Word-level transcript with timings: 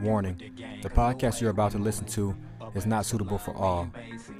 Warning 0.00 0.40
The 0.82 0.88
podcast 0.88 1.40
you're 1.40 1.50
about 1.50 1.72
to 1.72 1.78
listen 1.78 2.06
to 2.06 2.36
is 2.74 2.86
not 2.86 3.06
suitable 3.06 3.38
for 3.38 3.56
all. 3.56 3.90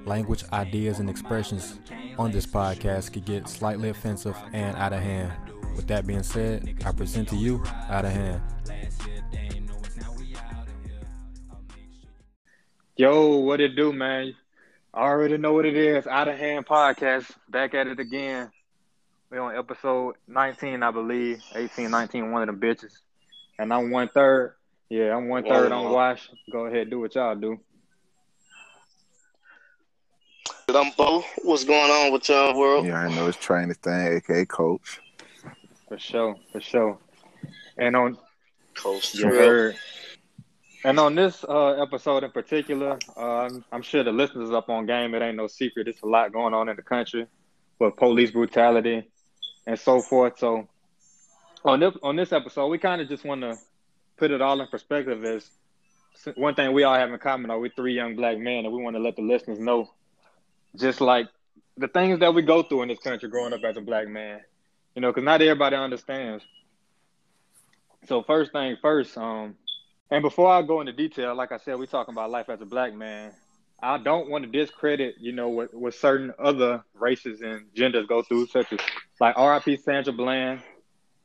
Language, 0.05 0.45
ideas, 0.53 0.99
and 0.99 1.09
expressions 1.09 1.79
on 2.19 2.31
this 2.31 2.47
podcast 2.47 3.13
could 3.13 3.25
get 3.25 3.49
slightly 3.49 3.89
offensive 3.89 4.37
and 4.53 4.77
out 4.77 4.93
of 4.93 5.01
hand. 5.01 5.33
With 5.77 5.89
that 5.89 6.07
being 6.07 6.23
said, 6.23 6.83
I 6.85 6.93
present 6.93 7.29
to 7.31 7.37
you 7.37 7.63
Out 7.89 8.05
of 8.05 8.13
Hand. 8.13 8.41
Yo, 12.97 13.39
what 13.39 13.61
it 13.61 13.75
do, 13.75 13.93
man? 13.93 14.35
I 14.93 15.01
already 15.01 15.37
know 15.37 15.53
what 15.53 15.67
it 15.67 15.77
is. 15.77 16.07
Out 16.07 16.29
of 16.29 16.39
Hand 16.39 16.67
Podcast. 16.67 17.29
Back 17.49 17.75
at 17.75 17.89
it 17.89 17.99
again. 17.99 18.53
We 19.31 19.39
on 19.39 19.57
episode 19.57 20.15
19, 20.29 20.81
I 20.85 20.91
believe. 20.93 21.43
18, 21.57 21.91
19, 21.91 22.31
one 22.31 22.43
of 22.43 22.47
them 22.47 22.61
bitches. 22.61 22.93
And 23.59 23.75
I'm 23.75 23.91
one 23.91 24.09
third. 24.09 24.55
Yeah, 24.95 25.17
I'm 25.17 25.27
one 25.27 25.43
third 25.43 25.73
on 25.73 25.91
Wash. 25.91 26.31
Go 26.53 26.67
ahead, 26.67 26.89
do 26.89 27.01
what 27.01 27.17
y'all 27.17 27.35
do. 27.35 27.59
I'm 30.69 30.93
Bo. 30.97 31.25
What's 31.43 31.65
going 31.65 31.91
on 31.91 32.13
with 32.13 32.29
y'all 32.29 32.57
world? 32.57 32.87
Yeah, 32.87 33.01
I 33.01 33.13
know 33.13 33.27
it's 33.27 33.37
training 33.37 33.75
thing, 33.75 34.19
aka 34.19 34.47
coach. 34.47 35.01
For 35.89 35.99
sure, 35.99 36.37
for 36.53 36.61
sure. 36.61 36.99
And 37.77 37.97
on 37.97 38.17
Coach 38.77 39.17
you 39.17 39.27
heard. 39.27 39.75
And 40.85 41.01
on 41.01 41.17
this 41.17 41.43
uh, 41.43 41.83
episode 41.83 42.23
in 42.23 42.31
particular, 42.31 42.97
uh, 43.17 43.51
I'm 43.73 43.83
sure 43.83 44.05
the 44.05 44.13
listeners 44.13 44.53
up 44.53 44.69
on 44.71 44.87
game. 44.87 45.13
It 45.17 45.23
ain't 45.23 45.37
no 45.37 45.49
secret. 45.49 45.89
It's 45.89 46.03
a 46.03 46.07
lot 46.07 46.33
going 46.33 46.55
on 46.55 46.69
in 46.69 46.77
the 46.77 46.83
country 46.83 47.27
with 47.81 47.97
police 47.97 48.31
brutality 48.31 49.11
and 49.67 49.77
so 49.77 50.01
forth. 50.01 50.39
So 50.39 50.69
on 51.65 51.81
this 51.81 51.97
on 52.05 52.15
this 52.15 52.33
episode, 52.33 52.69
we 52.69 52.79
kind 52.79 53.03
of 53.03 53.09
just 53.09 53.25
want 53.25 53.41
to 53.41 53.59
put 54.17 54.31
it 54.31 54.41
all 54.41 54.61
in 54.61 54.67
perspective. 54.69 55.25
is 55.25 55.51
one 56.35 56.55
thing 56.55 56.73
we 56.73 56.85
all 56.85 56.95
have 56.95 57.11
in 57.11 57.19
common 57.19 57.51
are 57.51 57.59
we 57.59 57.69
three 57.71 57.95
young 57.95 58.17
black 58.17 58.39
men, 58.39 58.65
and 58.65 58.75
we 58.75 58.83
want 58.83 58.97
to 58.97 59.03
let 59.03 59.17
the 59.17 59.23
listeners 59.23 59.59
know, 59.59 59.91
just 60.77 61.01
like 61.01 61.29
the 61.77 61.89
things 61.89 62.21
that 62.21 62.35
we 62.35 62.43
go 62.43 62.63
through 62.63 62.83
in 62.83 62.89
this 62.89 63.01
country 63.01 63.29
growing 63.29 63.53
up 63.53 63.61
as 63.65 63.77
a 63.77 63.81
black 63.81 64.09
man. 64.09 64.41
You 64.95 65.03
know, 65.03 65.11
because 65.11 65.25
not 65.25 65.43
everybody 65.43 65.77
understands. 65.77 66.45
So 68.07 68.23
first 68.23 68.53
thing 68.53 68.77
first, 68.81 69.17
um, 69.19 69.57
and 70.11 70.23
before 70.23 70.51
I 70.53 70.63
go 70.63 70.81
into 70.81 70.93
detail, 70.93 71.35
like 71.35 71.51
I 71.51 71.57
said, 71.59 71.79
we're 71.79 71.87
talking 71.87 72.15
about 72.15 72.31
life 72.31 72.49
as 72.49 72.61
a 72.61 72.67
black 72.67 72.95
man. 72.95 73.33
I 73.83 73.99
don't 73.99 74.31
want 74.31 74.45
to 74.45 74.51
discredit, 74.51 75.17
you 75.19 75.33
know, 75.33 75.49
what, 75.49 75.75
what 75.75 75.95
certain 75.95 76.33
other 76.39 76.85
races 76.95 77.41
and 77.41 77.67
genders 77.75 78.07
go 78.07 78.23
through, 78.23 78.47
such 78.47 78.73
as 78.73 78.79
like 79.21 79.37
R.I.P. 79.37 79.79
Sandra 79.79 80.13
Bland. 80.13 80.61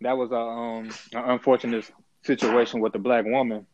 That 0.02 0.18
was 0.18 0.32
a 0.32 0.36
um 0.36 0.90
an 1.14 1.32
unfortunate 1.32 1.90
situation 2.24 2.80
with 2.80 2.94
the 2.94 3.00
black 3.00 3.26
woman, 3.26 3.66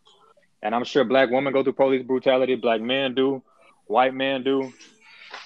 and 0.61 0.73
I'm 0.73 0.83
sure 0.83 1.03
black 1.03 1.29
women 1.29 1.53
go 1.53 1.63
through 1.63 1.73
police 1.73 2.03
brutality. 2.03 2.55
Black 2.55 2.81
men 2.81 3.13
do, 3.13 3.43
white 3.85 4.13
men 4.13 4.43
do. 4.43 4.73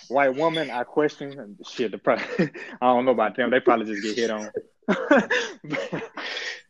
White 0.08 0.36
woman, 0.36 0.72
I 0.72 0.84
question. 0.84 1.58
Shit, 1.68 1.92
the 1.92 2.00
I 2.82 2.86
don't 2.86 3.06
know 3.06 3.12
about 3.12 3.36
them. 3.36 3.52
They 3.52 3.60
probably 3.60 3.86
just 3.86 4.04
get 4.04 4.16
hit 4.16 4.32
on. 4.32 4.50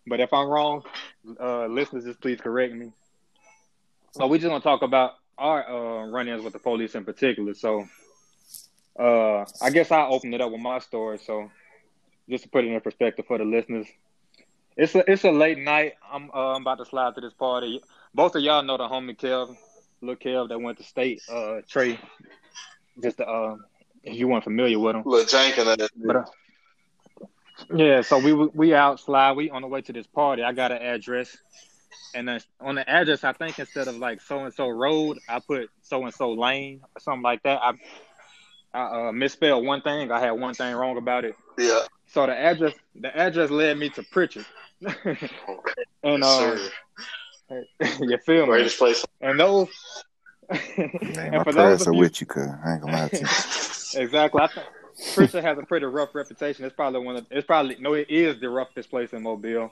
but 0.08 0.20
if 0.20 0.34
I'm 0.34 0.48
wrong, 0.48 0.84
uh, 1.40 1.68
listeners, 1.68 2.06
just 2.06 2.20
please 2.20 2.42
correct 2.42 2.74
me. 2.74 2.92
So 4.12 4.28
we 4.28 4.40
just 4.40 4.50
gonna 4.50 4.62
talk 4.62 4.82
about 4.82 5.14
our 5.38 5.68
uh, 5.68 6.08
run-ins 6.08 6.44
with 6.44 6.54
the 6.54 6.60
police 6.60 6.96
in 6.96 7.06
particular. 7.06 7.54
So 7.54 7.88
uh, 9.00 9.46
I 9.62 9.70
guess 9.72 9.92
I'll 9.92 10.14
open 10.14 10.34
it 10.34 10.42
up 10.42 10.52
with 10.52 10.62
my 10.62 10.80
story. 10.80 11.20
So 11.20 11.50
just 12.30 12.44
to 12.44 12.50
put 12.50 12.66
it 12.66 12.72
in 12.72 12.82
perspective 12.82 13.26
for 13.28 13.38
the 13.38 13.46
listeners, 13.46 13.88
it's 14.80 14.96
a 14.96 15.12
it's 15.12 15.24
a 15.26 15.32
late 15.32 15.58
night. 15.58 15.94
I'm 16.12 16.32
uh, 16.34 16.54
I'm 16.56 16.62
about 16.62 16.78
to 16.80 16.86
slide 16.86 17.16
to 17.16 17.22
this 17.22 17.34
party. 17.34 17.82
Both 18.14 18.36
of 18.36 18.42
y'all 18.42 18.64
know 18.64 18.78
the 18.78 18.88
homie 18.88 19.18
Kev, 19.18 19.56
little 20.02 20.16
Kev 20.16 20.50
that 20.50 20.60
went 20.60 20.78
to 20.78 20.84
state. 20.84 21.22
Uh, 21.30 21.58
Trey, 21.68 22.00
just 23.02 23.20
uh, 23.20 23.56
if 24.04 24.16
you 24.18 24.28
weren't 24.30 24.44
familiar 24.46 24.80
with 24.80 24.96
him. 24.96 25.04
Look, 25.06 25.30
Jenkins. 25.30 25.68
that- 25.68 25.90
But 25.96 26.16
uh, 26.16 26.26
yeah, 27.76 28.02
so 28.02 28.18
we 28.20 28.34
we 28.34 28.74
out 28.74 29.00
slide. 29.02 29.34
We 29.34 29.50
on 29.50 29.62
the 29.62 29.68
way 29.68 29.82
to 29.82 29.94
this 29.94 30.08
party. 30.08 30.44
I 30.44 30.54
got 30.54 30.72
an 30.72 30.82
address, 30.82 31.36
and 32.16 32.28
then 32.28 32.40
on 32.62 32.76
the 32.76 32.90
address, 32.90 33.24
I 33.26 33.34
think 33.34 33.60
instead 33.60 33.90
of 33.90 33.96
like 33.98 34.22
so 34.22 34.40
and 34.46 34.54
so 34.54 34.70
road, 34.70 35.20
I 35.28 35.40
put 35.40 35.70
so 35.82 36.06
and 36.06 36.14
so 36.14 36.32
lane 36.32 36.82
or 36.96 37.00
something 37.02 37.22
like 37.24 37.44
that. 37.44 37.60
I 37.62 37.74
I 38.74 39.10
uh, 39.10 39.12
misspelled 39.12 39.66
one 39.66 39.82
thing. 39.82 40.10
I 40.12 40.20
had 40.20 40.32
one 40.32 40.54
thing 40.54 40.74
wrong 40.74 40.98
about 40.98 41.26
it. 41.26 41.36
Yeah. 41.58 41.82
So 42.08 42.26
the 42.26 42.36
address 42.38 42.74
the 42.96 43.16
address 43.16 43.50
led 43.52 43.78
me 43.78 43.90
to 43.90 44.04
Prichard. 44.04 44.46
And 46.04 46.24
Yes, 46.24 46.24
uh, 46.24 46.58
sir. 47.50 47.66
you 48.02 48.18
feel 48.26 48.42
me? 48.44 48.48
Greatest 48.48 48.78
place. 48.78 49.06
And 49.22 49.40
those. 49.40 49.68
Man, 50.50 50.62
and 50.78 51.32
my 51.32 51.44
for 51.44 51.54
prayers 51.54 51.80
those 51.80 51.88
are 51.88 51.90
of 51.92 51.96
you, 51.96 52.00
with 52.00 52.22
you, 52.22 52.28
cuz. 52.28 52.48
I 52.64 52.74
ain't 52.74 52.82
gonna 52.82 52.94
lie 52.94 53.10
to 53.10 53.18
you. 53.18 53.22
exactly. 54.02 54.42
I 54.42 54.48
think 54.48 54.66
Prichard 55.14 55.44
has 55.44 55.58
a 55.58 55.64
pretty 55.64 55.86
rough 55.86 56.16
reputation. 56.16 56.66
It's 56.66 56.76
probably 56.76 57.02
one 57.02 57.18
of 57.18 57.26
it's 57.30 57.46
probably 57.46 57.78
no, 57.80 57.94
it 57.94 58.10
is 58.10 58.40
the 58.40 58.50
roughest 58.50 58.90
place 58.90 59.14
in 59.14 59.24
Mobile. 59.24 59.72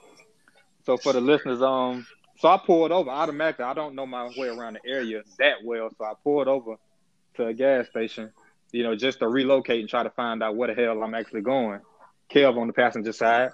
So 0.84 0.96
for 0.96 1.12
the 1.12 1.20
listeners, 1.20 1.62
um, 1.62 2.06
so 2.38 2.48
I 2.48 2.58
pulled 2.58 2.92
over 2.92 3.10
automatically. 3.10 3.64
I 3.64 3.74
don't 3.74 3.94
know 3.94 4.06
my 4.06 4.30
way 4.36 4.48
around 4.48 4.74
the 4.74 4.90
area 4.90 5.22
that 5.38 5.56
well, 5.64 5.90
so 5.96 6.04
I 6.04 6.12
pulled 6.22 6.48
over 6.48 6.76
to 7.34 7.46
a 7.46 7.54
gas 7.54 7.88
station, 7.88 8.32
you 8.72 8.84
know, 8.84 8.94
just 8.94 9.18
to 9.18 9.28
relocate 9.28 9.80
and 9.80 9.88
try 9.88 10.02
to 10.02 10.10
find 10.10 10.42
out 10.42 10.56
where 10.56 10.72
the 10.72 10.80
hell 10.80 11.02
I'm 11.02 11.14
actually 11.14 11.42
going. 11.42 11.80
Kev 12.30 12.58
on 12.58 12.66
the 12.66 12.72
passenger 12.72 13.12
side. 13.12 13.50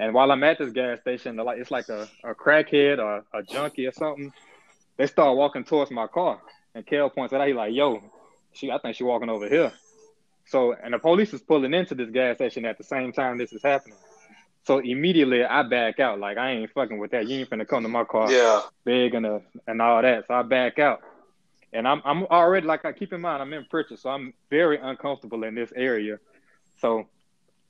And 0.00 0.14
while 0.14 0.32
I'm 0.32 0.42
at 0.44 0.58
this 0.58 0.72
gas 0.72 0.98
station, 1.00 1.36
the 1.36 1.44
like 1.44 1.58
it's 1.58 1.70
like 1.70 1.90
a, 1.90 2.08
a 2.24 2.34
crackhead 2.34 2.98
or 2.98 3.22
a 3.34 3.42
junkie 3.42 3.86
or 3.86 3.92
something. 3.92 4.32
They 4.96 5.06
start 5.06 5.36
walking 5.36 5.62
towards 5.62 5.90
my 5.90 6.06
car, 6.06 6.40
and 6.74 6.86
Kev 6.86 7.14
points 7.14 7.34
it 7.34 7.40
out. 7.40 7.46
He 7.46 7.52
like, 7.52 7.74
"Yo, 7.74 8.02
she, 8.54 8.70
I 8.70 8.78
think 8.78 8.96
she 8.96 9.04
walking 9.04 9.28
over 9.28 9.46
here." 9.46 9.72
So, 10.46 10.74
and 10.74 10.94
the 10.94 10.98
police 10.98 11.34
is 11.34 11.42
pulling 11.42 11.74
into 11.74 11.94
this 11.94 12.10
gas 12.10 12.36
station 12.36 12.64
at 12.64 12.78
the 12.78 12.84
same 12.84 13.12
time 13.12 13.36
this 13.36 13.52
is 13.52 13.62
happening. 13.62 13.98
So 14.64 14.78
immediately 14.78 15.44
I 15.44 15.62
back 15.64 16.00
out, 16.00 16.18
like 16.18 16.38
I 16.38 16.52
ain't 16.52 16.72
fucking 16.72 16.98
with 16.98 17.10
that. 17.10 17.28
You 17.28 17.40
ain't 17.40 17.50
finna 17.50 17.68
come 17.68 17.82
to 17.82 17.88
my 17.88 18.04
car, 18.04 18.30
Yeah. 18.30 18.62
big 18.84 19.14
and 19.14 19.26
uh, 19.26 19.38
and 19.66 19.82
all 19.82 20.00
that. 20.00 20.26
So 20.28 20.34
I 20.34 20.42
back 20.42 20.78
out, 20.78 21.02
and 21.74 21.86
I'm 21.86 22.00
I'm 22.06 22.24
already 22.24 22.66
like 22.66 22.86
I 22.86 22.92
keep 22.92 23.12
in 23.12 23.20
mind 23.20 23.42
I'm 23.42 23.52
in 23.52 23.66
Prichard, 23.66 23.98
so 23.98 24.08
I'm 24.08 24.32
very 24.48 24.78
uncomfortable 24.78 25.44
in 25.44 25.54
this 25.54 25.72
area. 25.76 26.18
So 26.80 27.06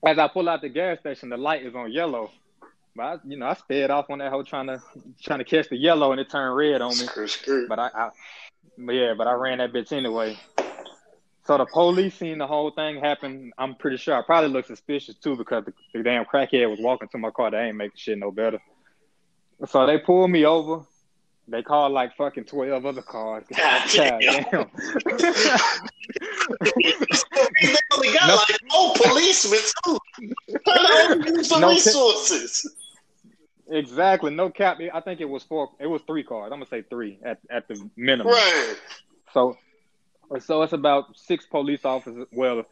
as 0.07 0.19
I 0.19 0.29
pull 0.29 0.49
out 0.49 0.63
the 0.63 0.69
gas 0.69 0.99
station, 1.01 1.29
the 1.29 1.37
light 1.37 1.65
is 1.65 1.75
on 1.75 1.93
yellow. 1.93 2.31
But 2.97 3.03
I, 3.03 3.17
you 3.25 3.37
know, 3.37 3.47
I 3.47 3.55
sped 3.55 3.91
off 3.91 4.11
on 4.11 4.19
that 4.19 4.31
hoe 4.31 4.43
trying 4.43 4.67
to 4.67 4.83
trying 5.23 5.39
to 5.39 5.45
catch 5.45 5.69
the 5.69 5.77
yellow, 5.77 6.13
and 6.13 6.21
it 6.21 6.31
turned 6.31 6.57
red 6.57 6.81
on 6.81 6.99
me. 6.99 7.07
But 7.69 7.79
I, 7.79 7.91
I 7.95 8.11
yeah, 8.79 9.15
but 9.17 9.27
I 9.27 9.33
ran 9.33 9.59
that 9.59 9.73
bitch 9.73 9.93
anyway. 9.93 10.39
So 11.47 11.59
the 11.59 11.67
police 11.67 12.17
seen 12.17 12.39
the 12.39 12.47
whole 12.47 12.71
thing 12.71 13.01
happen. 13.01 13.53
I'm 13.59 13.75
pretty 13.75 13.97
sure 13.97 14.15
I 14.15 14.23
probably 14.23 14.51
looked 14.51 14.69
suspicious 14.69 15.17
too 15.17 15.37
because 15.37 15.65
the, 15.65 15.73
the 15.95 16.03
damn 16.03 16.25
crackhead 16.25 16.69
was 16.69 16.79
walking 16.81 17.09
to 17.09 17.19
my 17.19 17.31
car. 17.31 17.51
They 17.51 17.59
ain't 17.59 17.77
making 17.77 17.97
shit 17.97 18.19
no 18.19 18.31
better. 18.31 18.61
So 19.67 19.87
they 19.87 19.99
pulled 19.99 20.31
me 20.31 20.45
over. 20.45 20.85
They 21.51 21.63
called 21.63 21.93
like 21.93 22.17
fucking 22.17 22.45
twelve 22.45 22.87
other 22.87 23.03
cars. 23.03 23.45
God 23.57 23.83
damn. 23.93 24.21
damn. 24.21 24.43
they 26.61 27.75
only 27.93 28.13
got 28.13 28.29
No. 28.29 28.37
like 28.37 28.61
four 28.71 28.95
policemen 28.97 29.61
too. 29.85 29.99
How 30.67 31.15
do 31.15 31.23
they 31.25 31.31
use 31.31 31.51
No, 31.51 31.59
ca- 31.61 31.69
resources? 31.69 32.75
exactly. 33.69 34.31
No 34.35 34.51
cap. 34.51 34.79
I 34.93 35.01
think 35.01 35.21
it 35.21 35.29
was 35.29 35.43
four. 35.43 35.71
It 35.79 35.87
was 35.87 36.03
three 36.07 36.23
cars. 36.23 36.51
I'm 36.53 36.59
gonna 36.61 36.67
say 36.67 36.83
three 36.83 37.19
at 37.25 37.39
at 37.51 37.67
the 37.69 37.89
minimum. 37.97 38.33
Right. 38.33 38.77
So, 39.33 39.57
so 40.41 40.63
it's 40.63 40.73
about 40.73 41.17
six 41.17 41.47
police 41.47 41.85
officers. 41.85 42.27
Well, 42.33 42.65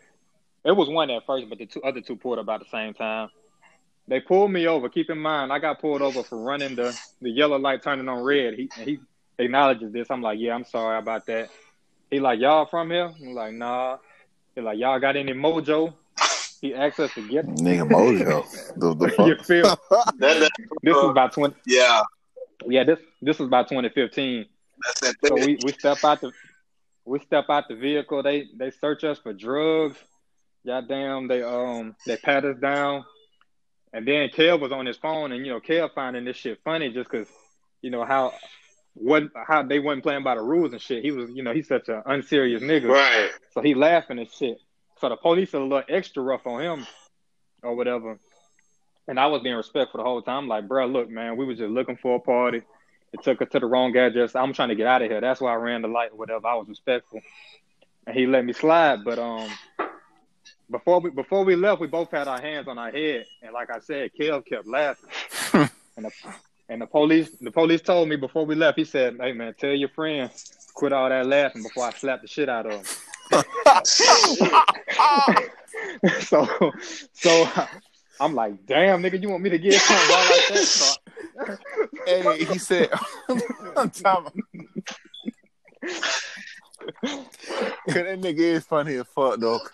it 0.65 0.73
was 0.73 0.89
one 0.89 1.11
at 1.11 1.25
first, 1.27 1.49
but 1.49 1.59
the 1.59 1.67
two 1.67 1.83
other 1.83 2.01
two 2.01 2.17
pulled 2.17 2.39
up 2.39 2.45
about 2.45 2.61
the 2.61 2.67
same 2.71 2.95
time. 2.95 3.29
They 4.09 4.21
pulled 4.21 4.51
me 4.51 4.67
over. 4.67 4.89
Keep 4.89 5.11
in 5.11 5.19
mind, 5.19 5.53
I 5.53 5.59
got 5.59 5.81
pulled 5.81 6.01
over 6.03 6.23
for 6.23 6.39
running 6.39 6.75
the, 6.75 6.99
the 7.21 7.31
yellow 7.31 7.59
light 7.59 7.83
turning 7.83 8.09
on 8.09 8.23
red. 8.23 8.55
He 8.55 8.71
he 8.83 8.99
acknowledges 9.39 9.93
this. 9.93 10.11
I'm 10.11 10.23
like, 10.23 10.39
yeah, 10.41 10.55
I'm 10.55 10.65
sorry 10.65 10.99
about 10.99 11.27
that. 11.27 11.51
He 12.11 12.19
like, 12.19 12.41
y'all 12.41 12.67
from 12.67 12.91
here? 12.91 13.13
I'm 13.21 13.35
like, 13.35 13.53
nah. 13.53 13.99
He 14.55 14.63
like, 14.63 14.79
y'all 14.79 14.99
got 14.99 15.17
any 15.17 15.33
mojo? 15.33 15.93
He 16.61 16.75
asked 16.75 16.99
us 17.01 17.13
to 17.15 17.29
get. 17.29 17.47
Nigga 17.47 17.89
Mojo. 17.89 18.75
The, 18.77 18.95
the 18.95 19.05
you 19.27 19.37
fuck? 19.37 19.47
feel? 19.47 19.79
That, 20.19 20.41
that, 20.41 20.51
This 20.83 20.97
is 20.97 21.05
about 21.05 21.33
twenty. 21.33 21.55
yeah. 21.67 22.03
Yeah, 22.67 22.85
this 22.85 22.99
this 23.23 23.37
is 23.37 23.47
about 23.47 23.69
2015. 23.69 24.47
That's 25.01 25.17
So 25.25 25.37
we, 25.37 25.61
we 25.63 25.73
step 25.73 26.03
out 26.03 26.21
the 26.21 26.33
we 27.05 27.21
step 27.21 27.45
out 27.49 27.69
the 27.69 27.77
vehicle. 27.77 28.23
They 28.23 28.49
they 28.57 28.71
search 28.71 29.05
us 29.05 29.19
for 29.19 29.33
drugs. 29.33 29.97
Goddamn, 30.67 31.29
they 31.29 31.43
um 31.43 31.95
they 32.05 32.17
pat 32.17 32.45
us 32.45 32.57
down. 32.59 33.05
And 33.93 34.07
then 34.07 34.29
Kev 34.29 34.61
was 34.61 34.73
on 34.73 34.87
his 34.87 34.97
phone, 34.97 35.33
and 35.33 35.45
you 35.47 35.53
know 35.53 35.61
Kev 35.61 35.95
finding 35.95 36.25
this 36.25 36.37
shit 36.37 36.61
funny 36.65 36.91
just 36.93 37.11
because 37.11 37.29
you 37.83 37.91
know 37.91 38.05
how 38.05 38.35
what 38.95 39.25
how 39.47 39.63
they 39.63 39.79
wasn't 39.79 40.03
playing 40.03 40.23
by 40.25 40.35
the 40.35 40.43
rules 40.43 40.73
and 40.73 40.81
shit. 40.83 41.05
He 41.05 41.11
was 41.11 41.31
you 41.31 41.43
know 41.43 41.53
he's 41.53 41.69
such 41.69 41.89
an 41.89 42.03
unserious 42.05 42.63
nigga, 42.63 42.89
Right. 42.89 43.31
so 43.53 43.63
he 43.63 43.75
laughing 43.75 44.19
and 44.19 44.31
shit. 44.31 44.59
So 45.01 45.09
the 45.09 45.17
police 45.17 45.55
are 45.55 45.59
a 45.59 45.63
little 45.63 45.83
extra 45.89 46.23
rough 46.23 46.47
on 46.47 46.61
him 46.61 46.87
or 47.63 47.75
whatever. 47.77 48.19
And 49.07 49.19
I 49.19 49.27
was 49.29 49.43
being 49.43 49.55
respectful 49.55 49.99
the 49.99 50.05
whole 50.05 50.21
time. 50.21 50.49
like, 50.49 50.69
bro, 50.69 50.87
look, 50.87 51.09
man, 51.09 51.37
we 51.37 51.47
was 51.47 51.57
just 51.57 51.71
looking 51.71 51.97
for 51.97 52.17
a 52.17 52.21
party. 52.21 52.63
It 53.13 53.23
took 53.23 53.41
us 53.41 53.49
to 53.53 53.61
the 53.61 53.67
wrong 53.67 53.97
address. 53.97 54.35
I'm 54.37 54.53
trying 54.53 54.69
to 54.69 54.75
get 54.75 54.87
out 54.87 55.01
of 55.01 55.09
here. 55.11 55.21
That's 55.21 55.41
why 55.41 55.53
I 55.53 55.55
ran 55.55 55.81
the 55.81 55.89
light, 55.89 56.15
whatever. 56.15 56.47
I 56.47 56.57
was 56.57 56.69
respectful, 56.69 57.23
and 58.07 58.15
he 58.15 58.27
let 58.27 58.45
me 58.45 58.53
slide. 58.53 59.05
But 59.05 59.19
um, 59.19 59.49
before 60.71 61.01
we 61.01 61.11
before 61.11 61.45
we 61.45 61.57
left, 61.57 61.81
we 61.81 61.87
both 61.87 62.11
had 62.11 62.29
our 62.29 62.41
hands 62.41 62.69
on 62.69 62.79
our 62.79 62.91
head, 62.91 63.27
and 63.43 63.53
like 63.53 63.71
I 63.71 63.81
said, 63.81 64.11
Kev 64.19 64.47
kept 64.47 64.67
laughing, 64.67 65.11
and 65.97 66.07
the 66.07 66.11
and 66.69 66.83
the 66.83 66.87
police 66.87 67.31
the 67.41 67.51
police 67.51 67.81
told 67.81 68.09
me 68.09 68.17
before 68.17 68.47
we 68.47 68.55
left. 68.55 68.79
He 68.79 68.85
said, 68.85 69.17
"Hey 69.21 69.33
man, 69.33 69.55
tell 69.59 69.71
your 69.71 69.89
friend 69.91 70.31
quit 70.75 70.93
all 70.93 71.09
that 71.09 71.27
laughing 71.27 71.63
before 71.63 71.85
I 71.85 71.93
slap 71.93 72.23
the 72.23 72.29
shit 72.29 72.49
out 72.49 72.67
of 72.67 72.73
him." 72.73 72.85
so 76.21 76.73
so 77.13 77.47
I'm 78.21 78.35
like, 78.35 78.67
damn, 78.67 79.03
nigga, 79.03 79.21
you 79.21 79.31
want 79.31 79.43
me 79.43 79.51
to 79.51 79.59
get 79.59 79.75
something 79.75 80.11
like 80.11 80.29
that? 80.49 80.65
So, 80.65 80.95
hey, 82.07 82.45
he 82.45 82.59
said, 82.59 82.91
Cause 83.75 84.03
that 87.03 88.21
nigga 88.21 88.39
is 88.39 88.65
funny 88.65 88.95
as 88.95 89.07
fuck 89.09 89.39
though. 89.39 89.61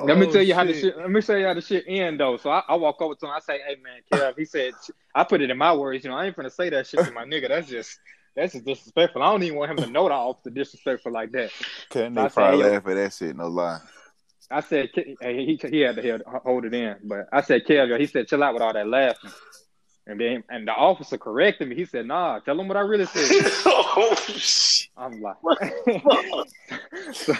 Let 0.00 0.16
me 0.16 0.26
oh, 0.26 0.32
tell 0.32 0.42
you 0.42 0.54
how 0.54 0.64
the 0.64 0.74
shit. 0.74 0.96
Let 0.96 1.10
me 1.10 1.20
tell 1.20 1.36
you 1.36 1.46
how 1.46 1.54
the 1.54 1.60
shit 1.60 1.84
end 1.88 2.20
though. 2.20 2.36
So 2.36 2.50
I, 2.50 2.62
I 2.68 2.76
walk 2.76 3.02
over 3.02 3.16
to 3.16 3.26
him. 3.26 3.32
I 3.32 3.40
say, 3.40 3.58
"Hey 3.66 3.76
man, 3.82 4.00
Kev." 4.12 4.38
He 4.38 4.44
said, 4.44 4.74
"I 5.14 5.24
put 5.24 5.40
it 5.40 5.50
in 5.50 5.58
my 5.58 5.74
words. 5.74 6.04
You 6.04 6.10
know, 6.10 6.16
I 6.16 6.26
ain't 6.26 6.36
gonna 6.36 6.50
say 6.50 6.70
that 6.70 6.86
shit 6.86 7.04
to 7.04 7.10
my 7.10 7.24
nigga. 7.24 7.48
That's 7.48 7.68
just 7.68 7.98
that's 8.36 8.52
just 8.52 8.64
disrespectful. 8.64 9.22
I 9.22 9.32
don't 9.32 9.42
even 9.42 9.58
want 9.58 9.72
him 9.72 9.78
to 9.78 9.90
know 9.90 10.04
that 10.04 10.14
I 10.14 10.18
officer 10.18 10.50
disrespectful 10.50 11.12
like 11.12 11.32
that." 11.32 11.50
Couldn't 11.90 12.14
so 12.14 12.28
probably 12.28 12.64
laugh 12.64 12.86
at 12.86 12.94
that 12.94 13.12
shit? 13.12 13.36
No 13.36 13.48
lie. 13.48 13.80
I 14.50 14.60
said 14.60 14.90
he 14.94 15.58
he 15.68 15.80
had 15.80 15.96
to 15.96 16.22
hold 16.44 16.64
it 16.64 16.74
in, 16.74 16.96
but 17.02 17.26
I 17.32 17.40
said, 17.40 17.66
"Kev," 17.66 17.98
he 17.98 18.06
said, 18.06 18.28
"Chill 18.28 18.44
out 18.44 18.54
with 18.54 18.62
all 18.62 18.72
that 18.72 18.86
laughing." 18.86 19.32
And 20.08 20.18
then 20.18 20.42
and 20.48 20.66
the 20.66 20.72
officer 20.72 21.18
corrected 21.18 21.68
me. 21.68 21.76
He 21.76 21.84
said, 21.84 22.06
"Nah, 22.06 22.38
tell 22.38 22.58
him 22.58 22.66
what 22.66 22.78
I 22.78 22.80
really 22.80 23.04
said." 23.04 23.28
oh, 23.66 24.16
I'm 24.96 25.20
like, 25.20 25.36
so, 27.12 27.34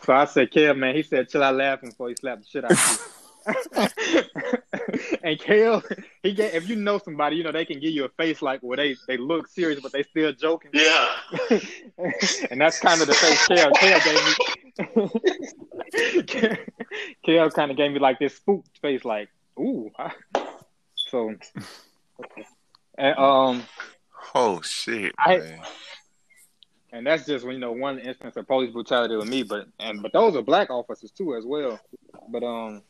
so, 0.00 0.12
I 0.12 0.24
said, 0.26 0.52
"Kev, 0.52 0.78
man." 0.78 0.94
He 0.94 1.02
said, 1.02 1.28
"Chill 1.28 1.42
out 1.42 1.56
laughing 1.56 1.90
before 1.90 2.10
he 2.10 2.14
slapped 2.14 2.42
the 2.42 2.48
shit 2.48 2.64
out 2.64 2.70
of 2.70 2.78
you." 2.78 3.12
and 5.24 5.36
Kale, 5.40 5.82
he 6.22 6.32
get 6.32 6.54
if 6.54 6.68
you 6.68 6.76
know 6.76 6.98
somebody, 6.98 7.34
you 7.34 7.42
know 7.42 7.50
they 7.50 7.64
can 7.64 7.80
give 7.80 7.90
you 7.90 8.04
a 8.04 8.08
face 8.10 8.40
like 8.40 8.60
where 8.60 8.76
they 8.76 8.94
they 9.08 9.16
look 9.16 9.48
serious 9.48 9.80
but 9.80 9.90
they 9.90 10.04
still 10.04 10.32
joking. 10.32 10.70
Yeah. 10.72 11.08
and 12.52 12.60
that's 12.60 12.78
kind 12.78 13.02
of 13.02 13.08
the 13.08 13.14
face 13.14 13.48
Kale 13.48 13.72
Kale 13.72 14.00
gave 14.04 14.24
me. 16.06 16.70
Kale 17.24 17.50
kind 17.50 17.72
of 17.72 17.76
gave 17.76 17.90
me 17.90 17.98
like 17.98 18.20
this 18.20 18.36
spooked 18.36 18.78
face, 18.78 19.04
like, 19.04 19.28
"Ooh." 19.58 19.90
So 20.94 21.34
and 22.98 23.18
um, 23.18 23.62
oh 24.34 24.60
shit, 24.62 25.14
I, 25.18 25.38
man. 25.38 25.60
and 26.92 27.06
that's 27.06 27.26
just 27.26 27.44
you 27.44 27.58
know 27.58 27.72
one 27.72 27.98
instance 27.98 28.36
of 28.36 28.46
police 28.46 28.72
brutality 28.72 29.16
with 29.16 29.28
me, 29.28 29.42
but 29.42 29.66
and 29.80 30.02
but 30.02 30.12
those 30.12 30.36
are 30.36 30.42
black 30.42 30.70
officers 30.70 31.10
too 31.10 31.34
as 31.34 31.44
well. 31.44 31.80
But 32.28 32.42
um, 32.42 32.82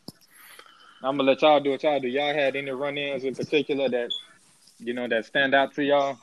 I'm 1.02 1.17
gonna 1.17 1.25
let 1.25 1.43
y'all 1.43 1.61
do 1.61 1.70
what 1.70 1.82
y'all 1.82 2.00
do. 2.00 2.08
Y'all 2.08 2.34
had 2.34 2.56
any 2.56 2.70
run-ins 2.70 3.25
in 3.25 3.34
particular 3.34 3.88
that 3.88 4.11
you 4.79 4.94
know 4.94 5.08
that 5.08 5.26
stand 5.26 5.55
out 5.55 5.75
to 5.75 5.84
y'all? 5.84 6.19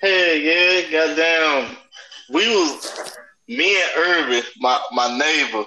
Hey, 0.00 0.42
yeah, 0.42 0.90
goddamn. 0.90 1.76
We 2.30 2.48
was 2.48 3.16
me 3.48 3.76
and 3.80 3.92
Irvin, 3.96 4.42
my 4.58 4.80
my 4.92 5.18
neighbor. 5.18 5.64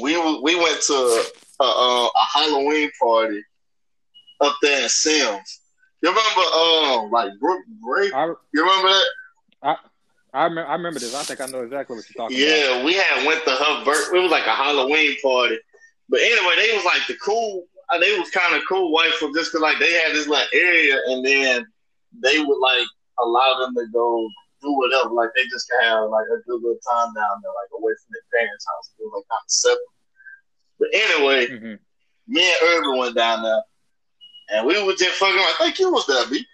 We 0.00 0.40
we 0.42 0.56
went 0.56 0.80
to 0.82 1.24
a, 1.60 1.64
a, 1.64 2.06
a 2.06 2.24
Halloween 2.32 2.90
party 3.00 3.42
up 4.40 4.54
there 4.62 4.82
in 4.82 4.88
Semmes 4.88 5.60
you 6.04 6.10
remember, 6.10 6.40
um, 6.52 7.10
like 7.10 7.32
Brook 7.40 7.62
Break? 7.82 8.12
I, 8.12 8.26
you 8.26 8.60
remember 8.60 8.88
that? 8.88 9.04
I 9.62 9.76
I, 10.34 10.44
rem- 10.46 10.66
I 10.66 10.74
remember 10.74 10.98
this. 10.98 11.14
I 11.14 11.22
think 11.22 11.40
I 11.40 11.46
know 11.46 11.62
exactly 11.62 11.96
what 11.96 12.04
you're 12.10 12.26
talking 12.26 12.36
yeah, 12.36 12.76
about. 12.76 12.78
Yeah, 12.78 12.84
we 12.84 12.94
had 12.94 13.26
went 13.26 13.44
to 13.44 13.52
her 13.52 13.84
birth. 13.84 14.10
It 14.12 14.20
was 14.20 14.32
like 14.32 14.46
a 14.46 14.50
Halloween 14.50 15.16
party, 15.22 15.58
but 16.10 16.20
anyway, 16.20 16.54
they 16.58 16.76
was 16.76 16.84
like 16.84 17.06
the 17.06 17.14
cool. 17.24 17.64
Uh, 17.88 17.98
they 17.98 18.18
was 18.18 18.30
kind 18.30 18.54
of 18.54 18.62
cool 18.68 18.90
white 18.92 19.12
folks 19.14 19.38
just 19.38 19.52
cause 19.52 19.60
like 19.60 19.78
they 19.78 19.92
had 19.92 20.12
this 20.12 20.26
like 20.26 20.48
area, 20.52 20.98
and 21.06 21.24
then 21.24 21.64
they 22.20 22.40
would 22.40 22.58
like 22.58 22.86
allow 23.20 23.60
them 23.60 23.74
to 23.76 23.86
go 23.92 24.28
do 24.60 24.72
whatever. 24.76 25.10
Like 25.10 25.30
they 25.36 25.44
just 25.44 25.70
could 25.70 25.86
have 25.86 26.10
like 26.10 26.26
a 26.26 26.42
good 26.44 26.60
little 26.60 26.82
time 26.84 27.14
down 27.14 27.40
there, 27.40 27.54
like 27.54 27.72
away 27.78 27.92
from 27.96 28.10
their 28.12 28.28
parents' 28.42 28.66
house. 28.66 28.90
It 28.98 29.04
was 29.04 29.24
like 29.24 29.28
kind 29.30 29.46
of 29.46 29.50
separate. 29.50 29.94
But 30.80 30.88
anyway, 30.92 31.46
mm-hmm. 31.46 31.76
me 32.26 32.42
and 32.44 32.68
Irvin 32.68 32.98
went 32.98 33.14
down 33.14 33.42
there 33.44 33.62
and 34.50 34.66
we 34.66 34.82
were 34.84 34.94
just 34.94 35.18
fucking. 35.18 35.38
I 35.38 35.54
think 35.58 35.78
you 35.78 35.92
was 35.92 36.06
there, 36.06 36.26
B. 36.28 36.44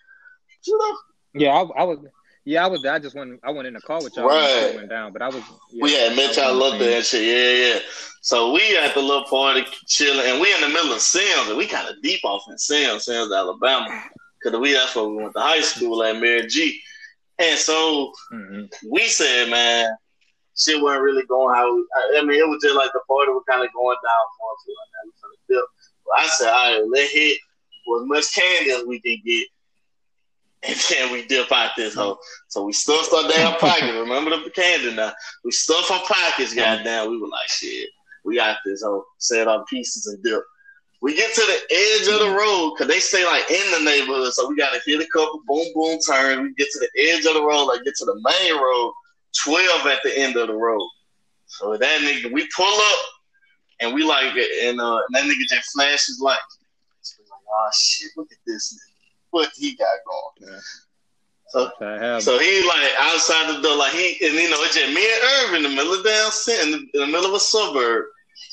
You 0.66 0.78
know? 0.78 0.96
Yeah, 1.34 1.50
I, 1.50 1.80
I, 1.80 1.84
was. 1.84 1.98
Yeah, 2.44 2.64
I 2.64 2.68
was. 2.68 2.84
I 2.84 2.98
just 2.98 3.14
went. 3.14 3.40
I 3.42 3.50
went 3.50 3.68
in 3.68 3.74
the 3.74 3.80
car 3.80 4.02
with 4.02 4.16
y'all. 4.16 4.28
Right. 4.28 4.72
Went 4.74 4.90
down, 4.90 5.12
but 5.12 5.22
I 5.22 5.28
was. 5.28 5.42
Yeah, 5.72 5.82
we 5.82 5.92
had 5.94 6.16
met 6.16 6.36
y'all 6.36 6.62
up 6.62 6.78
there 6.78 6.96
and 6.96 7.04
shit. 7.04 7.22
Yeah, 7.22 7.74
yeah. 7.74 7.80
So 8.22 8.52
we 8.52 8.76
at 8.76 8.94
the 8.94 9.00
little 9.00 9.24
party 9.24 9.64
chilling, 9.86 10.26
and 10.26 10.40
we 10.40 10.52
in 10.52 10.60
the 10.60 10.68
middle 10.68 10.92
of 10.92 11.00
Semmes, 11.00 11.48
and 11.48 11.56
we 11.56 11.66
kind 11.66 11.88
of 11.88 12.02
deep 12.02 12.20
off 12.24 12.42
in 12.50 12.58
Semmes, 12.58 13.04
Semmes, 13.04 13.32
Alabama, 13.32 14.04
because 14.42 14.58
we 14.58 14.72
that's 14.72 14.94
where 14.94 15.08
we 15.08 15.16
went 15.16 15.32
to 15.34 15.40
high 15.40 15.60
school 15.60 16.02
at 16.02 16.20
Mary 16.20 16.46
G. 16.46 16.80
And 17.38 17.58
so 17.58 18.12
mm-hmm. 18.32 18.64
we 18.90 19.08
said, 19.08 19.48
man, 19.48 19.96
shit 20.56 20.80
wasn't 20.82 21.02
really 21.02 21.24
going 21.24 21.54
how 21.54 21.74
we, 21.74 21.84
I 22.18 22.22
mean, 22.22 22.38
it 22.38 22.46
was 22.46 22.62
just 22.62 22.76
like 22.76 22.92
the 22.92 23.00
party 23.08 23.32
was 23.32 23.42
kind 23.48 23.64
of 23.64 23.72
going 23.72 23.96
down 24.04 24.26
for 24.36 24.52
us. 24.52 25.64
Like 26.06 26.24
I 26.24 26.28
said, 26.28 26.50
all 26.50 26.72
right, 26.72 26.90
let 26.90 27.10
hit 27.10 27.38
as 27.96 28.06
much 28.06 28.34
candy 28.34 28.70
as 28.70 28.84
we 28.84 29.00
can 29.00 29.18
get. 29.24 29.46
And 30.62 30.76
then 30.90 31.12
we 31.12 31.26
dip 31.26 31.50
out 31.52 31.72
this 31.76 31.94
hole. 31.94 32.18
So 32.48 32.64
we 32.64 32.72
stuffed 32.72 33.12
our 33.12 33.28
damn 33.28 33.58
pockets. 33.58 33.92
Remember 33.92 34.30
the 34.30 34.50
candy 34.50 34.94
now? 34.94 35.12
We 35.44 35.52
stuffed 35.52 35.90
our 35.90 36.02
pockets, 36.02 36.54
goddamn. 36.54 37.10
We 37.10 37.18
were 37.18 37.28
like, 37.28 37.48
shit, 37.48 37.88
we 38.24 38.36
got 38.36 38.58
this 38.64 38.82
hole. 38.82 39.04
Set 39.18 39.48
our 39.48 39.64
pieces 39.64 40.06
and 40.06 40.22
dip. 40.22 40.42
We 41.02 41.16
get 41.16 41.34
to 41.34 41.40
the 41.40 41.74
edge 41.74 42.14
of 42.14 42.20
the 42.20 42.36
road 42.36 42.74
because 42.74 42.88
they 42.88 43.00
stay 43.00 43.24
like 43.24 43.50
in 43.50 43.72
the 43.72 43.90
neighborhood. 43.90 44.32
So 44.34 44.46
we 44.48 44.56
got 44.56 44.74
to 44.74 44.80
hit 44.84 45.00
a 45.00 45.08
couple 45.10 45.40
boom 45.46 45.66
boom 45.74 45.98
turns. 46.06 46.42
We 46.42 46.54
get 46.54 46.68
to 46.70 46.78
the 46.78 47.10
edge 47.10 47.24
of 47.24 47.34
the 47.34 47.42
road, 47.42 47.64
like 47.64 47.82
get 47.84 47.94
to 47.96 48.04
the 48.04 48.20
main 48.22 48.60
road, 48.60 48.92
12 49.44 49.86
at 49.86 50.00
the 50.04 50.18
end 50.18 50.36
of 50.36 50.48
the 50.48 50.54
road. 50.54 50.86
So 51.46 51.74
that 51.76 52.00
nigga, 52.02 52.30
we 52.30 52.46
pull 52.54 52.66
up 52.66 53.00
and 53.80 53.94
we 53.94 54.04
like, 54.04 54.36
and, 54.62 54.78
uh, 54.78 55.00
and 55.08 55.14
that 55.14 55.24
nigga 55.24 55.48
just 55.48 55.72
flashes 55.72 56.20
lights 56.20 56.59
oh 57.52 57.70
shit, 57.74 58.10
look 58.16 58.30
at 58.32 58.38
this 58.46 58.74
nigga. 58.74 58.96
What 59.30 59.50
he 59.54 59.76
got 59.76 59.88
going. 60.06 60.52
Yeah. 60.52 60.60
So, 61.50 61.68
so 62.20 62.38
he 62.38 62.62
like 62.68 62.90
outside 62.98 63.56
the 63.56 63.60
door, 63.60 63.76
like 63.76 63.92
he 63.92 64.24
and 64.24 64.34
you 64.34 64.50
know 64.50 64.62
it's 64.62 64.76
just 64.76 64.94
me 64.94 65.02
and 65.02 65.22
Irvin 65.42 65.64
in 65.64 65.70
the 65.70 65.76
middle 65.76 65.94
of 65.94 66.04
down 66.04 66.30
in 66.64 66.70
the, 66.70 66.78
in 66.94 67.00
the 67.00 67.06
middle 67.06 67.26
of 67.26 67.34
a 67.34 67.40
suburb, 67.40 68.04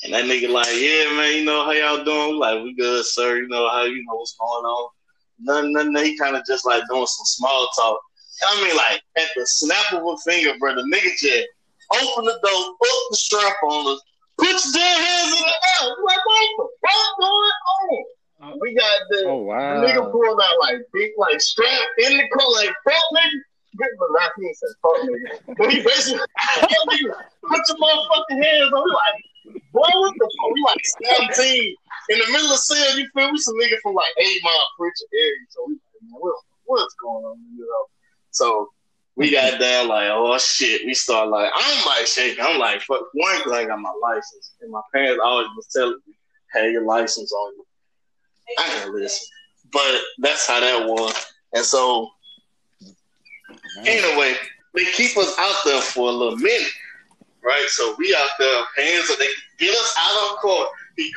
and 0.02 0.12
that 0.12 0.24
nigga 0.24 0.50
like, 0.50 0.66
yeah, 0.74 1.14
man, 1.16 1.36
you 1.36 1.44
know 1.44 1.64
how 1.64 1.70
y'all 1.70 2.04
doing? 2.04 2.36
Like, 2.38 2.62
we 2.64 2.74
good, 2.74 3.04
sir. 3.04 3.38
You 3.38 3.46
know 3.46 3.68
how 3.68 3.84
you 3.84 4.04
know 4.04 4.16
what's 4.16 4.34
going 4.34 4.64
on? 4.64 4.90
Nothing, 5.38 5.72
nothing. 5.74 5.96
He 6.04 6.18
kind 6.18 6.34
of 6.34 6.44
just 6.44 6.66
like 6.66 6.82
doing 6.90 7.06
some 7.06 7.24
small 7.24 7.68
talk. 7.76 8.00
I 8.42 8.64
mean, 8.64 8.76
like 8.76 9.02
at 9.16 9.30
the 9.36 9.46
snap 9.46 9.92
of 9.92 10.02
a 10.02 10.16
finger, 10.18 10.58
bro, 10.58 10.74
the 10.74 10.82
nigga 10.82 11.10
just 11.18 11.46
open 11.94 12.24
the 12.24 12.38
door, 12.42 12.74
put 12.78 12.90
the 13.10 13.16
strap 13.16 13.56
on 13.62 13.94
us, 13.94 14.02
put 14.38 14.48
your 14.48 14.72
damn 14.74 15.02
hands 15.02 15.36
in 15.38 15.42
the 15.42 15.86
air. 15.86 15.96
Like, 16.04 16.26
what 16.26 16.48
the 16.58 16.68
fuck 16.82 17.18
going 17.18 17.52
on? 17.94 18.04
Uh, 18.40 18.52
we 18.60 18.72
got 18.72 19.00
the, 19.10 19.24
oh, 19.26 19.42
wow. 19.42 19.80
the 19.80 19.86
nigga 19.86 20.12
pulled 20.12 20.40
out 20.40 20.58
like 20.60 20.78
big 20.92 21.10
like 21.18 21.40
strap 21.40 21.88
in 21.98 22.16
the 22.16 22.28
car 22.28 22.52
like 22.52 22.70
fuck 22.84 23.02
nigga. 23.12 23.40
My 23.78 24.06
lap 24.14 24.32
he 24.38 24.54
said 24.54 24.68
fuck 24.80 24.96
nigga. 25.02 25.56
But 25.58 25.72
he 25.72 25.82
basically 25.82 26.18
put 26.60 27.60
your 27.68 27.76
motherfucking 27.78 28.42
hands 28.42 28.72
on. 28.72 28.84
We 28.84 28.90
like, 28.90 29.62
boy, 29.72 29.90
what 29.90 30.14
the 30.18 30.30
fuck? 30.38 30.54
We 30.54 30.62
like 30.62 31.34
17 31.34 31.74
in 32.10 32.18
the 32.18 32.32
middle 32.32 32.52
of 32.52 32.58
sale. 32.58 32.98
You 32.98 33.08
feel? 33.12 33.32
We 33.32 33.38
some 33.38 33.54
nigga 33.58 33.76
from 33.82 33.94
like 33.94 34.12
eight 34.18 34.40
mile 34.44 34.68
preacher 34.78 35.06
area. 35.12 35.46
So 35.50 35.64
we 35.66 35.74
like, 35.74 36.02
man, 36.02 36.20
what, 36.20 36.34
what's 36.66 36.94
going 36.94 37.24
on? 37.24 37.38
You 37.56 37.66
know. 37.66 37.86
So 38.30 38.68
we 39.16 39.32
got 39.32 39.58
down 39.58 39.88
like, 39.88 40.10
oh 40.12 40.38
shit. 40.38 40.86
We 40.86 40.94
start 40.94 41.28
like, 41.28 41.50
I'm 41.52 41.86
like 41.86 42.06
shaking. 42.06 42.44
I'm 42.44 42.60
like, 42.60 42.82
fuck 42.82 43.02
one 43.14 43.38
because 43.38 43.52
I 43.52 43.64
got 43.66 43.80
my 43.80 43.92
license, 44.00 44.54
and 44.60 44.70
my 44.70 44.82
parents 44.94 45.20
always 45.24 45.48
was 45.56 45.66
telling 45.74 45.98
me, 46.06 46.14
"Have 46.52 46.70
your 46.70 46.84
license 46.84 47.32
on 47.32 47.52
you." 47.56 47.64
I 48.56 48.68
can 48.68 48.94
listen. 48.94 49.26
But 49.72 50.00
that's 50.18 50.46
how 50.46 50.60
that 50.60 50.86
was. 50.88 51.26
And 51.54 51.64
so, 51.64 52.10
anyway, 53.80 54.34
they 54.74 54.84
keep 54.92 55.16
us 55.16 55.34
out 55.38 55.56
there 55.64 55.80
for 55.80 56.08
a 56.08 56.12
little 56.12 56.36
minute, 56.36 56.72
right? 57.42 57.66
So 57.68 57.94
we 57.98 58.14
out 58.18 58.28
there 58.38 58.64
paying 58.76 59.02
so 59.02 59.14
they 59.16 59.28
get 59.58 59.70
us 59.70 59.94
out 59.98 60.32
of 60.32 60.38
court. 60.38 60.68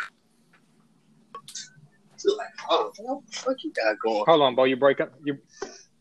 Like, 2.23 2.47
oh, 2.69 2.91
what 2.99 3.25
the 3.25 3.31
fuck 3.31 3.55
you 3.63 3.73
got 3.73 3.97
going? 3.99 4.23
Hold 4.27 4.41
on, 4.41 4.53
boy. 4.53 4.65
You 4.65 4.75
break 4.75 5.01
up. 5.01 5.11
You 5.23 5.39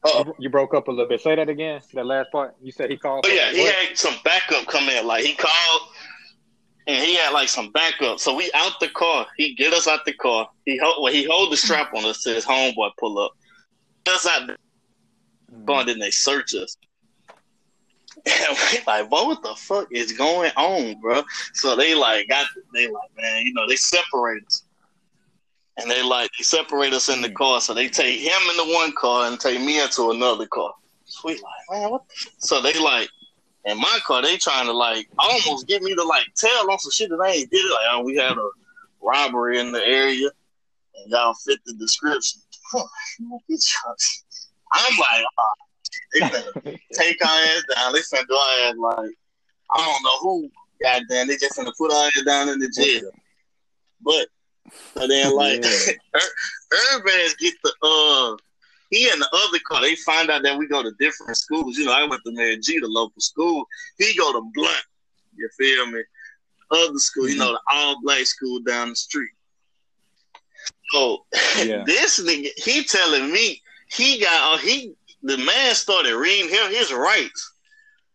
uh 0.04 0.24
you 0.38 0.50
broke 0.50 0.74
up 0.74 0.88
a 0.88 0.90
little 0.90 1.08
bit. 1.08 1.22
Say 1.22 1.34
that 1.34 1.48
again. 1.48 1.80
That 1.94 2.04
last 2.04 2.30
part. 2.30 2.54
You 2.62 2.72
said 2.72 2.90
he 2.90 2.98
called. 2.98 3.24
Oh 3.26 3.32
yeah, 3.32 3.50
he 3.52 3.62
what? 3.62 3.74
had 3.74 3.96
some 3.96 4.14
backup 4.22 4.66
come 4.66 4.90
in. 4.90 5.06
Like 5.06 5.24
he 5.24 5.34
called 5.34 5.82
and 6.86 7.04
he 7.04 7.16
had 7.16 7.30
like 7.30 7.48
some 7.48 7.70
backup. 7.72 8.20
So 8.20 8.34
we 8.34 8.50
out 8.54 8.80
the 8.80 8.88
car. 8.88 9.26
He 9.36 9.54
get 9.54 9.72
us 9.72 9.86
out 9.86 10.04
the 10.04 10.12
car. 10.12 10.48
He 10.64 10.78
hold 10.78 11.02
well, 11.02 11.12
he 11.12 11.24
hold 11.24 11.52
the 11.52 11.56
strap 11.56 11.92
on 11.94 12.04
us 12.04 12.22
to 12.22 12.34
his 12.34 12.44
homeboy 12.44 12.90
pull 12.98 13.18
up. 13.18 13.32
Us 14.08 14.26
out 14.26 14.46
the 14.46 14.56
car, 15.66 15.80
and 15.80 15.88
then 15.88 15.98
they 15.98 16.10
search 16.10 16.54
us. 16.54 16.76
And 18.26 18.58
we 18.72 18.78
like, 18.86 19.10
what 19.10 19.42
the 19.42 19.54
fuck 19.56 19.88
is 19.92 20.12
going 20.12 20.50
on, 20.56 21.00
bro? 21.00 21.22
So 21.54 21.76
they 21.76 21.94
like 21.94 22.28
got 22.28 22.46
they 22.74 22.86
like, 22.86 23.10
man, 23.16 23.46
you 23.46 23.54
know, 23.54 23.66
they 23.68 23.76
separate 23.76 24.44
us. 24.46 24.64
And 25.76 25.90
they 25.90 26.02
like 26.02 26.30
they 26.36 26.44
separate 26.44 26.92
us 26.92 27.08
in 27.08 27.22
the 27.22 27.28
hmm. 27.28 27.34
car. 27.34 27.60
So 27.60 27.72
they 27.72 27.88
take 27.88 28.20
him 28.20 28.40
in 28.50 28.56
the 28.56 28.74
one 28.74 28.92
car 28.92 29.26
and 29.26 29.38
take 29.38 29.60
me 29.60 29.82
into 29.82 30.10
another 30.10 30.46
car. 30.46 30.74
So 31.04 31.20
we 31.24 31.34
like, 31.34 31.42
man, 31.70 31.90
what 31.90 32.06
the 32.08 32.30
so 32.38 32.60
they 32.60 32.78
like 32.78 33.08
in 33.64 33.78
my 33.78 33.98
car, 34.06 34.22
they 34.22 34.36
trying 34.36 34.66
to 34.66 34.72
like 34.72 35.08
almost 35.18 35.66
get 35.66 35.82
me 35.82 35.94
to 35.94 36.02
like 36.04 36.26
tell 36.36 36.70
on 36.70 36.78
some 36.78 36.90
shit 36.90 37.10
that 37.10 37.20
I 37.20 37.30
ain't 37.30 37.50
did 37.50 37.58
it. 37.58 37.70
Like, 37.70 37.86
oh, 37.90 38.02
we 38.02 38.16
had 38.16 38.36
a 38.36 38.48
robbery 39.02 39.58
in 39.58 39.72
the 39.72 39.84
area, 39.86 40.28
and 40.96 41.10
y'all 41.10 41.34
fit 41.34 41.58
the 41.66 41.74
description. 41.74 42.40
I'm 44.72 44.98
like, 44.98 45.24
oh, 45.38 45.54
they 46.12 46.20
finna 46.20 46.78
take 46.92 47.24
our 47.24 47.28
ass 47.30 47.64
down. 47.74 47.92
They 47.92 47.98
finna 48.00 48.26
do 48.28 48.34
our 48.34 48.68
ass 48.68 48.74
like 48.78 49.10
I 49.72 49.76
don't 49.76 50.02
know 50.02 50.18
who. 50.20 50.50
Goddamn, 50.82 51.28
they 51.28 51.36
just 51.36 51.58
finna 51.58 51.72
put 51.76 51.92
our 51.92 52.06
ass 52.06 52.22
down 52.24 52.48
in 52.48 52.58
the 52.58 52.72
jail. 52.74 53.10
But 54.00 54.28
and 54.96 55.10
then 55.10 55.34
like 55.34 55.62
yeah. 55.62 55.92
Get 57.38 57.54
the 57.62 57.72
uh 57.82 58.36
he 58.90 59.08
and 59.08 59.20
the 59.20 59.28
other 59.32 59.58
car, 59.66 59.80
they 59.80 59.94
find 59.96 60.30
out 60.30 60.42
that 60.42 60.58
we 60.58 60.66
go 60.66 60.82
to 60.82 60.92
different 60.98 61.36
schools. 61.36 61.78
You 61.78 61.86
know, 61.86 61.92
I 61.92 62.04
went 62.06 62.22
to 62.26 62.32
Mary 62.32 62.58
G, 62.58 62.80
the 62.80 62.88
local 62.88 63.20
school. 63.20 63.64
He 63.98 64.16
go 64.16 64.32
to 64.32 64.50
Blount. 64.52 64.84
You 65.36 65.48
feel 65.56 65.86
me? 65.86 66.02
Other 66.72 66.98
school, 66.98 67.28
you 67.28 67.36
know, 67.36 67.52
the 67.52 67.60
all 67.72 68.00
black 68.02 68.26
school 68.26 68.60
down 68.60 68.90
the 68.90 68.96
street. 68.96 69.30
So 70.92 71.24
yeah. 71.64 71.84
this 71.86 72.20
nigga, 72.20 72.48
he 72.56 72.84
telling 72.84 73.32
me 73.32 73.62
he 73.90 74.20
got 74.20 74.54
uh, 74.54 74.58
he 74.58 74.94
the 75.22 75.38
man 75.38 75.74
started 75.74 76.16
reading 76.16 76.48
him 76.48 76.70
his 76.70 76.92
rights. 76.92 77.54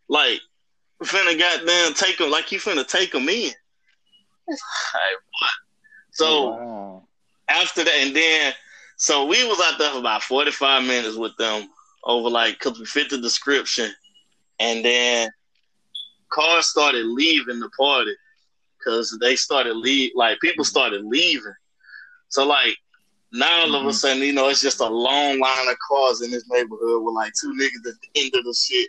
Like 0.08 0.40
finna 1.02 1.38
goddamn 1.38 1.94
take 1.94 2.20
him 2.20 2.30
like 2.30 2.46
he 2.46 2.56
finna 2.56 2.86
take 2.86 3.14
him 3.14 3.28
in. 3.28 3.50
Like? 4.48 5.50
So 6.12 6.50
wow. 6.50 7.02
after 7.48 7.84
that, 7.84 7.94
and 7.98 8.16
then 8.16 8.54
so 8.96 9.26
we 9.26 9.46
was 9.46 9.60
out 9.60 9.78
there 9.78 9.90
for 9.90 9.98
about 9.98 10.22
45 10.22 10.84
minutes 10.84 11.16
with 11.16 11.36
them 11.36 11.68
over 12.04 12.30
like, 12.30 12.58
cause 12.58 12.78
we 12.78 12.86
fit 12.86 13.10
the 13.10 13.18
description. 13.18 13.90
And 14.58 14.84
then 14.84 15.30
cars 16.30 16.66
started 16.66 17.04
leaving 17.04 17.60
the 17.60 17.68
party 17.70 18.14
because 18.78 19.16
they 19.20 19.36
started 19.36 19.74
leave, 19.76 20.12
like 20.14 20.40
people 20.40 20.64
mm-hmm. 20.64 20.70
started 20.70 21.04
leaving. 21.04 21.54
So 22.28 22.46
like 22.46 22.76
now 23.32 23.60
all 23.60 23.66
mm-hmm. 23.66 23.74
of 23.74 23.80
a 23.82 23.84
mm-hmm. 23.84 23.90
sudden, 23.92 24.22
you 24.22 24.32
know, 24.32 24.48
it's 24.48 24.62
just 24.62 24.80
a 24.80 24.88
long 24.88 25.38
line 25.38 25.68
of 25.68 25.76
cars 25.86 26.22
in 26.22 26.30
this 26.30 26.48
neighborhood 26.48 27.02
with 27.02 27.14
like 27.14 27.32
two 27.38 27.52
niggas 27.52 27.88
at 27.88 27.94
the 28.00 28.20
end 28.22 28.32
of 28.34 28.44
the 28.44 28.54
shit. 28.54 28.88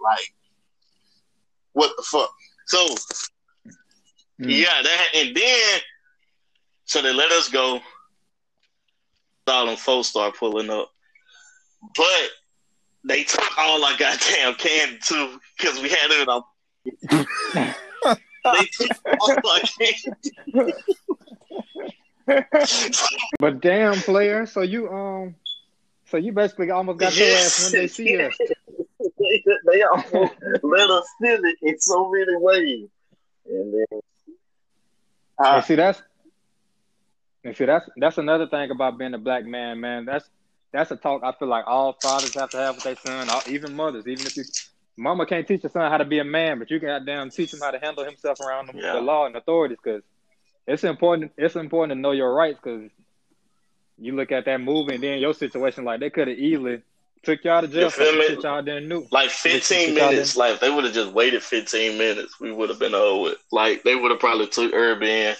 Like, 0.00 0.34
what 1.72 1.92
the 1.96 2.02
fuck? 2.02 2.30
So 2.66 2.86
mm-hmm. 2.86 4.48
yeah, 4.48 4.82
that 4.82 5.06
and 5.14 5.36
then 5.36 5.80
so 6.84 7.02
they 7.02 7.12
let 7.12 7.30
us 7.32 7.48
go 7.48 7.80
all 9.48 9.66
them 9.66 9.76
folks 9.76 10.08
start 10.08 10.36
pulling 10.36 10.70
up. 10.70 10.90
But 11.96 12.30
they 13.04 13.24
took 13.24 13.58
all 13.58 13.84
our 13.84 13.96
goddamn 13.98 14.54
candy 14.54 14.98
too, 15.04 15.40
because 15.58 15.80
we 15.80 15.88
had 15.88 16.10
it 16.10 16.28
on. 16.28 16.42
they 18.44 18.66
took 18.72 18.98
all 19.20 19.30
our 19.50 19.60
candy. 19.78 20.72
but 23.38 23.60
damn, 23.60 23.94
player. 23.96 24.46
So 24.46 24.62
you 24.62 24.88
um, 24.92 25.34
so 26.06 26.16
you 26.16 26.32
basically 26.32 26.70
almost 26.70 26.98
got 26.98 27.16
your 27.16 27.28
ass 27.28 27.72
when 27.72 27.72
they 27.82 27.88
see 27.88 28.22
us. 28.22 28.36
they, 28.38 29.44
they 29.66 29.82
almost 29.82 30.34
let 30.62 30.90
us 30.90 31.04
steal 31.16 31.44
it 31.44 31.56
in 31.62 31.80
so 31.80 32.10
many 32.10 32.36
ways. 32.36 32.88
And 33.50 33.74
then, 33.74 34.00
uh, 35.38 35.60
see, 35.62 35.74
that's 35.74 36.00
and 37.44 37.56
see, 37.56 37.64
that's 37.64 37.88
that's 37.96 38.18
another 38.18 38.46
thing 38.46 38.70
about 38.70 38.98
being 38.98 39.14
a 39.14 39.18
black 39.18 39.44
man, 39.44 39.80
man. 39.80 40.04
That's 40.04 40.28
that's 40.72 40.90
a 40.90 40.96
talk 40.96 41.22
I 41.22 41.32
feel 41.32 41.48
like 41.48 41.66
all 41.66 41.96
fathers 42.00 42.34
have 42.34 42.50
to 42.50 42.56
have 42.56 42.76
with 42.76 42.84
their 42.84 42.96
son, 42.96 43.28
all, 43.28 43.42
even 43.48 43.74
mothers. 43.74 44.06
Even 44.06 44.26
if 44.26 44.36
you, 44.36 44.44
mama 44.96 45.26
can't 45.26 45.46
teach 45.46 45.62
your 45.62 45.70
son 45.70 45.90
how 45.90 45.98
to 45.98 46.04
be 46.04 46.18
a 46.18 46.24
man, 46.24 46.58
but 46.58 46.70
you 46.70 46.78
can 46.78 46.88
goddamn 46.88 47.30
teach 47.30 47.52
him 47.52 47.60
how 47.60 47.70
to 47.70 47.78
handle 47.78 48.04
himself 48.04 48.40
around 48.40 48.68
the, 48.68 48.78
yeah. 48.78 48.92
the 48.94 49.00
law 49.00 49.26
and 49.26 49.36
authorities. 49.36 49.78
Because 49.82 50.02
it's 50.66 50.84
important. 50.84 51.32
It's 51.36 51.56
important 51.56 51.98
to 51.98 52.00
know 52.00 52.12
your 52.12 52.32
rights. 52.32 52.58
Because 52.62 52.90
you 53.98 54.14
look 54.14 54.32
at 54.32 54.44
that 54.46 54.60
movie 54.60 54.94
and 54.94 55.02
then 55.02 55.18
your 55.18 55.34
situation, 55.34 55.84
like 55.84 56.00
they 56.00 56.10
could 56.10 56.28
have 56.28 56.38
easily 56.38 56.82
took 57.22 57.44
y'all 57.44 57.62
to 57.62 57.68
jail 57.68 57.90
for 57.90 58.02
shit 58.02 58.42
y'all 58.42 58.62
didn't 58.62 58.88
know. 58.88 59.06
Like 59.10 59.30
15 59.30 59.94
minutes. 59.94 60.36
Like 60.36 60.60
they 60.60 60.70
would 60.70 60.84
have 60.84 60.94
just 60.94 61.12
waited 61.12 61.42
15 61.42 61.98
minutes, 61.98 62.40
we 62.40 62.52
would 62.52 62.68
have 62.68 62.78
been 62.78 62.94
over. 62.94 63.34
Like 63.50 63.82
they 63.82 63.94
would 63.94 64.10
have 64.10 64.20
probably 64.20 64.46
took 64.48 64.72
Irvin 64.72 65.36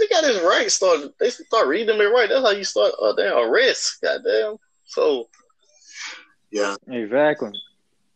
he 0.00 0.08
got 0.08 0.24
his 0.24 0.40
right 0.42 0.70
started. 0.70 1.12
They 1.18 1.30
start 1.30 1.68
reading 1.68 2.00
it 2.00 2.04
right. 2.04 2.28
That's 2.28 2.44
how 2.44 2.50
you 2.50 2.64
start 2.64 2.92
a 3.00 3.04
uh, 3.04 3.12
damn 3.14 3.38
arrest. 3.38 4.00
Goddamn. 4.02 4.56
So, 4.86 5.28
yeah, 6.50 6.76
exactly. 6.88 7.52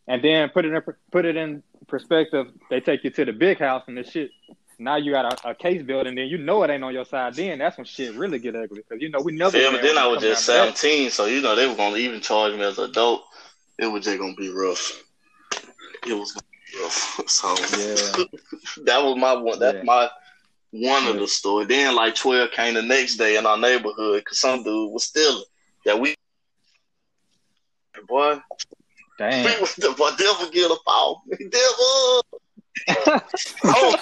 And 0.07 0.23
then 0.23 0.49
put 0.49 0.65
it 0.65 0.73
in 0.73 0.81
put 1.11 1.25
it 1.25 1.35
in 1.35 1.63
perspective. 1.87 2.47
They 2.69 2.79
take 2.79 3.03
you 3.03 3.09
to 3.11 3.25
the 3.25 3.33
big 3.33 3.59
house 3.59 3.83
and 3.87 3.97
the 3.97 4.03
shit. 4.03 4.31
Now 4.81 4.95
you 4.95 5.11
got 5.11 5.45
a, 5.45 5.49
a 5.49 5.55
case 5.55 5.83
building. 5.83 6.15
Then 6.15 6.27
you 6.27 6.37
know 6.37 6.63
it 6.63 6.69
ain't 6.69 6.83
on 6.83 6.93
your 6.93 7.05
side. 7.05 7.35
Then 7.35 7.59
that's 7.59 7.77
when 7.77 7.85
shit 7.85 8.15
really 8.15 8.39
get 8.39 8.55
ugly 8.55 8.81
because 8.87 9.01
you 9.01 9.09
know 9.09 9.19
we 9.21 9.33
never. 9.33 9.57
Yeah, 9.57 9.71
but 9.71 9.81
then 9.81 9.97
I 9.97 10.07
was 10.07 10.21
just 10.21 10.45
seventeen, 10.45 11.09
so 11.09 11.25
you 11.25 11.41
know 11.41 11.55
they 11.55 11.67
were 11.67 11.75
gonna 11.75 11.97
even 11.97 12.21
charge 12.21 12.53
me 12.53 12.63
as 12.63 12.77
an 12.77 12.89
adult. 12.89 13.23
It 13.77 13.87
was 13.87 14.05
just 14.05 14.17
gonna 14.17 14.35
be 14.35 14.49
rough. 14.49 15.03
It 16.07 16.13
was 16.13 16.35
rough. 16.81 17.21
So 17.27 17.49
yeah, 17.77 18.25
that 18.85 19.03
was 19.03 19.17
my 19.17 19.33
one. 19.33 19.59
That's 19.59 19.77
yeah. 19.77 19.83
my 19.83 20.09
one 20.71 21.07
of 21.07 21.17
the 21.19 21.27
store. 21.27 21.65
Then 21.65 21.95
like 21.95 22.15
twelve 22.15 22.51
came 22.51 22.73
the 22.73 22.81
next 22.81 23.17
day 23.17 23.37
in 23.37 23.45
our 23.45 23.57
neighborhood 23.57 24.21
because 24.21 24.39
some 24.39 24.63
dude 24.63 24.91
was 24.91 25.05
stealing. 25.05 25.43
That 25.85 25.99
we, 25.99 26.15
boy, 28.07 28.39
damn, 29.17 29.43
the 29.43 29.93
boy 29.97 30.11
devil 30.17 30.49
get 30.51 30.71
a 30.71 30.77
fall. 30.85 31.23
Devil. 31.29 32.25
oh, 33.65 33.95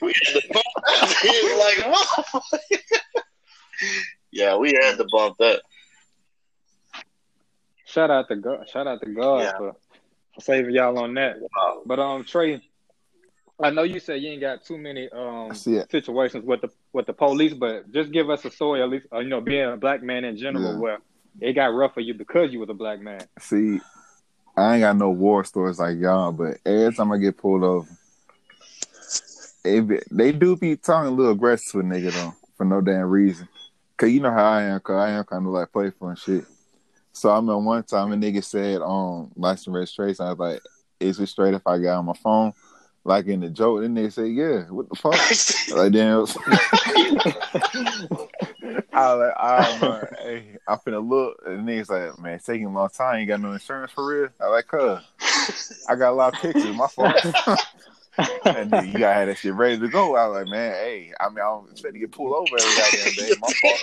we 0.00 0.14
had 0.24 0.34
to 0.34 0.42
bump 0.52 0.64
that 1.22 1.82
like 1.82 2.42
yeah, 4.30 4.56
we 4.56 4.72
had 4.80 4.96
to 4.98 5.06
bump 5.10 5.36
that. 5.38 5.62
Shout 7.86 8.10
out 8.10 8.28
to 8.28 8.36
God! 8.36 8.68
Shout 8.68 8.86
out 8.86 9.00
to 9.02 9.10
God 9.10 9.40
yeah. 9.40 9.52
for 9.58 9.76
saving 10.40 10.74
y'all 10.74 10.98
on 10.98 11.14
that. 11.14 11.36
Wow. 11.40 11.82
But 11.86 11.98
um, 11.98 12.24
Trey, 12.24 12.60
I 13.62 13.70
know 13.70 13.84
you 13.84 14.00
said 14.00 14.20
you 14.20 14.30
ain't 14.30 14.40
got 14.40 14.64
too 14.64 14.76
many 14.76 15.08
um 15.10 15.54
situations 15.54 16.44
with 16.44 16.60
the 16.62 16.68
with 16.92 17.06
the 17.06 17.12
police, 17.12 17.54
but 17.54 17.90
just 17.92 18.10
give 18.10 18.28
us 18.28 18.44
a 18.44 18.50
story 18.50 18.82
at 18.82 18.88
least. 18.88 19.06
Uh, 19.12 19.20
you 19.20 19.28
know, 19.28 19.40
being 19.40 19.64
a 19.64 19.76
black 19.76 20.02
man 20.02 20.24
in 20.24 20.36
general, 20.36 20.72
yeah. 20.72 20.78
where 20.78 20.98
it 21.40 21.52
got 21.52 21.66
rough 21.66 21.94
for 21.94 22.00
you 22.00 22.14
because 22.14 22.52
you 22.52 22.60
was 22.60 22.68
a 22.68 22.74
black 22.74 23.00
man. 23.00 23.20
See, 23.38 23.80
I 24.56 24.74
ain't 24.74 24.82
got 24.82 24.96
no 24.96 25.10
war 25.10 25.44
stories 25.44 25.78
like 25.78 25.98
y'all, 25.98 26.32
but 26.32 26.58
every 26.66 26.94
time 26.94 27.12
I 27.12 27.18
get 27.18 27.36
pulled 27.36 27.62
over, 27.62 27.88
be, 29.62 30.00
they 30.10 30.32
do 30.32 30.56
be 30.56 30.76
talking 30.76 31.12
a 31.12 31.14
little 31.14 31.32
aggressive 31.32 31.74
with 31.74 31.86
nigga 31.86 32.12
though 32.12 32.34
for 32.56 32.64
no 32.64 32.80
damn 32.80 33.08
reason. 33.08 33.48
Cause 33.96 34.10
you 34.10 34.20
know 34.20 34.32
how 34.32 34.44
I 34.44 34.62
am, 34.62 34.80
cause 34.80 34.96
I 34.96 35.10
am 35.10 35.24
kind 35.24 35.46
of 35.46 35.52
like 35.52 35.70
playful 35.70 36.08
and 36.08 36.18
shit. 36.18 36.44
So 37.12 37.30
I 37.30 37.36
remember 37.36 37.58
one 37.58 37.84
time 37.84 38.12
a 38.12 38.16
nigga 38.16 38.42
said 38.42 38.82
um 38.82 39.30
license 39.36 39.68
and 39.68 39.76
registration. 39.76 40.24
I 40.24 40.30
was 40.30 40.38
like, 40.40 40.60
"Is 40.98 41.20
it 41.20 41.28
straight 41.28 41.54
if 41.54 41.64
I 41.64 41.78
got 41.78 41.98
on 41.98 42.06
my 42.06 42.14
phone?" 42.14 42.52
Like 43.04 43.26
in 43.26 43.40
the 43.40 43.50
joke, 43.50 43.84
and 43.84 43.96
they 43.96 44.10
say, 44.10 44.26
"Yeah, 44.28 44.62
what 44.70 44.88
the 44.88 44.96
fuck?" 44.96 45.12
like 45.76 45.92
damn. 45.92 46.20
I 48.92 49.14
was 49.14 49.20
like, 49.20 49.34
"Ah, 49.36 49.78
man, 49.82 50.08
hey, 50.22 50.56
I'm 50.66 50.78
finna 50.78 51.06
look," 51.06 51.40
and 51.46 51.68
niggas 51.68 51.90
like, 51.90 52.18
"Man, 52.18 52.32
it's 52.34 52.46
taking 52.46 52.66
a 52.66 52.72
long 52.72 52.88
time. 52.88 53.14
You 53.14 53.20
ain't 53.20 53.28
got 53.28 53.40
no 53.40 53.52
insurance 53.52 53.92
for 53.92 54.04
real." 54.06 54.30
I 54.40 54.46
like, 54.46 54.66
"Cuz, 54.66 54.98
I 55.88 55.94
got 55.96 56.10
a 56.10 56.16
lot 56.16 56.34
of 56.34 56.40
pictures. 56.40 56.74
My 56.74 56.88
fault." 56.88 57.14
and 58.44 58.70
then 58.70 58.86
you 58.86 58.92
gotta 58.92 59.14
have 59.14 59.26
that 59.26 59.38
shit 59.38 59.54
ready 59.54 59.76
to 59.78 59.88
go. 59.88 60.14
I 60.16 60.28
was 60.28 60.36
like, 60.36 60.46
"Man, 60.50 60.72
hey, 60.72 61.12
I 61.20 61.28
mean, 61.28 61.44
I'm 61.44 61.66
expecting 61.70 62.00
to 62.00 62.06
get 62.06 62.12
pulled 62.12 62.32
over 62.32 62.56
every 62.58 62.74
goddamn 62.80 63.12
day. 63.16 63.34
My 63.40 63.52
fault." 63.60 63.80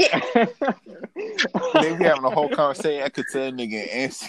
then 1.83 1.99
we 1.99 2.05
having 2.05 2.23
a 2.23 2.31
whole 2.31 2.49
conversation. 2.49 3.03
I 3.03 3.09
could 3.09 3.25
tell 3.31 3.51
nigga 3.51 3.87
answer. 3.93 4.27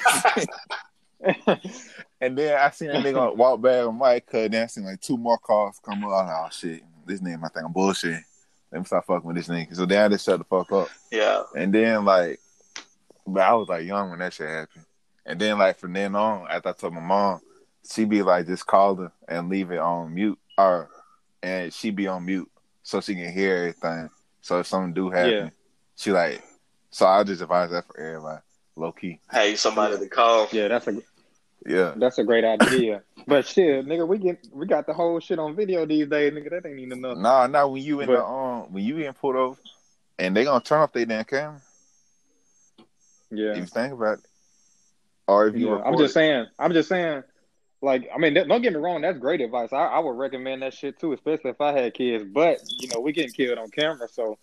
And 2.23 2.39
then 2.39 2.57
I 2.57 2.71
seen 2.71 2.91
a 2.91 2.95
nigga 2.95 3.35
walk 3.37 3.61
back 3.61 3.85
on 3.85 3.99
Mike, 3.99 4.27
cause 4.27 4.49
then 4.49 4.63
I 4.63 4.67
seen 4.67 4.85
like 4.85 5.01
two 5.01 5.17
more 5.17 5.39
cars 5.39 5.81
come 5.85 6.05
up. 6.05 6.11
I 6.11 6.15
was 6.23 6.27
like, 6.29 6.37
oh 6.37 6.49
shit, 6.53 6.83
this 7.05 7.21
nigga 7.21 7.45
I 7.45 7.49
think 7.49 7.67
I'm 7.67 7.73
bullshit. 7.73 8.23
Let 8.71 8.79
me 8.79 8.85
stop 8.85 9.05
fucking 9.07 9.27
with 9.27 9.37
this 9.37 9.49
nigga. 9.49 9.75
So 9.75 9.85
then 9.87 10.05
I 10.05 10.09
just 10.09 10.25
shut 10.25 10.39
the 10.39 10.45
fuck 10.45 10.71
up. 10.71 10.89
Yeah. 11.11 11.43
And 11.57 11.75
then 11.75 12.05
like, 12.05 12.39
but 13.27 13.43
I 13.43 13.53
was 13.55 13.69
like 13.69 13.85
young 13.85 14.11
when 14.11 14.21
that 14.21 14.33
shit 14.33 14.49
happened. 14.49 14.85
And 15.27 15.41
then 15.41 15.59
like 15.59 15.79
from 15.79 15.95
then 15.95 16.15
on, 16.15 16.47
after 16.49 16.69
I 16.69 16.73
told 16.73 16.95
my 16.95 17.01
mom, 17.01 17.41
she 17.91 18.05
be 18.05 18.23
like 18.23 18.47
just 18.47 18.67
call 18.67 18.95
her 18.95 19.13
and 19.27 19.49
leave 19.49 19.73
it 19.73 19.79
on 19.79 20.15
mute 20.15 20.39
or 20.57 20.89
and 21.43 21.73
she 21.75 21.91
be 21.91 22.07
on 22.07 22.25
mute 22.25 22.49
so 22.85 23.01
she 23.01 23.17
can 23.17 23.33
hear 23.33 23.57
everything. 23.57 24.11
So 24.43 24.61
if 24.61 24.69
something 24.69 24.95
do 24.95 25.11
happen, 25.11 25.33
Yeah. 25.33 25.51
she 25.97 26.13
like. 26.13 26.41
So 26.91 27.05
I 27.07 27.25
just 27.25 27.43
advise 27.43 27.71
that 27.71 27.87
for 27.89 27.99
everybody, 27.99 28.43
low 28.77 28.93
key. 28.93 29.19
Hey, 29.33 29.57
somebody 29.57 29.99
to 29.99 30.09
call. 30.09 30.47
Yeah, 30.53 30.69
that's 30.69 30.87
a 30.87 31.03
Yeah, 31.67 31.95
that's 31.97 32.19
a 32.19 32.25
great 32.25 32.45
idea. 32.45 33.03
but 33.27 33.47
shit, 33.47 33.87
nigga, 33.87 34.07
we 34.07 34.19
get 34.19 34.47
we 34.53 34.67
got 34.67 34.87
the 34.87 34.93
whole 34.93 35.21
shit 35.21 35.39
on 35.39 35.55
video 35.55 35.87
these 35.87 36.09
days, 36.09 36.33
nigga. 36.33 36.51
That 36.51 36.67
ain't 36.69 36.79
even 36.81 36.99
enough. 36.99 37.19
nah, 37.19 37.47
nah. 37.47 37.67
When 37.67 37.83
you 37.83 38.01
in 38.01 38.07
But- 38.09 38.17
the 38.17 38.25
um, 38.25 38.73
when 38.73 38.85
you 38.85 38.99
in 38.99 39.13
pulled 39.13 39.37
over, 39.37 39.61
and 40.19 40.37
they 40.37 40.45
gonna 40.45 40.63
turn 40.63 40.81
off 40.81 40.93
their 40.93 41.07
damn 41.07 41.25
camera. 41.25 41.61
Yeah. 43.31 43.53
If 43.53 43.57
you 43.59 43.67
think 43.67 43.93
about 43.95 44.19
it, 44.19 44.25
or 45.27 45.47
if 45.47 45.57
you, 45.57 45.69
Yeah, 45.71 45.83
I'm 45.85 45.97
just 45.97 46.15
saying. 46.15 46.47
I'm 46.59 46.73
just 46.73 46.89
saying. 46.89 47.23
Like, 47.85 48.09
I 48.15 48.19
mean, 48.19 48.35
don't 48.35 48.63
get 48.63 48.73
me 48.73 48.79
wrong. 48.79 49.01
That's 49.01 49.19
great 49.19 49.41
advice. 49.41 49.73
I, 49.73 49.87
I 49.87 49.99
would 49.99 50.17
recommend 50.17 50.63
that 50.63 50.73
shit 50.73 51.01
too, 51.01 51.13
especially 51.15 51.51
if 51.51 51.61
I 51.61 51.73
had 51.73 51.95
kids. 51.95 52.25
But 52.33 52.61
you 52.79 52.89
know, 52.89 53.01
we 53.01 53.13
getting 53.13 53.33
killed 53.33 53.59
on 53.59 53.71
camera, 53.71 54.09
so 54.09 54.39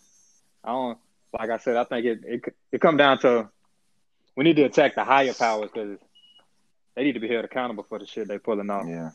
I 0.63 0.71
don't. 0.71 0.97
Like 1.37 1.49
I 1.49 1.57
said, 1.57 1.75
I 1.77 1.83
think 1.85 2.05
it 2.05 2.19
it 2.25 2.41
it 2.71 2.81
come 2.81 2.97
down 2.97 3.19
to 3.19 3.47
we 4.35 4.43
need 4.43 4.55
to 4.57 4.63
attack 4.63 4.95
the 4.95 5.03
higher 5.05 5.33
powers 5.33 5.69
because 5.73 5.97
they 6.99 7.05
need 7.05 7.13
to 7.13 7.19
be 7.21 7.29
held 7.29 7.45
accountable 7.45 7.85
for 7.87 7.97
the 7.97 8.05
shit 8.05 8.27
they 8.27 8.37
pulling 8.37 8.69
off. 8.69 8.85
Yeah, 8.85 9.11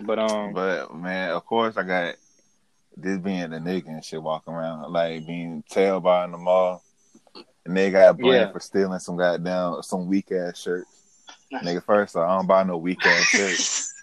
But 0.00 0.18
um, 0.18 0.52
but 0.52 0.92
man, 0.92 1.30
of 1.30 1.46
course 1.46 1.76
I 1.76 1.84
got 1.84 2.16
this 2.96 3.18
being 3.18 3.50
the 3.50 3.58
nigga 3.58 3.86
and 3.86 4.04
shit 4.04 4.20
walking 4.20 4.52
around 4.52 4.90
like 4.92 5.24
being 5.28 5.62
tailed 5.70 6.02
by 6.02 6.24
in 6.24 6.32
the 6.32 6.38
mall. 6.38 6.82
And 7.64 7.76
they 7.76 7.92
got 7.92 8.18
blamed 8.18 8.48
Yeah. 8.48 8.52
for 8.52 8.58
stealing 8.58 8.98
some 8.98 9.16
goddamn 9.16 9.80
some 9.82 10.08
weak 10.08 10.32
ass 10.32 10.58
shirts. 10.60 10.90
Nigga, 11.52 11.84
first 11.84 12.16
off, 12.16 12.28
I 12.28 12.36
don't 12.36 12.48
buy 12.48 12.64
no 12.64 12.78
weak 12.78 13.06
ass 13.06 13.22
shirts. 13.26 13.94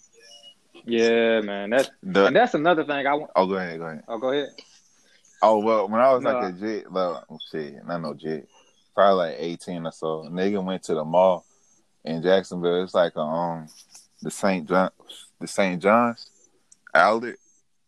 yeah, 0.86 1.42
man, 1.42 1.68
that's 1.68 1.90
The- 2.02 2.24
and 2.28 2.36
that's 2.36 2.54
another 2.54 2.84
thing 2.84 3.06
I 3.06 3.12
want. 3.12 3.30
oh, 3.36 3.46
go 3.46 3.54
ahead, 3.56 3.78
go 3.78 3.84
ahead. 3.84 4.04
Oh, 4.08 4.16
go 4.18 4.30
ahead. 4.32 4.48
Oh 5.42 5.58
well, 5.58 5.88
when 5.88 6.00
I 6.00 6.10
was 6.14 6.22
No, 6.22 6.32
like 6.32 6.44
I- 6.44 6.48
a 6.48 6.52
jit, 6.52 6.90
like 6.90 7.22
oh, 7.30 7.38
shit, 7.50 7.86
not 7.86 8.00
no 8.00 8.14
jit, 8.14 8.48
probably 8.94 9.16
like 9.30 9.36
eighteen 9.38 9.86
or 9.86 9.92
so. 9.92 10.24
Nigga 10.30 10.62
went 10.64 10.82
to 10.84 10.94
the 10.94 11.04
mall 11.04 11.44
in 12.04 12.22
Jacksonville. 12.22 12.82
It's 12.82 12.94
like 12.94 13.14
a, 13.16 13.20
um 13.20 13.68
the 14.22 14.30
St. 14.30 14.68
John, 14.68 14.90
the 15.40 15.46
St. 15.46 15.82
John's 15.82 16.30
outlet, 16.94 17.36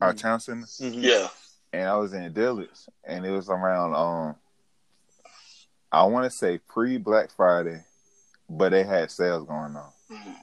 our 0.00 0.12
Mhm. 0.12 0.18
town 0.20 0.40
center, 0.40 0.66
Mhm. 0.66 1.02
Yeah. 1.02 1.28
and 1.72 1.88
I 1.88 1.96
was 1.96 2.12
in 2.12 2.32
Dillard's, 2.32 2.88
and 3.04 3.24
it 3.24 3.30
was 3.30 3.48
around 3.48 3.94
um 3.94 4.36
I 5.92 6.04
want 6.04 6.24
to 6.24 6.36
say 6.36 6.58
pre 6.58 6.98
Black 6.98 7.30
Friday, 7.30 7.84
but 8.50 8.70
they 8.70 8.82
had 8.82 9.10
sales 9.12 9.46
going 9.46 9.76
on, 9.76 9.92
Mhm. 10.10 10.36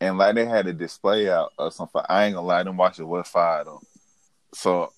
and 0.00 0.18
like 0.18 0.34
they 0.34 0.46
had 0.46 0.66
a 0.66 0.72
display 0.72 1.28
out 1.30 1.52
of 1.58 1.74
some. 1.74 1.88
I 2.08 2.24
ain't 2.24 2.34
gonna 2.34 2.46
lie, 2.46 2.62
them 2.62 2.76
watches 2.78 3.04
was 3.04 3.28
fire 3.28 3.64
though. 3.64 3.82
So 4.54 4.92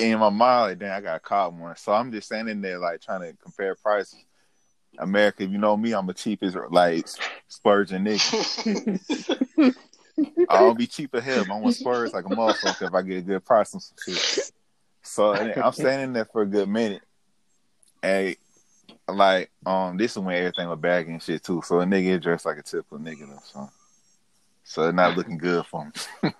in 0.00 0.18
my 0.18 0.30
mind, 0.30 0.70
like, 0.70 0.78
damn, 0.78 0.96
I 0.96 1.00
got 1.00 1.22
caught 1.22 1.52
one. 1.52 1.76
So 1.76 1.92
I'm 1.92 2.10
just 2.10 2.26
standing 2.26 2.60
there, 2.60 2.78
like, 2.78 3.00
trying 3.00 3.20
to 3.20 3.36
compare 3.42 3.74
prices. 3.74 4.24
America, 4.98 5.44
if 5.44 5.50
you 5.50 5.58
know 5.58 5.76
me, 5.76 5.92
I'm 5.92 6.08
a 6.08 6.14
cheapest, 6.14 6.56
like, 6.70 7.06
splurging 7.48 8.04
nigga. 8.04 9.74
I 10.48 10.58
don't 10.58 10.76
be 10.76 10.86
cheap 10.86 11.14
as 11.14 11.24
hell, 11.24 11.42
I'm 11.42 11.48
gonna 11.48 11.66
like 11.66 12.24
a 12.24 12.28
motherfucker 12.28 12.88
if 12.88 12.94
I 12.94 13.02
get 13.02 13.18
a 13.18 13.22
good 13.22 13.44
price 13.44 13.74
on 13.74 13.80
some 13.80 13.96
shit. 14.04 14.50
So 15.02 15.34
I'm 15.34 15.72
standing 15.72 16.12
there 16.12 16.24
for 16.24 16.42
a 16.42 16.46
good 16.46 16.68
minute. 16.68 17.02
And, 18.02 18.36
like, 19.08 19.50
um, 19.64 19.96
this 19.96 20.12
is 20.12 20.18
when 20.18 20.36
everything 20.36 20.68
was 20.68 20.78
bagging 20.78 21.14
and 21.14 21.22
shit, 21.22 21.42
too. 21.42 21.62
So 21.64 21.80
a 21.80 21.84
nigga 21.84 22.20
dressed 22.20 22.46
like 22.46 22.58
a 22.58 22.62
typical 22.62 22.98
nigga, 22.98 23.28
though, 23.28 23.38
so. 23.44 23.70
So 24.64 24.84
it's 24.84 24.94
not 24.94 25.16
looking 25.16 25.38
good 25.38 25.66
for 25.66 25.84
me. 25.84 26.30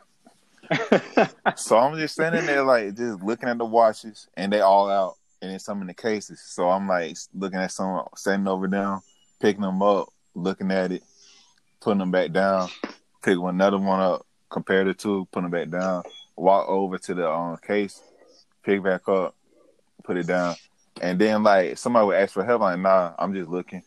So 1.57 1.79
I'm 1.79 1.99
just 1.99 2.15
standing 2.15 2.47
there, 2.47 2.63
like, 2.63 2.95
just 2.95 3.23
looking 3.23 3.49
at 3.49 3.59
the 3.59 3.65
watches, 3.65 4.29
and 4.37 4.53
they 4.53 4.61
all 4.61 4.91
out, 4.91 5.17
and 5.43 5.51
then 5.51 5.59
some 5.59 5.81
in 5.81 5.87
the 5.87 5.95
cases. 5.95 6.41
So 6.41 6.69
I'm 6.69 6.87
like 6.87 7.17
looking 7.35 7.59
at 7.59 7.73
some, 7.73 8.07
standing 8.17 8.49
over 8.49 8.69
them, 8.69 9.01
picking 9.41 9.63
them 9.63 9.83
up, 9.83 10.09
looking 10.35 10.71
at 10.71 10.93
it, 10.93 11.03
putting 11.81 11.99
them 11.99 12.11
back 12.11 12.33
down, 12.33 12.69
pick 13.23 13.39
another 13.39 13.79
one 13.79 14.01
up, 14.01 14.27
compare 14.49 14.85
the 14.85 14.95
two, 14.95 15.27
put 15.33 15.43
them 15.43 15.51
back 15.51 15.71
down, 15.71 16.03
walk 16.37 16.69
over 16.69 16.99
to 16.99 17.15
the 17.15 17.29
um, 17.29 17.57
case, 17.59 18.01
pick 18.63 18.83
back 18.83 19.09
up, 19.09 19.35
put 20.05 20.17
it 20.17 20.27
down, 20.27 20.55
and 21.01 21.19
then 21.19 21.43
like 21.43 21.79
somebody 21.79 22.07
would 22.07 22.17
ask 22.17 22.35
for 22.35 22.45
help, 22.45 22.61
like 22.61 22.79
nah, 22.79 23.13
I'm 23.19 23.35
just 23.35 23.51
looking, 23.51 23.83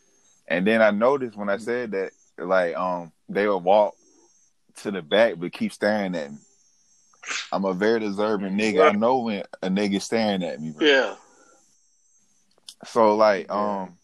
and 0.47 0.65
then 0.65 0.81
I 0.81 0.91
noticed 0.91 1.37
when 1.37 1.49
I 1.49 1.57
said 1.57 1.91
that, 1.91 2.11
like 2.37 2.75
um, 2.75 3.11
they 3.29 3.47
would 3.47 3.57
walk 3.57 3.95
to 4.77 4.91
the 4.91 5.01
back 5.01 5.35
but 5.37 5.53
keep 5.53 5.71
staring 5.71 6.15
at 6.15 6.31
me. 6.31 6.37
I'm 7.51 7.65
a 7.65 7.73
very 7.73 7.99
deserving 7.99 8.57
nigga. 8.57 8.89
I 8.89 8.91
know 8.93 9.19
when 9.19 9.43
a 9.61 9.69
nigga 9.69 10.01
staring 10.01 10.43
at 10.43 10.59
me. 10.61 10.71
Bro. 10.71 10.85
Yeah. 10.87 11.15
So 12.85 13.15
like, 13.15 13.47
Yeah. 13.47 13.83
um, 13.83 13.97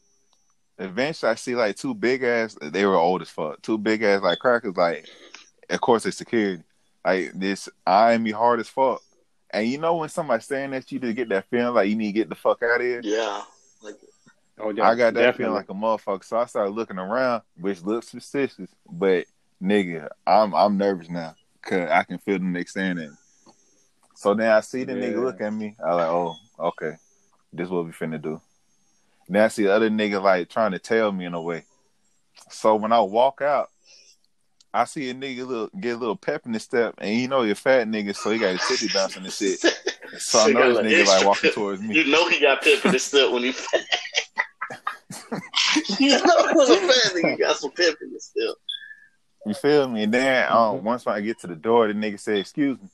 eventually 0.77 1.31
I 1.31 1.35
see 1.35 1.55
like 1.55 1.75
two 1.75 1.93
big 1.93 2.23
ass. 2.23 2.57
They 2.61 2.85
were 2.85 2.95
old 2.95 3.21
as 3.21 3.29
fuck. 3.29 3.61
Two 3.61 3.77
big 3.77 4.01
ass 4.03 4.21
like 4.21 4.39
crackers. 4.39 4.77
Like, 4.77 5.07
of 5.69 5.81
course 5.81 6.05
it's 6.05 6.17
security. 6.17 6.63
Like 7.05 7.31
this 7.35 7.69
eyeing 7.85 8.23
me 8.23 8.31
hard 8.31 8.59
as 8.59 8.69
fuck. 8.69 9.01
And 9.51 9.67
you 9.67 9.79
know 9.79 9.95
when 9.97 10.09
somebody 10.09 10.41
staring 10.43 10.73
at 10.73 10.91
you 10.91 10.99
to 10.99 11.13
get 11.13 11.29
that 11.29 11.45
feeling 11.49 11.73
like 11.73 11.89
you 11.89 11.95
need 11.95 12.07
to 12.07 12.11
get 12.19 12.29
the 12.29 12.35
fuck 12.35 12.61
out 12.63 12.81
of 12.81 12.85
here. 12.85 13.01
Yeah. 13.03 13.41
Like 13.81 13.95
Oh, 14.61 14.71
yeah, 14.71 14.89
I 14.89 14.95
got 14.95 15.13
that 15.13 15.21
definitely. 15.21 15.37
feeling 15.37 15.53
like 15.55 15.69
a 15.69 15.73
motherfucker. 15.73 16.23
So 16.25 16.37
I 16.37 16.45
started 16.45 16.71
looking 16.71 16.99
around, 16.99 17.43
which 17.59 17.81
looks 17.81 18.09
suspicious. 18.09 18.69
But 18.91 19.25
nigga, 19.63 20.09
I'm 20.27 20.53
I'm 20.53 20.77
nervous 20.77 21.09
now 21.09 21.35
because 21.61 21.89
I 21.89 22.03
can 22.03 22.17
feel 22.17 22.39
the 22.39 22.45
nigga 22.45 22.69
standing. 22.69 23.15
So 24.15 24.33
then 24.33 24.51
I 24.51 24.59
see 24.61 24.83
the 24.83 24.93
Yeah. 24.93 24.99
nigga 25.09 25.23
look 25.23 25.41
at 25.41 25.53
me. 25.53 25.75
I 25.85 25.93
like, 25.93 26.07
oh, 26.09 26.35
okay, 26.59 26.97
this 27.53 27.69
what 27.69 27.85
we 27.85 27.91
finna 27.91 28.21
do. 28.21 28.41
Then 29.27 29.43
I 29.43 29.47
see 29.47 29.63
the 29.63 29.73
other 29.73 29.89
nigga 29.89 30.21
like 30.21 30.49
trying 30.49 30.71
to 30.71 30.79
tell 30.79 31.11
me 31.11 31.25
in 31.25 31.33
a 31.33 31.41
way. 31.41 31.63
So 32.49 32.75
when 32.75 32.91
I 32.91 32.99
walk 33.01 33.41
out, 33.41 33.69
I 34.73 34.85
see 34.85 35.09
a 35.09 35.13
nigga 35.13 35.47
little, 35.47 35.69
get 35.79 35.95
a 35.95 35.99
little 35.99 36.15
pep 36.15 36.45
in 36.45 36.53
his 36.53 36.63
step, 36.63 36.95
and 36.99 37.15
you 37.15 37.27
know 37.27 37.43
you're 37.43 37.55
fat 37.55 37.87
nigga, 37.87 38.15
so 38.15 38.29
he 38.31 38.39
got 38.39 38.51
his 38.51 38.67
titty 38.67 38.93
bouncing 38.93 39.23
and 39.23 39.33
shit. 39.33 39.59
So 40.17 40.39
I 40.39 40.51
know 40.51 40.73
this 40.73 40.91
nigga 40.91 41.05
like 41.05 41.23
walking 41.25 41.51
towards 41.51 41.81
me. 41.83 41.95
You 41.95 42.07
know 42.07 42.27
he 42.29 42.39
got 42.41 42.63
pep 42.63 42.83
in 42.83 42.93
his 42.93 43.03
step 43.03 43.31
when 43.31 43.43
he 43.43 43.51
fat. 43.51 43.81
You 45.99 46.17
know 46.25 46.47
when 46.53 46.71
a 46.71 46.75
fat 46.77 47.13
nigga 47.13 47.39
got 47.39 47.57
some 47.57 47.71
pep 47.71 47.95
in 48.01 48.11
his 48.11 48.25
step. 48.25 48.55
You 49.45 49.53
feel 49.53 49.87
me? 49.87 50.03
And 50.03 50.13
then 50.13 50.51
um, 50.51 50.83
once 50.83 51.07
I 51.07 51.21
get 51.21 51.39
to 51.39 51.47
the 51.47 51.55
door, 51.55 51.87
the 51.87 51.93
nigga 51.93 52.19
say, 52.19 52.39
"Excuse 52.39 52.77
me." 52.81 52.89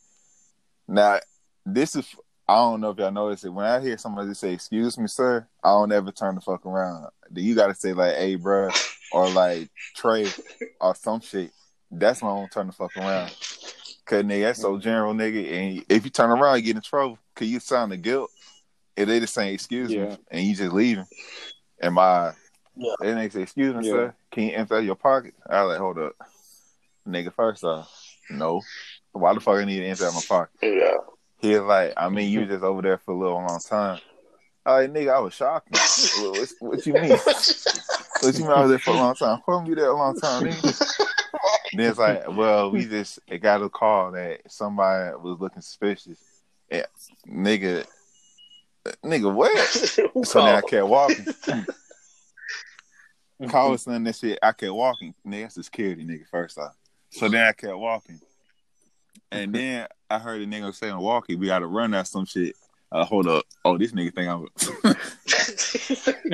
Now, 0.88 1.20
this 1.66 1.96
is 1.96 2.08
I 2.48 2.56
don't 2.56 2.82
know 2.82 2.92
if 2.92 2.98
y'all 3.00 3.12
notice 3.12 3.44
it. 3.44 3.50
When 3.50 3.66
I 3.66 3.82
hear 3.82 3.98
somebody 3.98 4.34
say, 4.36 4.54
"Excuse 4.54 4.98
me, 4.98 5.08
sir," 5.08 5.48
I 5.64 5.70
don't 5.70 5.92
ever 5.92 6.12
turn 6.12 6.36
the 6.36 6.42
fuck 6.42 6.66
around. 6.66 7.08
You 7.34 7.56
got 7.56 7.68
to 7.68 7.76
say 7.76 7.94
like, 7.94 8.16
"Hey, 8.16 8.36
bro," 8.36 8.70
or 9.12 9.30
like 9.30 9.70
Trey 9.96 10.28
or 10.80 10.94
some 10.96 11.22
shit. 11.22 11.52
That's 11.92 12.22
when 12.22 12.32
I 12.32 12.36
don't 12.36 12.52
turn 12.52 12.68
the 12.68 12.74
fuck 12.74 12.96
around. 12.98 13.32
Cause 14.06 14.24
nigga, 14.24 14.44
that's 14.44 14.62
so 14.62 14.78
general, 14.78 15.14
nigga. 15.16 15.52
And 15.52 15.86
if 15.90 16.04
you 16.04 16.12
turn 16.12 16.30
around, 16.30 16.58
you 16.58 16.62
get 16.64 16.76
in 16.76 16.82
trouble. 16.84 17.18
Cause 17.36 17.48
you 17.48 17.60
sound 17.60 17.92
the 17.92 17.98
guilt. 17.98 18.30
And 18.96 19.10
they 19.10 19.20
just 19.20 19.34
saying 19.34 19.54
excuse 19.54 19.92
Yeah. 19.92 20.06
me 20.10 20.18
and 20.32 20.46
you 20.46 20.56
just 20.56 20.74
leaving. 20.74 21.08
And 21.82 21.96
my 21.96 22.34
Yeah. 22.76 22.94
they 23.00 23.08
nigga 23.08 23.34
say, 23.34 23.42
excuse 23.42 23.74
me, 23.76 23.86
Yeah. 23.86 23.92
sir, 23.92 24.16
can 24.32 24.44
you 24.44 24.52
empty 24.56 24.76
out 24.76 24.84
your 24.84 24.96
pocket? 24.96 25.34
I 25.50 25.62
like, 25.62 25.80
hold 25.80 25.98
up. 25.98 26.14
Nigga, 27.08 27.34
first 27.34 27.64
off, 27.64 27.92
no. 28.30 28.62
Why 29.12 29.34
the 29.34 29.40
fuck 29.40 29.56
I 29.56 29.66
need 29.66 29.80
to 29.80 30.06
out 30.06 30.14
my 30.14 30.22
pocket? 30.28 30.58
Yeah. 30.62 30.98
He 31.40 31.58
was 31.58 31.68
like, 31.68 31.94
I 31.96 32.10
mean, 32.10 32.30
you 32.32 32.46
just 32.46 32.64
over 32.64 32.82
there 32.82 32.98
for 32.98 33.12
a 33.12 33.18
little 33.18 33.38
long 33.38 33.60
time. 33.60 34.00
I 34.66 34.80
like, 34.80 34.94
nigga, 34.94 35.14
I 35.14 35.20
was 35.20 35.34
shocked. 35.34 35.70
what, 35.72 36.50
what, 36.60 36.86
you 36.86 36.94
mean? 36.94 37.12
What 37.12 38.34
you 38.34 38.44
mean 38.44 38.52
I 38.52 38.62
was 38.62 38.70
there 38.70 38.80
for 38.80 38.92
a 38.92 38.96
long 38.96 39.16
time? 39.16 39.42
Why 39.46 39.64
be 39.64 39.76
there 39.76 39.90
a 39.90 39.96
long 39.96 40.20
time, 40.20 40.46
nigga? 40.46 41.06
then 41.74 41.90
it's 41.90 42.00
like, 42.00 42.28
well, 42.28 42.72
we 42.72 42.86
just 42.86 43.20
it 43.28 43.40
got 43.40 43.62
a 43.62 43.70
call 43.70 44.12
that 44.14 44.42
somebody 44.52 45.16
was 45.18 45.40
looking 45.40 45.62
suspicious. 45.62 46.18
Yeah, 46.72 46.86
nigga, 47.28 47.86
nigga, 49.04 49.34
what? 49.34 49.56
So 50.26 50.44
then 50.44 50.56
I 50.56 50.62
kept 50.62 50.88
walking. 50.88 51.26
Call 53.50 53.72
was 53.72 53.84
saying 53.84 54.04
that 54.06 54.16
shit. 54.16 54.40
I 54.42 54.54
kept 54.54 54.72
walking. 54.72 55.14
Nigga, 55.28 55.42
that's 55.44 55.56
the 55.56 55.64
security 55.64 56.06
nigga 56.06 56.26
first 56.32 56.58
off. 56.58 56.74
So 57.16 57.30
then 57.30 57.48
I 57.48 57.54
kept 57.54 57.78
walking. 57.78 58.20
And 59.32 59.56
then 59.56 59.88
I 60.10 60.20
heard 60.20 60.42
a 60.42 60.46
nigga 60.46 60.76
saying, 60.76 60.98
walkie, 60.98 61.36
we 61.36 61.48
gotta 61.48 61.66
run 61.66 61.94
out 61.94 62.08
some 62.08 62.26
shit. 62.26 62.58
Uh, 62.92 63.06
hold 63.06 63.28
up. 63.28 63.46
Oh, 63.64 63.78
this 63.78 63.94
nigga 63.94 64.14
think 64.14 64.28
I'm 64.28 64.48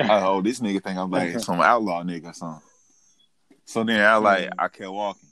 I, 0.10 0.24
oh, 0.24 0.42
this 0.42 0.58
nigga 0.58 0.82
think 0.82 0.98
I'm 0.98 1.10
like 1.10 1.38
some 1.38 1.60
outlaw 1.60 2.02
nigga 2.02 2.30
or 2.30 2.32
something. 2.32 2.62
So 3.64 3.84
then 3.84 4.00
I 4.00 4.16
like 4.16 4.50
I 4.58 4.66
kept 4.66 4.90
walking. 4.90 5.28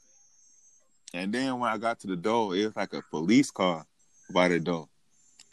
And 1.14 1.32
then 1.32 1.58
when 1.58 1.68
I 1.68 1.78
got 1.78 1.98
to 2.00 2.06
the 2.06 2.16
door, 2.16 2.54
it 2.54 2.66
was 2.66 2.76
like 2.76 2.92
a 2.92 3.02
police 3.10 3.50
car 3.50 3.84
by 4.32 4.46
the 4.46 4.60
door. 4.60 4.88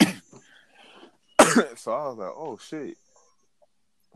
so 1.74 1.92
I 1.92 2.06
was 2.06 2.18
like, 2.18 2.32
oh 2.36 2.56
shit. 2.62 2.96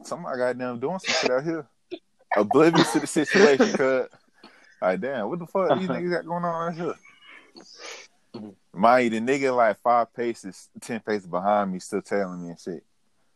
Somebody 0.04 0.38
got 0.38 0.56
them 0.56 0.78
doing 0.78 1.00
some 1.00 1.14
shit 1.20 1.30
out 1.30 1.42
here. 1.42 1.66
Oblivious 2.36 2.92
to 2.92 3.00
the 3.00 3.06
situation, 3.08 3.72
cuz 3.76 4.06
like 4.82 5.00
damn, 5.00 5.28
what 5.28 5.38
the 5.38 5.46
fuck 5.46 5.78
these 5.78 5.88
niggas 5.88 6.10
got 6.10 6.26
going 6.26 6.44
on 6.44 6.72
out 6.72 6.78
here? 6.78 6.94
Mind 8.72 9.04
you, 9.04 9.20
the 9.20 9.26
nigga 9.26 9.54
like 9.54 9.78
five 9.80 10.12
paces, 10.14 10.68
ten 10.80 11.00
paces 11.00 11.26
behind 11.26 11.72
me, 11.72 11.78
still 11.78 12.02
telling 12.02 12.42
me 12.42 12.50
and 12.50 12.60
shit. 12.60 12.84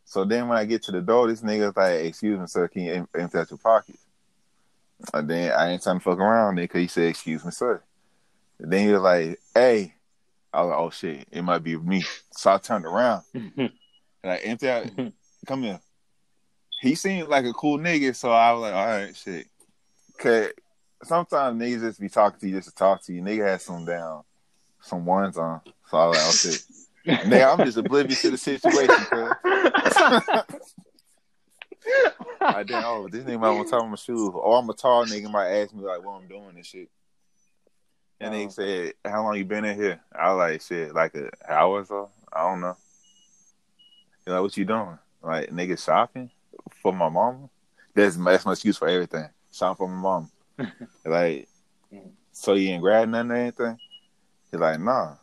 So 0.04 0.24
then 0.24 0.48
when 0.48 0.56
I 0.56 0.64
get 0.64 0.82
to 0.84 0.92
the 0.92 1.02
door, 1.02 1.26
this 1.26 1.42
nigga's 1.42 1.76
like, 1.76 2.06
"Excuse 2.06 2.38
me, 2.38 2.46
sir, 2.46 2.68
can 2.68 2.82
you 2.82 2.92
em- 2.92 3.08
empty 3.16 3.38
out 3.38 3.50
your 3.50 3.58
pockets?" 3.58 4.06
And 5.12 5.30
uh, 5.30 5.34
then 5.34 5.52
I 5.52 5.70
ain't 5.70 5.82
trying 5.82 5.98
to 5.98 6.02
fuck 6.02 6.18
around, 6.18 6.56
nigga. 6.56 6.78
He 6.78 6.86
said, 6.86 7.08
"Excuse 7.08 7.44
me, 7.44 7.50
sir." 7.50 7.82
And 8.58 8.72
then 8.72 8.86
he 8.86 8.92
was 8.92 9.02
like, 9.02 9.38
"Hey," 9.54 9.94
I 10.52 10.62
was 10.62 10.70
like, 10.70 10.78
"Oh 10.78 10.90
shit, 10.90 11.28
it 11.30 11.42
might 11.42 11.62
be 11.62 11.76
me." 11.76 12.04
So 12.32 12.52
I 12.52 12.58
turned 12.58 12.86
around 12.86 13.22
and 13.34 13.70
I 14.24 14.36
empty 14.36 14.68
out. 14.68 14.86
Come 15.46 15.62
here. 15.62 15.80
He 16.80 16.94
seemed 16.94 17.28
like 17.28 17.44
a 17.44 17.52
cool 17.52 17.78
nigga, 17.78 18.14
so 18.14 18.30
I 18.30 18.52
was 18.52 18.62
like, 18.62 18.74
"All 18.74 18.86
right, 18.86 19.16
shit." 19.16 19.48
Cause 20.18 20.50
sometimes 21.02 21.60
niggas 21.60 21.80
just 21.80 22.00
be 22.00 22.08
talking 22.08 22.40
to 22.40 22.48
you 22.48 22.56
just 22.56 22.68
to 22.70 22.74
talk 22.74 23.02
to 23.04 23.12
you. 23.12 23.22
Nigga 23.22 23.46
had 23.46 23.60
some 23.60 23.84
down, 23.84 24.22
some 24.80 25.04
ones 25.04 25.36
on. 25.38 25.60
So 25.90 25.96
I 25.98 26.06
was 26.06 26.16
like, 26.16 26.26
"Oh 26.26 26.32
shit." 26.32 26.62
Nigga, 27.30 27.52
I'm 27.58 27.64
just 27.64 27.78
oblivious 27.78 28.22
to 28.22 28.30
the 28.30 28.36
situation, 28.38 29.04
cuz. 29.04 29.32
I 32.40 32.62
didn't. 32.62 32.84
Oh, 32.84 33.08
this 33.08 33.24
nigga 33.24 33.40
might 33.40 33.50
want 33.50 33.68
to 33.68 33.70
talk 33.70 33.88
my 33.88 33.96
shoes. 33.96 34.30
Or 34.34 34.58
I'm 34.58 34.68
a 34.68 34.74
tall 34.74 35.04
nigga 35.06 35.30
might 35.30 35.48
ask 35.50 35.72
me 35.74 35.82
like 35.84 36.04
what 36.04 36.20
I'm 36.20 36.28
doing 36.28 36.52
and 36.56 36.66
shit. 36.66 36.88
And 38.20 38.34
Oh. 38.34 38.36
they 38.38 38.48
said, 38.48 38.94
"How 39.04 39.22
long 39.22 39.36
you 39.36 39.44
been 39.44 39.64
in 39.64 39.76
here?" 39.76 40.00
I 40.14 40.32
was 40.32 40.38
like, 40.38 40.62
"Shit, 40.62 40.94
like 40.94 41.14
an 41.14 41.30
hour 41.48 41.80
or 41.80 41.84
so. 41.84 42.10
I 42.32 42.42
don't 42.42 42.60
know." 42.60 42.76
You 44.26 44.32
like, 44.32 44.42
what 44.42 44.56
you 44.56 44.64
doing? 44.64 44.98
Like, 45.22 45.50
nigga 45.50 45.82
shopping 45.82 46.30
for 46.82 46.92
my 46.92 47.08
mama? 47.08 47.48
That's 47.94 48.16
that's 48.16 48.44
my 48.44 48.52
excuse 48.52 48.76
for 48.76 48.88
everything. 48.88 49.28
Shopping 49.52 49.76
for 49.76 49.88
my 49.88 50.00
mama. 50.00 50.28
like, 51.04 51.48
so 52.32 52.54
you 52.54 52.70
ain't 52.70 52.82
grab 52.82 53.08
nothing 53.08 53.30
or 53.30 53.36
anything? 53.36 53.78
He's 54.50 54.60
like, 54.60 54.80
nah. 54.80 55.16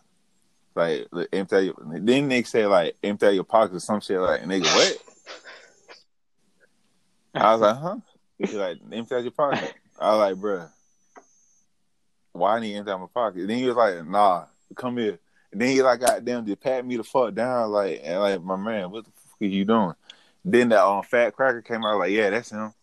Like, 0.76 1.08
empty 1.32 1.66
your, 1.66 1.76
then 2.00 2.28
they 2.30 2.44
say, 2.44 2.66
like 2.66 2.96
empty 3.04 3.28
out 3.28 3.34
your 3.36 3.44
pockets 3.44 3.78
or 3.78 3.80
some 3.80 4.02
shit. 4.02 4.20
Like, 4.20 4.42
nigga, 4.42 4.64
what? 4.64 4.98
I 7.36 7.52
was 7.52 7.62
like, 7.62 7.78
huh? 7.78 7.98
He's 8.38 8.54
like, 8.56 8.78
empty 8.92 9.16
out 9.16 9.24
your 9.24 9.32
pocket. 9.32 9.74
I 10.00 10.16
was 10.16 10.20
like, 10.20 10.36
bruh, 10.36 10.70
why 12.32 12.58
I 12.58 12.60
need 12.60 12.76
empty 12.76 12.92
out 12.92 13.00
my 13.00 13.08
pocket? 13.14 13.48
Then 13.48 13.58
he 13.58 13.66
was 13.66 13.76
like, 13.76 14.06
nah, 14.08 14.46
come 14.76 14.98
here. 14.98 15.20
And 15.52 15.62
then 15.62 15.70
he 15.70 15.84
like 15.84 16.00
goddamn 16.00 16.48
just 16.48 16.62
pat 16.62 16.86
me 16.86 16.98
the 16.98 17.04
fuck 17.04 17.36
down, 17.36 17.70
like, 17.70 18.02
and 18.04 18.20
like, 18.20 18.42
my 18.42 18.56
man, 18.56 18.90
what 18.90 19.06
the 19.06 19.12
fuck 19.12 19.42
are 19.42 19.46
you 19.46 19.66
doing? 19.66 19.94
Then 20.44 20.70
that 20.70 20.84
um, 20.84 21.04
fat 21.04 21.36
cracker 21.36 21.62
came 21.62 21.86
out 21.86 22.00
like, 22.00 22.12
yeah, 22.12 22.32
that's 22.32 22.52
him. 22.52 22.74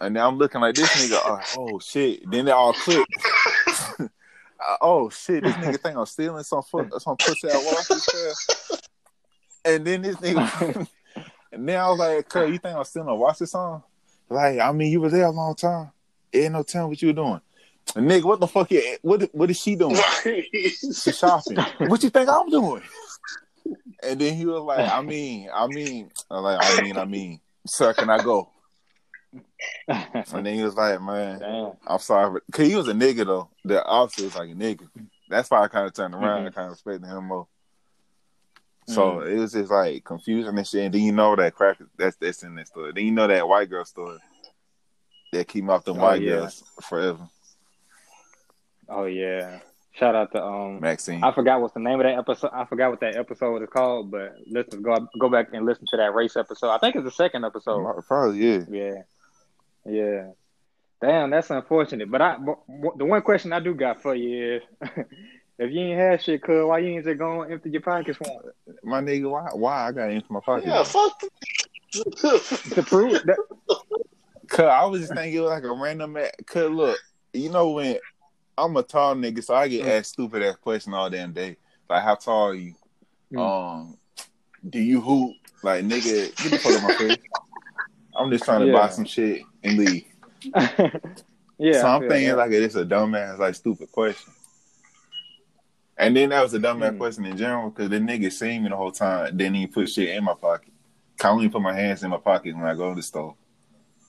And 0.00 0.14
now 0.14 0.28
I'm 0.28 0.38
looking 0.38 0.60
like 0.60 0.74
this 0.74 0.90
nigga. 0.90 1.20
Oh, 1.24 1.40
oh 1.74 1.78
shit! 1.78 2.30
Then 2.30 2.44
they 2.46 2.50
all 2.50 2.72
clicked. 2.72 3.10
Uh, 3.98 4.06
oh 4.80 5.08
shit! 5.10 5.44
This 5.44 5.54
nigga 5.54 5.80
think 5.80 5.96
I'm 5.96 6.06
stealing 6.06 6.42
some 6.44 6.62
foot, 6.62 6.90
some 7.00 7.16
pussy 7.16 7.48
out 7.50 7.64
watches. 7.64 8.80
And 9.64 9.84
then 9.84 10.02
this 10.02 10.16
nigga, 10.16 10.86
and 11.52 11.68
then 11.68 11.78
I 11.78 11.88
was 11.88 11.98
like, 11.98 12.28
"Cuz, 12.28 12.50
you 12.50 12.58
think 12.58 12.76
I'm 12.76 12.84
stealing 12.84 13.08
a 13.08 13.14
watch 13.14 13.38
this 13.38 13.52
song?" 13.52 13.82
Like, 14.28 14.58
I 14.58 14.72
mean, 14.72 14.92
you 14.92 15.00
was 15.00 15.12
there 15.12 15.26
a 15.26 15.30
long 15.30 15.54
time. 15.54 15.90
Ain't 16.32 16.52
no 16.52 16.62
telling 16.62 16.88
what 16.90 17.00
you 17.00 17.08
were 17.08 17.14
doing. 17.14 17.40
And 17.94 18.10
nigga, 18.10 18.24
what 18.24 18.40
the 18.40 18.48
fuck? 18.48 18.70
You, 18.70 18.98
what 19.02 19.22
what 19.32 19.50
is 19.50 19.58
she 19.58 19.76
doing? 19.76 19.96
She 20.22 21.12
shopping. 21.12 21.58
What 21.88 22.02
you 22.02 22.10
think 22.10 22.28
I'm 22.28 22.48
doing? 22.48 22.82
And 24.02 24.20
then 24.20 24.34
he 24.34 24.44
was 24.44 24.62
like, 24.62 24.88
I 24.90 25.00
mean, 25.00 25.48
I 25.52 25.66
mean, 25.66 26.10
I 26.30 26.38
like, 26.38 26.58
I 26.60 26.82
mean, 26.82 26.98
I 26.98 27.04
mean, 27.04 27.40
sir, 27.66 27.94
can 27.94 28.10
I 28.10 28.22
go? 28.22 28.50
And 29.88 30.44
then 30.46 30.54
he 30.54 30.62
was 30.62 30.74
like, 30.74 31.00
man, 31.00 31.38
Damn. 31.38 31.72
I'm 31.86 31.98
sorry, 31.98 32.30
but 32.32 32.42
cause 32.52 32.66
he 32.66 32.74
was 32.76 32.88
a 32.88 32.92
nigga 32.92 33.24
though. 33.26 33.48
The 33.64 33.84
officer 33.84 34.24
was 34.24 34.36
like 34.36 34.50
a 34.50 34.54
nigga. 34.54 34.88
That's 35.28 35.50
why 35.50 35.62
I 35.62 35.68
kind 35.68 35.86
of 35.86 35.94
turned 35.94 36.14
around 36.14 36.42
Mhm. 36.42 36.46
and 36.46 36.54
kind 36.54 36.66
of 36.66 36.72
respected 36.72 37.06
him 37.06 37.24
more. 37.26 37.46
So 38.88 39.20
it 39.20 39.34
was 39.36 39.52
just 39.52 39.70
like 39.70 40.04
confusing 40.04 40.56
and 40.56 40.66
shit. 40.66 40.84
And 40.84 40.94
then 40.94 41.00
you 41.02 41.12
know 41.12 41.34
that 41.36 41.54
crack 41.54 41.78
that's 41.96 42.16
that's 42.16 42.42
in 42.44 42.54
that 42.56 42.68
story. 42.68 42.92
Then 42.94 43.04
you 43.04 43.10
know 43.12 43.26
that 43.26 43.48
white 43.48 43.68
girl 43.68 43.84
story 43.84 44.18
that 45.32 45.48
keep 45.48 45.68
off 45.68 45.84
the 45.84 45.92
Oh, 45.92 45.98
white 45.98 46.22
yeah. 46.22 46.30
girls 46.36 46.62
forever. 46.82 47.28
Oh 48.88 49.04
yeah. 49.04 49.58
Shout 49.94 50.14
out 50.14 50.30
to 50.32 50.44
um 50.44 50.80
Maxine. 50.80 51.24
I 51.24 51.32
forgot 51.32 51.60
what's 51.60 51.74
the 51.74 51.80
name 51.80 51.98
of 51.98 52.04
that 52.04 52.18
episode. 52.18 52.50
I 52.52 52.64
forgot 52.66 52.90
what 52.90 53.00
that 53.00 53.16
episode 53.16 53.62
is 53.62 53.68
called, 53.70 54.10
but 54.10 54.36
let's 54.50 54.72
go 54.76 54.94
go 55.18 55.28
back 55.30 55.48
and 55.52 55.64
listen 55.66 55.86
to 55.88 55.96
that 55.96 56.14
race 56.14 56.36
episode. 56.36 56.68
I 56.70 56.78
think 56.78 56.94
it's 56.96 57.04
the 57.04 57.10
second 57.10 57.44
episode. 57.44 58.02
Probably 58.06 58.38
yeah. 58.38 58.60
Yeah, 58.68 59.02
yeah. 59.88 60.30
Damn, 61.02 61.30
that's 61.30 61.50
unfortunate. 61.50 62.10
But 62.10 62.22
I, 62.22 62.36
but, 62.38 62.58
but 62.68 62.98
the 62.98 63.04
one 63.04 63.20
question 63.22 63.52
I 63.52 63.60
do 63.60 63.74
got 63.74 64.00
for 64.00 64.14
you 64.14 64.56
is, 64.56 64.62
if 65.58 65.70
you 65.70 65.80
ain't 65.80 65.98
had 65.98 66.22
shit, 66.22 66.42
cuz 66.42 66.64
why 66.64 66.78
you 66.78 66.88
ain't 66.90 67.04
just 67.04 67.18
going 67.18 67.52
empty 67.52 67.70
your 67.70 67.82
pockets 67.82 68.16
for? 68.18 68.54
My 68.82 69.00
nigga, 69.00 69.30
why 69.30 69.48
why 69.52 69.88
I 69.88 69.92
got 69.92 70.10
into 70.10 70.32
my 70.32 70.40
pocket? 70.40 70.66
Yeah, 70.66 70.82
fuck. 70.82 71.20
to 72.72 72.82
prove 72.82 73.22
that? 73.24 73.36
Cause 74.48 74.66
I 74.66 74.84
was 74.84 75.00
just 75.00 75.12
thinking 75.14 75.38
it 75.38 75.40
was 75.40 75.50
like 75.50 75.64
a 75.64 75.72
random. 75.72 76.16
a- 76.16 76.30
Cause 76.46 76.70
look, 76.70 76.98
you 77.32 77.50
know 77.50 77.70
when 77.70 77.98
I'm 78.56 78.76
a 78.76 78.82
tall 78.82 79.14
nigga, 79.16 79.44
so 79.44 79.54
I 79.54 79.68
get 79.68 79.84
Mm. 79.84 79.98
asked 79.98 80.12
stupid 80.12 80.42
ass 80.42 80.56
question 80.56 80.94
all 80.94 81.10
damn 81.10 81.32
day. 81.32 81.56
Like, 81.90 82.02
how 82.02 82.14
tall 82.14 82.48
are 82.48 82.54
you? 82.54 82.74
Mm. 83.32 83.40
Um, 83.40 83.98
do 84.68 84.78
you 84.78 85.00
hoop? 85.00 85.36
Like, 85.62 85.84
nigga, 85.84 86.34
get 86.42 86.52
the 86.52 86.58
fuck 86.58 86.74
out 86.74 86.82
my 86.82 86.94
face. 86.94 87.18
I'm 88.16 88.30
just 88.30 88.44
trying 88.44 88.64
to 88.66 88.72
buy 88.72 88.88
some 88.88 89.04
shit 89.04 89.42
and 89.66 89.78
leave. 89.78 90.04
yeah. 91.58 91.80
so 91.80 91.86
I 91.86 91.94
I'm 91.96 92.08
thinking 92.08 92.28
that. 92.28 92.36
like 92.36 92.50
it's 92.52 92.74
a 92.74 92.84
dumbass, 92.84 93.38
like 93.38 93.54
stupid 93.54 93.90
question. 93.92 94.32
And 95.98 96.14
then 96.16 96.28
that 96.28 96.42
was 96.42 96.52
a 96.54 96.58
dumbass 96.58 96.92
Mm. 96.94 96.98
question 96.98 97.24
in 97.24 97.36
general 97.36 97.70
because 97.70 97.88
the 97.88 97.96
nigga 97.98 98.30
seen 98.30 98.62
me 98.62 98.68
the 98.68 98.76
whole 98.76 98.92
time. 98.92 99.36
Didn't 99.36 99.56
even 99.56 99.72
put 99.72 99.88
shit 99.88 100.10
in 100.10 100.24
my 100.24 100.34
pocket. 100.34 100.72
I 101.24 101.28
only 101.28 101.48
put 101.48 101.62
my 101.62 101.72
hands 101.74 102.02
in 102.02 102.10
my 102.10 102.18
pocket 102.18 102.54
when 102.54 102.66
I 102.66 102.74
go 102.74 102.90
to 102.90 102.96
the 102.96 103.02
store. 103.02 103.34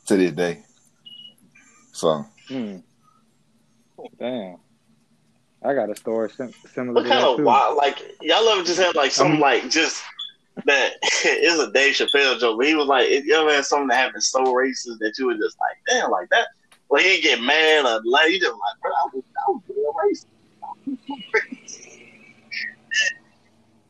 To 0.07 0.17
this 0.17 0.31
day. 0.31 0.63
So 1.93 2.25
Mm. 2.49 2.83
Damn. 4.19 4.57
I 5.63 5.73
got 5.73 5.89
a 5.89 5.95
story 5.95 6.29
sim- 6.29 6.53
similar 6.73 6.93
What 6.93 7.03
to 7.03 7.09
kind 7.09 7.23
that 7.23 7.29
of 7.29 7.37
too. 7.37 7.43
wild? 7.43 7.77
Like 7.77 7.99
y'all 8.21 8.47
ever 8.49 8.63
just 8.63 8.79
had 8.79 8.95
like 8.95 9.11
something 9.11 9.35
Um, 9.35 9.41
like 9.41 9.69
just 9.69 10.03
that? 10.65 10.93
it's 11.01 11.59
a 11.59 11.71
Dave 11.71 11.95
Chappelle 11.95 12.39
joke, 12.39 12.57
but 12.57 12.67
he 12.67 12.75
was 12.75 12.87
like, 12.87 13.09
you 13.09 13.33
ever 13.35 13.53
had 13.53 13.65
something 13.65 13.87
that 13.87 13.97
happened 13.97 14.23
so 14.23 14.43
racist 14.45 14.99
that 14.99 15.13
you 15.17 15.27
were 15.27 15.35
just 15.35 15.57
like, 15.59 15.77
damn, 15.87 16.11
like 16.11 16.29
that. 16.29 16.47
Like 16.89 17.03
he 17.03 17.21
didn't 17.21 17.23
get 17.23 17.41
mad 17.41 17.85
or 17.85 18.01
like 18.05 18.31
you 18.31 18.39
just 18.39 18.51
like, 18.51 18.81
bro, 18.81 18.91
I 18.91 19.09
was, 19.13 19.23
I 19.37 19.51
was 19.51 19.61
being 19.67 19.91
racist. 20.03 20.25
I 21.35 21.39
racist. 21.39 21.87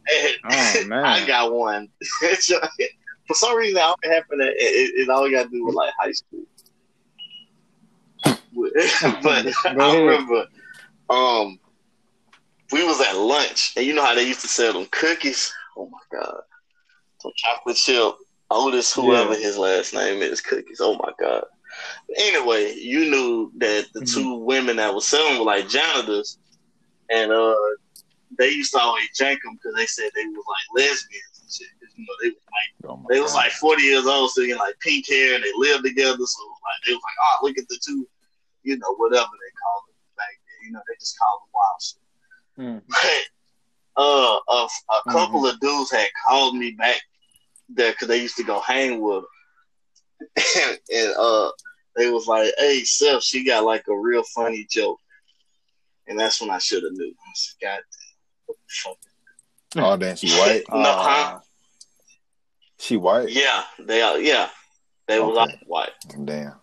And 0.10 0.36
Oh 0.46 0.88
man. 0.88 1.06
I 1.06 1.26
got 1.26 1.54
one. 1.54 1.90
For 3.28 3.34
some 3.34 3.58
reason, 3.58 3.78
it 3.78 3.84
only 3.84 4.16
happened. 4.16 4.42
It, 4.42 4.56
it, 4.58 5.02
it 5.02 5.10
all 5.10 5.30
got 5.30 5.44
to 5.44 5.50
do 5.50 5.66
with 5.66 5.76
like 5.76 5.94
high 6.00 6.14
school. 6.14 6.46
but 9.22 9.54
I 9.66 9.98
remember, 9.98 10.46
um, 11.10 11.60
we 12.72 12.86
was 12.86 13.02
at 13.02 13.18
lunch, 13.18 13.74
and 13.76 13.86
you 13.86 13.94
know 13.94 14.06
how 14.06 14.16
they 14.16 14.26
used 14.26 14.42
to 14.42 14.48
sell 14.48 14.74
them 14.74 14.88
cookies. 14.92 15.54
Oh 15.76 15.90
my 15.90 16.20
god, 16.20 16.42
chocolate 17.36 17.76
chip. 17.78 18.14
Otis, 18.50 18.94
whoever 18.94 19.34
Yeah. 19.34 19.40
his 19.40 19.58
last 19.58 19.94
name 19.94 20.22
is, 20.22 20.40
cookies. 20.42 20.80
Oh 20.80 20.94
my 20.96 21.12
god. 21.20 21.44
Anyway, 22.18 22.74
you 22.76 23.10
knew 23.12 23.52
that 23.58 23.88
the 23.94 24.00
Mhm. 24.02 24.14
two 24.14 24.36
women 24.36 24.78
that 24.78 24.94
was 24.94 25.06
selling 25.08 25.38
were 25.38 25.46
like 25.46 25.68
janitors, 25.68 26.40
and 27.10 27.32
uh, 27.32 27.56
they 28.38 28.50
used 28.50 28.72
to 28.74 28.80
always 28.80 29.10
jank 29.20 29.38
them 29.44 29.56
because 29.56 29.76
they 29.76 29.86
said 29.86 30.10
they 30.16 30.26
was 30.26 30.46
like 30.48 30.86
lesbians 30.86 31.42
and 31.42 31.52
shit. 31.52 31.68
You 31.98 32.06
know, 32.06 32.14
they 32.22 32.30
was 32.30 32.44
like 32.52 32.92
oh 32.92 32.96
my 32.98 33.06
they 33.14 33.20
was 33.20 33.34
like 33.36 33.52
forty 33.54 33.84
years 33.84 34.06
old, 34.06 34.32
still 34.32 34.46
getting 34.46 34.60
like 34.60 34.80
pink 34.80 35.08
hair, 35.08 35.36
and 35.36 35.44
they 35.44 35.52
lived 35.58 35.84
together. 35.84 36.26
So 36.26 36.42
like 36.44 36.86
they 36.86 36.94
was 36.94 37.02
like, 37.04 37.18
oh, 37.24 37.38
look 37.46 37.58
at 37.58 37.68
the 37.68 37.80
two, 37.86 38.08
you 38.64 38.78
know, 38.78 38.96
whatever 38.96 39.26
they 39.26 39.52
called 39.62 39.84
them 39.88 39.96
back 40.16 40.40
then. 40.46 40.68
You 40.68 40.72
know, 40.72 40.82
they 40.88 40.96
just 41.00 41.18
called 41.20 41.42
them 41.42 41.50
wild 41.54 41.82
shit. 41.84 42.02
Mm. 42.60 42.82
But 43.98 44.04
uh, 44.04 44.40
a, 44.50 44.68
a 44.94 45.12
couple 45.12 45.46
of 45.46 45.60
dudes 45.60 45.92
had 45.92 46.08
called 46.26 46.56
me 46.56 46.72
back 46.72 47.02
there 47.70 47.92
because 47.92 48.08
they 48.08 48.22
used 48.22 48.38
to 48.38 48.44
go 48.44 48.60
hang 48.62 49.02
with 49.02 49.24
and, 50.36 50.80
and 50.94 51.14
uh, 51.18 51.52
they 51.96 52.10
was 52.10 52.28
like, 52.28 52.54
"Hey, 52.58 52.84
Seth, 52.84 53.24
she 53.24 53.44
got 53.44 53.64
like 53.64 53.84
a 53.88 53.96
real 53.98 54.24
funny 54.36 54.66
joke," 54.70 55.00
and 56.08 56.20
that's 56.20 56.42
when 56.42 56.50
I 56.50 56.58
should 56.60 56.84
have 56.84 56.94
knew. 56.94 57.10
I 57.12 57.32
said, 57.36 57.56
"God 57.62 57.80
damn, 57.80 58.46
what 58.46 58.58
the 58.58 58.74
fuck?" 58.74 58.98
Oh 59.84 59.98
damn, 59.98 60.16
she 60.16 60.30
white. 60.40 60.64
No, 60.72 60.84
huh? 60.98 61.40
She 62.80 62.98
white. 62.98 63.30
Yeah, 63.30 63.64
they 63.80 64.02
are. 64.02 64.20
Yeah, 64.20 64.50
they 65.08 65.20
was 65.20 65.38
Okay. 65.38 65.52
like 65.52 65.60
white. 65.66 65.92
Damn. 66.26 66.54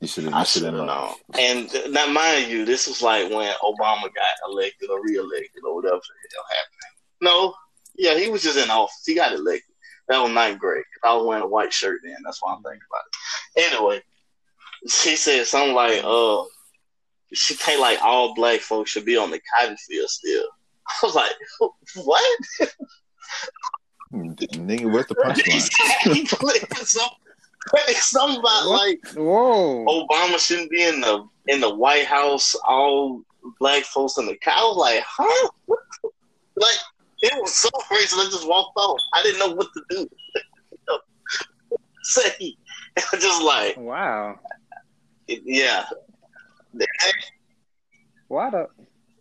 You 0.00 0.06
should 0.06 0.24
have. 0.24 0.34
I 0.34 0.44
should 0.44 0.62
have 0.62 0.74
known. 0.74 0.86
known. 0.86 1.14
And 1.38 1.68
uh, 1.74 1.88
now, 1.88 2.06
mind 2.06 2.50
you, 2.50 2.64
this 2.64 2.86
was 2.86 3.02
like 3.02 3.28
when 3.30 3.52
Obama 3.62 4.02
got 4.02 4.34
elected 4.48 4.88
or 4.90 5.02
reelected 5.02 5.62
or 5.66 5.74
whatever 5.76 5.96
the 5.96 6.28
hell 6.36 6.44
happened. 6.48 7.20
No, 7.22 7.54
yeah, 7.96 8.14
he 8.18 8.28
was 8.30 8.42
just 8.42 8.56
in 8.56 8.70
office. 8.70 9.02
He 9.04 9.14
got 9.14 9.32
elected. 9.32 9.69
That 10.10 10.22
was 10.22 10.32
ninth 10.32 10.58
grade. 10.58 10.84
I 11.04 11.14
was 11.16 11.24
wearing 11.26 11.42
a 11.44 11.48
white 11.48 11.72
shirt 11.72 12.00
then. 12.04 12.16
That's 12.24 12.42
why 12.42 12.52
I'm 12.52 12.62
thinking 12.62 12.80
about 12.90 13.64
it. 13.66 13.74
Anyway, 13.74 14.02
she 14.88 15.16
said 15.16 15.46
something 15.46 15.74
like, 15.74 16.02
"Uh, 16.04 16.42
she 17.32 17.54
think 17.54 17.80
like 17.80 18.02
all 18.02 18.34
black 18.34 18.60
folks 18.60 18.90
should 18.90 19.04
be 19.06 19.16
on 19.16 19.30
the 19.30 19.40
cotton 19.54 19.76
field 19.88 20.08
still. 20.10 20.44
I 20.88 21.06
was 21.06 21.14
like, 21.14 21.32
what? 21.94 22.40
Nigga, 24.12 24.90
where's 24.92 25.06
the 25.06 25.14
punchline? 25.14 25.70
something 28.02 28.40
about 28.40 28.66
What? 28.68 28.80
like 28.88 29.00
Whoa. 29.14 29.84
Obama 30.08 30.38
shouldn't 30.38 30.70
be 30.70 30.82
in 30.82 31.00
the 31.00 31.24
in 31.46 31.60
the 31.60 31.72
White 31.72 32.06
House, 32.06 32.54
all 32.66 33.22
black 33.60 33.84
folks 33.84 34.18
in 34.18 34.26
the 34.26 34.36
was 34.62 34.76
like, 34.76 35.02
huh? 35.06 35.50
What 35.66 35.78
the- 35.78 35.84
Like 35.86 35.88
it 35.88 35.89
was 37.50 37.56
so 37.58 37.70
crazy. 37.88 38.16
I 38.16 38.24
just 38.30 38.48
walked 38.48 38.76
off. 38.76 39.00
I 39.14 39.22
didn't 39.22 39.38
know 39.40 39.54
what 39.54 39.68
to 39.74 39.82
do. 39.90 40.08
Say, 42.02 42.56
just 43.18 43.42
like, 43.42 43.76
Wow. 43.76 44.38
yeah. 45.28 45.84
Why 48.28 48.50
the 48.50 48.66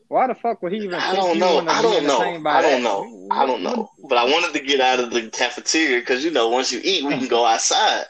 why 0.08 0.28
the 0.28 0.36
fuck 0.36 0.62
would 0.64 0.72
he 0.72 0.80
even 0.80 1.00
I 1.00 1.16
don't 1.16 1.40
know. 1.40 1.60
I 1.68 1.82
don't 1.82 2.06
know. 2.06 2.22
I 2.48 2.62
don't 2.62 2.84
know. 2.84 3.28
I 3.32 3.46
don't 3.46 3.62
know. 3.64 3.90
But 4.08 4.18
I 4.18 4.24
wanted 4.26 4.54
to 4.58 4.66
get 4.66 4.80
out 4.80 5.00
of 5.00 5.12
the 5.12 5.30
cafeteria 5.30 6.00
because 6.00 6.24
you 6.24 6.32
know 6.32 6.50
once 6.50 6.72
you 6.72 6.80
eat, 6.84 7.04
we 7.06 7.18
can 7.18 7.28
go 7.28 7.46
outside. 7.46 8.06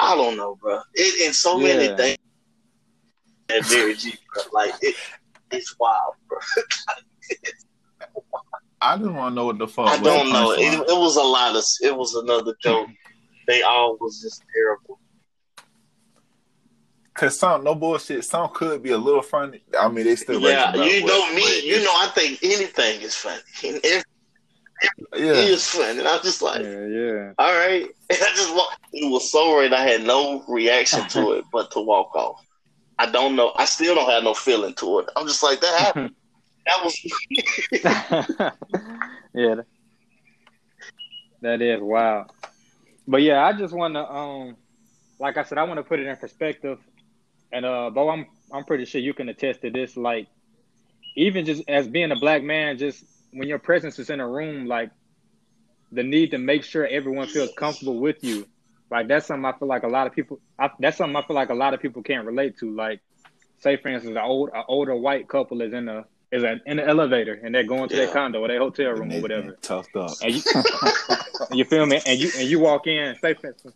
I 0.00 0.14
don't 0.14 0.36
know, 0.36 0.56
bro. 0.56 0.78
It 0.94 1.26
and 1.26 1.34
so 1.34 1.58
Yeah. 1.58 1.74
many 1.76 1.96
things. 1.96 2.16
At 3.50 3.68
Mary 3.70 3.94
G, 3.96 4.14
bro. 4.32 4.42
like 4.52 4.74
it, 4.82 4.94
it's 5.50 5.74
wild, 5.80 6.14
bro. 6.28 6.38
I 8.80 8.96
didn't 8.96 9.14
want 9.16 9.32
to 9.32 9.34
know 9.34 9.46
what 9.46 9.58
the 9.58 9.66
fuck. 9.66 9.88
I 9.88 9.92
was 9.96 10.00
don't 10.02 10.30
know. 10.32 10.52
It, 10.52 10.74
it 10.88 10.96
was 10.98 11.16
a 11.16 11.22
lot 11.22 11.56
of. 11.56 11.64
It 11.82 11.96
was 11.96 12.14
another 12.14 12.54
joke. 12.62 12.88
They 13.46 13.62
all 13.62 13.96
was 14.00 14.20
just 14.20 14.42
terrible. 14.54 15.00
Cause 17.14 17.36
some 17.38 17.64
no 17.64 17.74
bullshit. 17.74 18.24
Some 18.24 18.48
could 18.54 18.80
be 18.82 18.90
a 18.92 18.98
little 18.98 19.22
funny. 19.22 19.60
I 19.78 19.88
mean, 19.88 20.04
they 20.04 20.14
still 20.14 20.40
Yeah, 20.40 20.66
racist 20.66 20.74
about 20.74 20.86
you 20.92 21.02
what- 21.02 21.08
know 21.08 21.26
but 21.26 21.34
me. 21.34 21.66
You 21.68 21.82
know, 21.82 21.90
I 21.96 22.06
think 22.14 22.38
anything 22.44 23.00
is 23.02 23.14
funny. 23.16 23.40
It 25.12 25.24
Yeah. 25.24 25.32
is 25.32 25.66
funny. 25.68 25.98
And 25.98 26.06
I 26.06 26.12
was 26.12 26.22
just 26.22 26.40
like, 26.40 26.62
Yeah, 26.62 26.86
yeah. 26.86 27.32
all 27.36 27.52
right. 27.52 27.82
And 28.10 28.18
I 28.22 28.28
just 28.36 28.54
walked. 28.54 28.76
It 28.92 29.10
was 29.10 29.32
so 29.32 29.56
right. 29.58 29.72
I 29.72 29.82
had 29.82 30.04
no 30.04 30.44
reaction 30.46 31.08
to 31.08 31.32
it, 31.38 31.44
but 31.52 31.72
to 31.72 31.80
walk 31.80 32.14
off. 32.14 32.46
I 33.00 33.10
don't 33.10 33.34
know. 33.34 33.50
I 33.56 33.64
still 33.64 33.96
don't 33.96 34.08
have 34.08 34.22
no 34.22 34.34
feeling 34.34 34.74
to 34.74 35.00
it. 35.00 35.08
I'm 35.16 35.26
just 35.26 35.42
like 35.42 35.60
that 35.60 35.80
happened. 35.80 36.14
That 36.68 36.84
was 36.84 36.96
yeah. 39.34 39.56
that- 39.56 39.66
That 41.42 41.62
is 41.62 41.80
wild. 41.80 42.32
But 43.06 43.22
yeah, 43.22 43.44
I 43.44 43.52
just 43.54 43.74
want 43.74 43.94
to 43.94 44.10
um 44.10 44.56
like 45.20 45.36
I 45.36 45.44
said 45.44 45.58
I 45.58 45.64
want 45.64 45.78
to 45.78 45.84
put 45.84 46.00
it 46.00 46.06
in 46.06 46.16
perspective. 46.16 46.78
And 47.52 47.64
uh 47.66 47.90
Bo, 47.90 48.10
I'm 48.10 48.26
I'm 48.52 48.64
pretty 48.64 48.86
sure 48.86 49.00
you 49.00 49.14
can 49.14 49.28
attest 49.28 49.62
to 49.62 49.70
this 49.70 49.96
like 49.96 50.28
even 51.16 51.44
just 51.46 51.62
as 51.68 51.88
being 51.88 52.12
a 52.12 52.16
black 52.16 52.42
man 52.42 52.78
just 52.78 53.04
when 53.32 53.48
your 53.48 53.58
presence 53.60 53.98
is 53.98 54.10
in 54.10 54.20
a 54.20 54.28
room 54.28 54.66
like 54.66 54.90
the 55.92 56.04
need 56.04 56.32
to 56.32 56.38
make 56.38 56.64
sure 56.64 56.86
everyone 56.86 57.28
feels 57.28 57.52
comfortable 57.56 57.98
with 58.00 58.22
you. 58.24 58.46
Like 58.90 59.08
that's 59.08 59.26
something 59.26 59.44
I 59.46 59.58
feel 59.58 59.68
like 59.68 59.84
a 59.84 59.88
lot 59.88 60.06
of 60.06 60.14
people 60.14 60.40
I, 60.58 60.70
that's 60.80 60.98
something 60.98 61.16
I 61.16 61.22
feel 61.26 61.36
like 61.36 61.50
a 61.50 61.54
lot 61.54 61.74
of 61.74 61.80
people 61.80 62.02
can't 62.02 62.26
relate 62.26 62.58
to 62.58 62.74
like 62.74 63.00
say 63.60 63.76
for 63.76 63.88
instance 63.88 64.16
an 64.16 64.22
old 64.22 64.50
an 64.54 64.64
older 64.68 64.96
white 64.96 65.28
couple 65.28 65.62
is 65.62 65.72
in 65.72 65.88
a 65.88 66.06
is 66.30 66.42
a, 66.42 66.60
in 66.66 66.78
an 66.78 66.88
elevator 66.88 67.40
and 67.42 67.54
they're 67.54 67.64
going 67.64 67.88
to 67.88 67.96
Yeah. 67.96 68.04
their 68.04 68.14
condo 68.14 68.40
or 68.40 68.48
their 68.48 68.58
hotel 68.58 68.92
room 68.92 69.12
or 69.12 69.20
whatever. 69.20 69.56
Toughed 69.62 69.96
up. 69.96 70.16
And 70.22 70.34
you, 70.34 70.42
you 71.58 71.64
feel 71.64 71.86
me? 71.86 72.00
And 72.06 72.18
you 72.18 72.30
and 72.36 72.48
you 72.48 72.58
walk 72.60 72.86
in, 72.86 73.16
say 73.20 73.34
for 73.34 73.48
instance, 73.48 73.74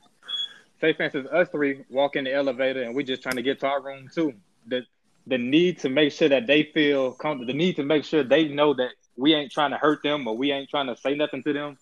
say 0.81 0.93
for 0.93 1.03
instance, 1.05 1.29
us 1.33 1.49
three 1.49 1.85
walk 1.89 2.17
in 2.17 2.25
the 2.25 2.33
elevator 2.33 2.83
and 2.83 2.95
we're 2.95 3.07
just 3.07 3.23
trying 3.23 3.37
to 3.37 3.43
get 3.43 3.61
to 3.61 3.67
our 3.67 3.83
room 3.83 4.09
too. 4.15 4.35
The 4.67 4.83
the 5.27 5.39
need 5.39 5.79
to 5.81 5.89
make 5.89 6.13
sure 6.13 6.29
that 6.29 6.47
they 6.47 6.65
feel 6.65 7.13
comfortable, 7.13 7.47
the 7.47 7.57
need 7.57 7.77
to 7.77 7.85
make 7.85 8.05
sure 8.05 8.23
they 8.23 8.49
know 8.49 8.75
that 8.75 8.91
we 9.17 9.35
ain't 9.35 9.53
trying 9.53 9.71
to 9.71 9.77
hurt 9.77 10.03
them 10.03 10.27
or 10.27 10.37
we 10.37 10.53
ain't 10.53 10.69
trying 10.69 10.89
to 10.89 10.97
say 10.97 11.15
nothing 11.15 11.43
to 11.45 11.53
them. 11.53 11.79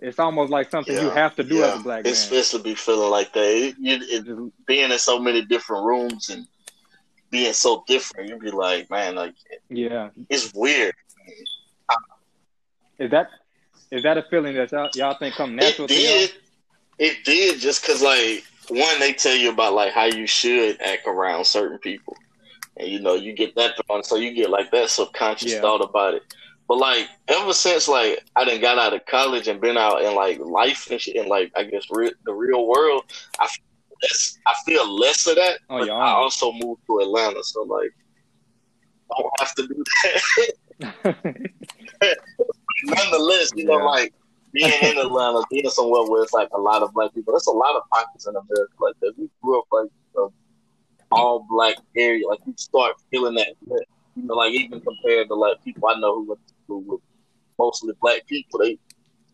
It's 0.00 0.20
almost 0.20 0.52
like 0.52 0.70
something 0.70 0.94
you 0.94 1.10
have 1.10 1.34
to 1.36 1.42
do 1.42 1.56
yeah. 1.56 1.66
as 1.66 1.80
a 1.80 1.82
black 1.82 2.04
man. 2.04 2.12
It's 2.12 2.20
supposed 2.20 2.52
to 2.52 2.60
be 2.60 2.76
feeling 2.76 3.10
like 3.10 3.32
that. 3.32 3.44
It, 3.44 3.74
it, 3.80 4.02
it, 4.02 4.26
mm-hmm. 4.26 4.48
being 4.64 4.92
in 4.92 4.98
so 4.98 5.18
many 5.18 5.44
different 5.44 5.84
rooms 5.84 6.30
and 6.30 6.46
being 7.30 7.52
so 7.52 7.84
different, 7.86 8.28
you'd 8.28 8.40
be 8.40 8.50
like, 8.50 8.90
man, 8.90 9.14
like 9.14 9.34
yeah. 9.68 10.10
it's 10.28 10.52
weird. 10.54 10.94
Is 12.98 13.10
that 13.10 13.28
is 13.90 14.02
that 14.02 14.18
a 14.18 14.22
feeling 14.22 14.54
that 14.56 14.72
y'all, 14.72 14.90
y'all 14.94 15.16
think 15.18 15.34
come 15.34 15.56
natural 15.56 15.86
It 15.86 15.88
did. 15.88 16.32
It 16.98 17.24
did 17.24 17.60
just 17.60 17.82
because, 17.82 18.02
like, 18.02 18.44
one, 18.68 18.98
they 18.98 19.12
tell 19.12 19.36
you 19.36 19.50
about 19.50 19.72
like 19.74 19.92
how 19.92 20.04
you 20.04 20.26
should 20.26 20.80
act 20.80 21.06
around 21.06 21.44
certain 21.46 21.78
people, 21.78 22.16
and 22.76 22.88
you 22.88 23.00
know 23.00 23.14
you 23.14 23.32
get 23.32 23.54
that 23.54 23.74
thrown, 23.86 24.02
so 24.02 24.16
you 24.16 24.34
get 24.34 24.50
like 24.50 24.70
that 24.72 24.90
subconscious 24.90 25.52
Yeah. 25.52 25.60
thought 25.60 25.80
about 25.80 26.14
it. 26.14 26.22
But 26.66 26.78
like 26.78 27.08
ever 27.28 27.54
since 27.54 27.88
like 27.88 28.22
I 28.36 28.44
done 28.44 28.60
got 28.60 28.78
out 28.78 28.92
of 28.92 29.06
college 29.06 29.48
and 29.48 29.60
been 29.60 29.78
out 29.78 30.02
in 30.02 30.14
like 30.14 30.38
life 30.40 30.90
and 30.90 31.00
shit, 31.00 31.16
and 31.16 31.28
like 31.28 31.52
I 31.56 31.64
guess 31.64 31.84
re- 31.90 32.12
the 32.26 32.34
real 32.34 32.66
world, 32.66 33.04
I 33.40 33.46
feel 33.46 33.64
less, 34.02 34.38
I 34.46 34.54
feel 34.66 34.98
less 34.98 35.26
of 35.26 35.36
that. 35.36 35.58
Oh, 35.70 35.80
but. 35.80 35.90
I 35.90 36.10
also 36.12 36.52
moved 36.52 36.82
to 36.86 36.98
Atlanta, 37.00 37.42
so 37.42 37.62
like 37.62 37.90
I 39.12 39.22
don't 39.22 39.40
have 39.40 39.54
to 39.54 39.68
do 39.68 39.84
that. 40.02 40.54
Nonetheless, 42.84 43.50
you 43.56 43.64
know, 43.64 43.76
like 43.76 44.12
being 44.52 44.72
in 44.82 44.98
Atlanta, 44.98 45.42
being 45.50 45.68
somewhere 45.70 46.08
where 46.08 46.22
it's 46.22 46.32
like 46.32 46.48
a 46.52 46.60
lot 46.60 46.82
of 46.82 46.92
black 46.92 47.14
people. 47.14 47.32
There's 47.32 47.46
a 47.46 47.52
lot 47.52 47.76
of 47.76 47.82
pockets 47.92 48.26
in 48.26 48.34
America 48.34 48.72
like 48.80 48.94
that. 49.00 49.14
We 49.16 49.28
grew 49.42 49.58
up 49.58 49.66
like 49.72 49.88
a 50.16 50.28
all 51.10 51.46
black 51.48 51.76
area. 51.96 52.26
Like 52.26 52.40
you 52.46 52.54
start 52.56 52.94
feeling 53.10 53.34
that. 53.34 53.54
You 54.16 54.24
know, 54.24 54.34
like 54.34 54.52
even 54.52 54.80
compared 54.80 55.28
to 55.28 55.34
like 55.34 55.62
people 55.64 55.88
I 55.88 55.98
know 56.00 56.16
who 56.16 56.28
went 56.28 56.46
to 56.48 56.54
school 56.64 56.82
with 56.82 57.00
mostly 57.58 57.94
black 58.00 58.26
people, 58.26 58.60
they 58.60 58.78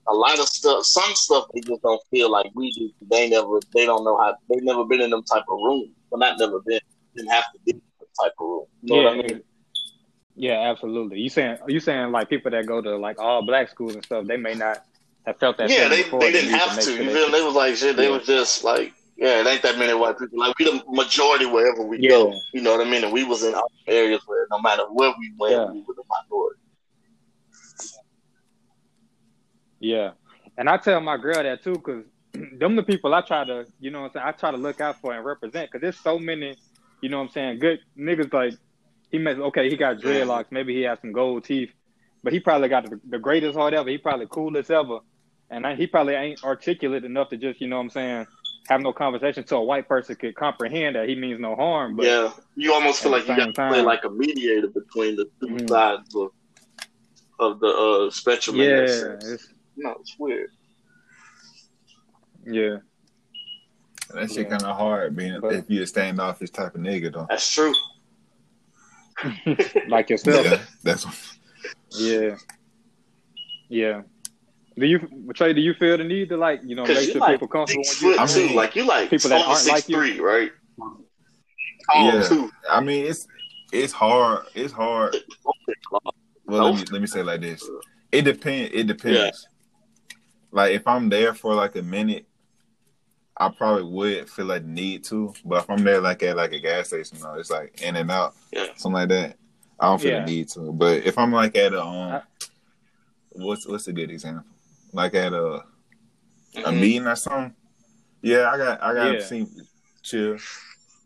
a 0.09 0.12
lot 0.14 0.38
of 0.38 0.47
stuff. 0.49 0.85
Some 0.85 1.14
stuff 1.14 1.47
they 1.55 1.61
just 1.61 1.83
don't 1.83 2.01
feel 2.11 2.31
like 2.31 2.51
we 2.55 2.71
do. 2.73 2.90
They 3.11 3.29
never. 3.29 3.59
They 3.75 3.87
don't 3.87 4.05
know 4.05 4.17
how. 4.19 4.37
They've 4.49 4.62
never 4.62 4.85
been 4.85 5.01
in 5.01 5.11
them 5.11 5.23
type 5.25 5.45
of 5.49 5.59
rooms. 5.59 5.90
Well, 6.11 6.19
not 6.19 6.38
never 6.38 6.61
been. 6.61 6.81
Didn't 7.17 7.31
have 7.31 7.45
to 7.53 7.59
be 7.64 7.73
in 7.73 7.77
them 7.99 8.09
type 8.23 8.33
of 8.40 8.47
room. 8.47 8.64
You 8.83 8.95
know 8.97 9.01
yeah, 9.03 9.17
what 9.17 9.25
I 9.25 9.29
mean? 9.29 9.43
yeah, 10.37 10.71
absolutely. 10.71 11.21
You 11.21 11.29
saying 11.31 11.59
you 11.69 11.81
saying 11.81 12.11
like 12.12 12.29
people 12.29 12.51
that 12.51 12.67
go 12.67 12.81
to 12.81 12.97
like 12.97 13.21
all 13.21 13.45
black 13.45 13.69
schools 13.71 13.95
and 13.95 14.05
stuff, 14.05 14.27
they 14.27 14.37
may 14.37 14.55
not 14.55 14.85
have 15.27 15.38
felt 15.38 15.57
that. 15.59 15.71
Yeah, 15.71 15.88
they, 15.88 16.03
they 16.03 16.33
didn't 16.33 16.51
have 16.59 16.79
to. 16.81 16.90
You 16.93 16.99
they- 17.05 17.12
feel? 17.14 17.31
They 17.31 17.43
was 17.43 17.55
like 17.55 17.77
shit. 17.77 17.97
They 17.97 18.09
Yeah. 18.09 18.17
was 18.19 18.27
just 18.27 18.64
like, 18.64 18.93
yeah, 19.17 19.40
it 19.40 19.47
ain't 19.47 19.62
that 19.62 19.79
many 19.79 19.95
white 19.95 20.19
people. 20.19 20.38
Like 20.38 20.59
we 20.59 20.64
the 20.67 20.83
majority 20.88 21.47
wherever 21.47 21.83
we 21.83 21.99
Yeah. 22.01 22.09
go. 22.11 22.35
You 22.53 22.61
know 22.62 22.77
what 22.77 22.87
I 22.87 22.90
mean? 22.90 23.05
And 23.05 23.12
we 23.12 23.25
was 23.25 23.43
in 23.45 23.55
areas 23.87 24.21
where 24.27 24.47
no 24.51 24.61
matter 24.61 24.83
where 24.90 25.14
we 25.19 25.33
went, 25.38 25.53
Yeah. 25.53 25.71
we 25.71 25.81
were 25.83 25.95
the 25.95 26.03
minority. 26.09 26.61
Yeah, 29.85 30.12
and 30.57 30.66
I 30.68 30.79
tell 30.79 30.99
my 31.03 31.18
girl 31.18 31.42
that 31.42 31.62
too, 31.62 31.79
cause 31.79 32.05
them 32.59 32.75
the 32.75 32.83
people 32.83 33.14
I 33.14 33.20
try 33.20 33.44
to, 33.44 33.66
you 33.79 33.90
know, 33.90 34.01
what 34.01 34.07
I'm 34.07 34.12
saying, 34.14 34.27
I 34.29 34.33
try 34.33 34.51
to 34.51 34.57
look 34.57 34.81
out 34.81 34.99
for 35.03 35.12
and 35.12 35.23
represent, 35.25 35.70
cause 35.70 35.83
there's 35.83 36.01
so 36.01 36.18
many, 36.18 36.57
you 37.03 37.11
know, 37.11 37.18
what 37.18 37.25
I'm 37.25 37.31
saying, 37.31 37.59
good 37.59 37.81
niggas 37.99 38.33
like 38.33 38.55
he 39.11 39.18
may 39.18 39.33
okay, 39.35 39.68
he 39.68 39.77
got 39.77 39.99
dreadlocks, 39.99 40.47
maybe 40.51 40.75
he 40.75 40.83
has 40.83 40.99
some 41.03 41.12
gold 41.12 41.44
teeth, 41.44 41.70
but 42.23 42.33
he 42.33 42.40
probably 42.40 42.70
got 42.70 42.88
the, 42.88 42.99
the 43.11 43.18
greatest 43.18 43.57
heart 43.59 43.75
ever. 43.75 43.90
He 43.90 43.99
probably 43.99 44.27
coolest 44.27 44.70
ever, 44.70 45.01
and 45.51 45.66
I, 45.66 45.75
he 45.75 45.87
probably 45.87 46.14
ain't 46.14 46.42
articulate 46.42 47.05
enough 47.05 47.29
to 47.29 47.37
just, 47.37 47.61
you 47.61 47.68
know, 47.68 47.77
what 47.77 47.83
I'm 47.83 47.90
saying, 47.90 48.27
have 48.68 48.81
no 48.81 48.94
conversation 48.94 49.47
so 49.47 49.59
a 49.59 49.64
white 49.64 49.87
person 49.87 50.16
could 50.16 50.35
comprehend 50.35 50.97
that 50.97 51.11
he 51.11 51.14
means 51.14 51.38
no 51.38 51.55
harm. 51.57 51.97
But 51.97 52.07
yeah, 52.07 52.33
you 52.57 52.73
almost 52.73 53.03
feel 53.03 53.12
like 53.12 53.29
you 53.29 53.37
got 53.37 53.47
to 53.47 53.53
play 53.53 53.83
like 53.83 54.05
a 54.05 54.11
mediator 54.11 54.68
between 54.68 55.16
the 55.16 55.27
two 55.40 55.49
Mhm. 55.49 55.68
sides 55.68 56.14
of 56.14 56.31
of 57.38 57.61
the 57.61 57.66
uh, 57.66 58.11
spectrum. 58.11 58.61
in 58.61 58.70
yeah, 58.70 58.81
that 58.81 58.90
sense. 58.90 59.25
it's, 59.25 59.54
no, 59.77 59.97
it's 60.01 60.17
weird. 60.19 60.51
yeah, 62.47 62.77
That 64.13 64.29
shit 64.31 64.45
Yeah. 64.47 64.51
kind 64.51 64.63
of 64.65 64.77
hard 64.77 65.17
being 65.17 65.41
But- 65.41 65.55
if 65.55 65.65
you're 65.71 65.85
a 65.85 65.87
standoffish 65.87 66.51
type 66.51 66.75
of 66.75 66.81
nigga 66.81 67.13
though. 67.13 67.27
That's 67.29 67.51
true. 67.53 67.73
like 69.89 70.11
yourself. 70.11 70.45
Yeah, 70.45 70.63
that's 70.83 71.07
Yeah. 71.99 72.37
Yeah. 73.69 74.03
Do 74.77 74.87
you 74.87 74.99
Trey, 75.35 75.53
do 75.53 75.61
you 75.61 75.73
feel 75.75 75.97
the 75.97 76.05
need 76.05 76.29
to 76.31 76.37
like, 76.37 76.61
you 76.65 76.75
know, 76.75 76.85
make 76.85 76.99
sure 77.11 77.21
like 77.21 77.35
people 77.35 77.49
comfortable 77.49 77.85
six 77.85 78.03
when 78.03 78.13
you 78.15 78.19
I 78.19 78.27
two. 78.27 78.47
mean, 78.47 78.57
like 78.57 78.75
you 78.77 78.85
like 78.85 79.09
people 79.09 79.31
that 79.31 79.47
aren't 79.47 79.61
six 79.61 79.73
like 79.73 79.89
you. 79.89 79.97
three, 79.97 80.21
right? 80.21 80.51
Tall 81.93 82.13
Yeah. 82.13 82.23
too. 82.29 82.51
I 82.69 82.81
mean 82.81 83.07
it's 83.07 83.27
it's 83.73 83.93
hard. 83.93 84.47
It's 84.55 84.73
hard. 84.73 85.17
Well, 86.47 86.65
let 86.73 86.75
me 86.81 86.85
let 86.93 87.01
me 87.01 87.07
say 87.07 87.21
it 87.21 87.27
like 87.27 87.41
this. 87.41 87.69
It 88.13 88.23
depends. 88.23 88.71
It 88.75 88.87
depends. 88.87 89.47
Like 90.55 90.73
if 90.73 90.87
I'm 90.87 91.09
there 91.09 91.35
for 91.35 91.53
like 91.55 91.75
a 91.75 91.83
minute, 91.83 92.27
I 93.37 93.49
probably 93.49 93.83
would 93.83 94.31
feel 94.31 94.47
like 94.47 94.64
need 94.64 95.03
to. 95.05 95.35
But 95.45 95.64
if 95.64 95.71
I'm 95.71 95.83
there 95.83 96.01
like 96.01 96.23
at 96.23 96.37
like 96.37 96.53
a 96.53 96.61
gas 96.61 96.87
station, 96.88 97.19
no, 97.21 97.35
it's 97.35 97.51
like 97.51 97.83
in 97.83 97.97
and 97.97 98.09
out, 98.09 98.35
Yeah. 98.53 98.67
something 98.77 98.93
like 98.93 99.09
that. 99.09 99.37
I 99.81 99.87
don't 99.87 100.01
feel 100.01 100.12
Yeah. 100.12 100.21
the 100.21 100.27
need 100.27 100.49
to. 100.51 100.73
But 100.73 101.05
if 101.05 101.19
I'm 101.19 101.33
like 101.33 101.57
at 101.57 101.73
a 101.75 101.83
um, 101.85 102.23
what's 103.31 103.67
what's 103.67 103.88
a 103.88 103.93
good 103.93 104.12
example? 104.12 104.45
Like 104.93 105.14
at 105.17 105.33
a 105.33 105.64
a 106.57 106.71
Mhm. 106.71 106.81
meeting 106.81 107.07
or 107.09 107.17
something. 107.17 107.57
Yeah, 108.23 108.49
I 108.49 108.57
got 108.57 108.81
I 108.81 108.95
got 108.95 109.07
Yeah. 109.12 109.19
to 109.19 109.23
see 109.27 109.47
chill. 110.03 110.38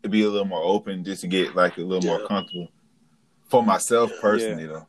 To 0.03 0.07
be 0.09 0.21
a 0.23 0.29
little 0.29 0.45
more 0.47 0.63
open 0.63 1.03
just 1.03 1.21
to 1.21 1.27
get 1.27 1.55
like 1.55 1.75
a 1.77 1.81
little 1.81 2.03
Yeah. 2.07 2.17
more 2.19 2.27
comfortable. 2.27 2.69
For 3.49 3.63
myself 3.63 4.11
Yeah. 4.13 4.21
personally 4.21 4.67
though. 4.67 4.87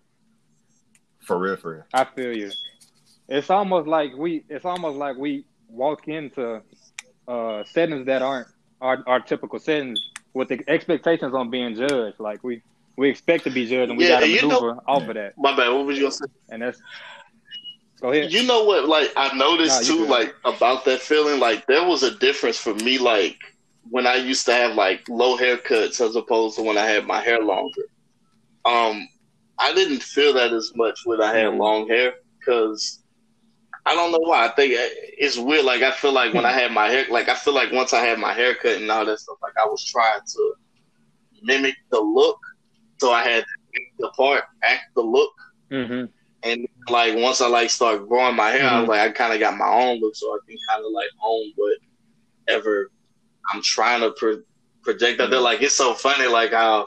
For 1.21 1.39
real, 1.39 1.57
for 1.57 1.73
real. 1.77 1.85
I 1.95 2.05
feel 2.05 2.37
you. 2.37 2.51
It's 3.31 3.49
almost 3.49 3.87
like 3.87 4.17
we. 4.17 4.45
It's 4.49 4.65
almost 4.65 4.97
like 4.99 5.17
we 5.17 5.45
walk 5.69 6.09
into 6.09 6.63
uh, 7.29 7.63
settings 7.65 8.07
that 8.07 8.23
aren't 8.23 8.49
our, 8.81 9.03
our 9.07 9.21
typical 9.21 9.59
settings 9.61 10.01
with 10.35 10.49
the 10.49 10.61
expectations 10.69 11.33
on 11.35 11.49
being 11.51 11.77
judged. 11.77 12.19
Like 12.19 12.43
we 12.43 12.63
we 12.99 13.09
expect 13.09 13.45
to 13.45 13.51
be 13.51 13.67
judged, 13.67 13.91
and 13.91 13.99
we 13.99 14.05
Yeah, 14.05 14.19
got 14.19 14.21
to 14.21 14.27
maneuver 14.27 14.75
know- 14.75 14.83
off 14.89 15.09
of 15.09 15.15
that. 15.15 15.35
My 15.39 15.57
bad. 15.57 15.69
What 15.73 15.87
was 15.87 15.97
you 15.97 16.03
gonna 16.05 16.13
say? 16.13 16.27
And 16.51 16.63
that's 16.63 16.81
go 18.01 18.11
ahead. 18.11 18.33
You 18.33 18.43
know 18.43 18.65
what? 18.65 18.89
Like 18.89 19.13
I 19.17 19.35
noticed 19.37 19.83
Nah, 19.89 19.95
too, 19.97 20.07
like 20.07 20.35
about 20.45 20.85
that 20.87 21.01
feeling. 21.01 21.39
Like 21.39 21.67
there 21.67 21.87
was 21.87 22.03
a 22.03 22.17
difference 22.19 22.59
for 22.59 22.75
me. 22.75 22.99
Like 22.99 23.39
when 23.91 24.09
I 24.09 24.17
used 24.17 24.45
to 24.47 24.53
have 24.53 24.75
like 24.75 25.09
low 25.09 25.37
haircuts 25.39 26.01
as 26.05 26.17
opposed 26.17 26.57
to 26.57 26.63
when 26.63 26.77
I 26.77 26.87
had 26.87 27.07
my 27.07 27.21
hair 27.21 27.41
longer. 27.41 27.83
Um, 28.65 29.09
I 29.59 29.73
didn't 29.73 30.03
feel 30.03 30.33
that 30.35 30.53
as 30.53 30.73
much 30.75 30.99
when 31.05 31.21
I 31.23 31.35
had 31.37 31.55
long 31.55 31.89
hair 31.89 32.15
because 32.39 33.00
I 33.87 33.95
don't 33.95 34.13
know 34.13 34.19
why. 34.21 34.47
I 34.47 34.49
think 34.51 34.75
it's 34.77 35.39
weird. 35.39 35.65
Like 35.65 35.83
I 35.83 35.91
feel 35.93 36.13
like 36.13 36.35
when 36.35 36.45
I 36.47 36.53
had 36.61 36.73
my 36.73 36.89
hair, 36.89 37.07
like 37.11 37.29
I 37.29 37.35
feel 37.35 37.55
like 37.55 37.73
once 37.73 37.93
I 37.93 38.01
had 38.05 38.19
my 38.19 38.33
haircut 38.33 38.77
and 38.77 38.91
all 38.91 39.05
that 39.07 39.19
stuff, 39.21 39.39
like 39.43 39.55
I 39.61 39.67
was 39.67 39.85
trying 39.85 40.21
to 40.35 40.55
mimic 41.43 41.75
the 41.91 42.01
look. 42.01 42.39
So 43.01 43.13
I 43.13 43.23
had 43.23 43.41
to 43.45 43.81
act 43.81 43.93
the 43.99 44.11
part, 44.17 44.45
act 44.63 44.85
the 44.95 45.03
look. 45.03 45.33
hmm 45.71 46.05
And 46.43 46.67
like 46.89 47.15
once 47.17 47.41
I 47.41 47.49
like 47.49 47.71
start 47.71 48.09
growing 48.09 48.37
my 48.37 48.51
hair, 48.51 48.67
I 48.69 48.81
was 48.81 48.87
Mhm. 48.87 48.89
like 48.89 49.01
I 49.01 49.11
kind 49.11 49.33
of 49.35 49.41
got 49.41 49.57
my 49.57 49.69
own 49.69 50.01
look, 50.01 50.15
so 50.17 50.27
I 50.33 50.39
can 50.47 50.57
kind 50.69 50.85
of 50.85 50.93
like 50.93 51.09
own 51.23 51.53
whatever 52.47 52.91
I'm 53.53 53.63
trying 53.63 54.01
to 54.01 54.13
pro- 54.13 54.43
project 54.83 55.21
out 55.21 55.31
there. 55.31 55.41
Like 55.41 55.63
it's 55.63 55.77
so 55.77 55.95
funny, 55.95 56.27
like 56.27 56.53
how 56.53 56.87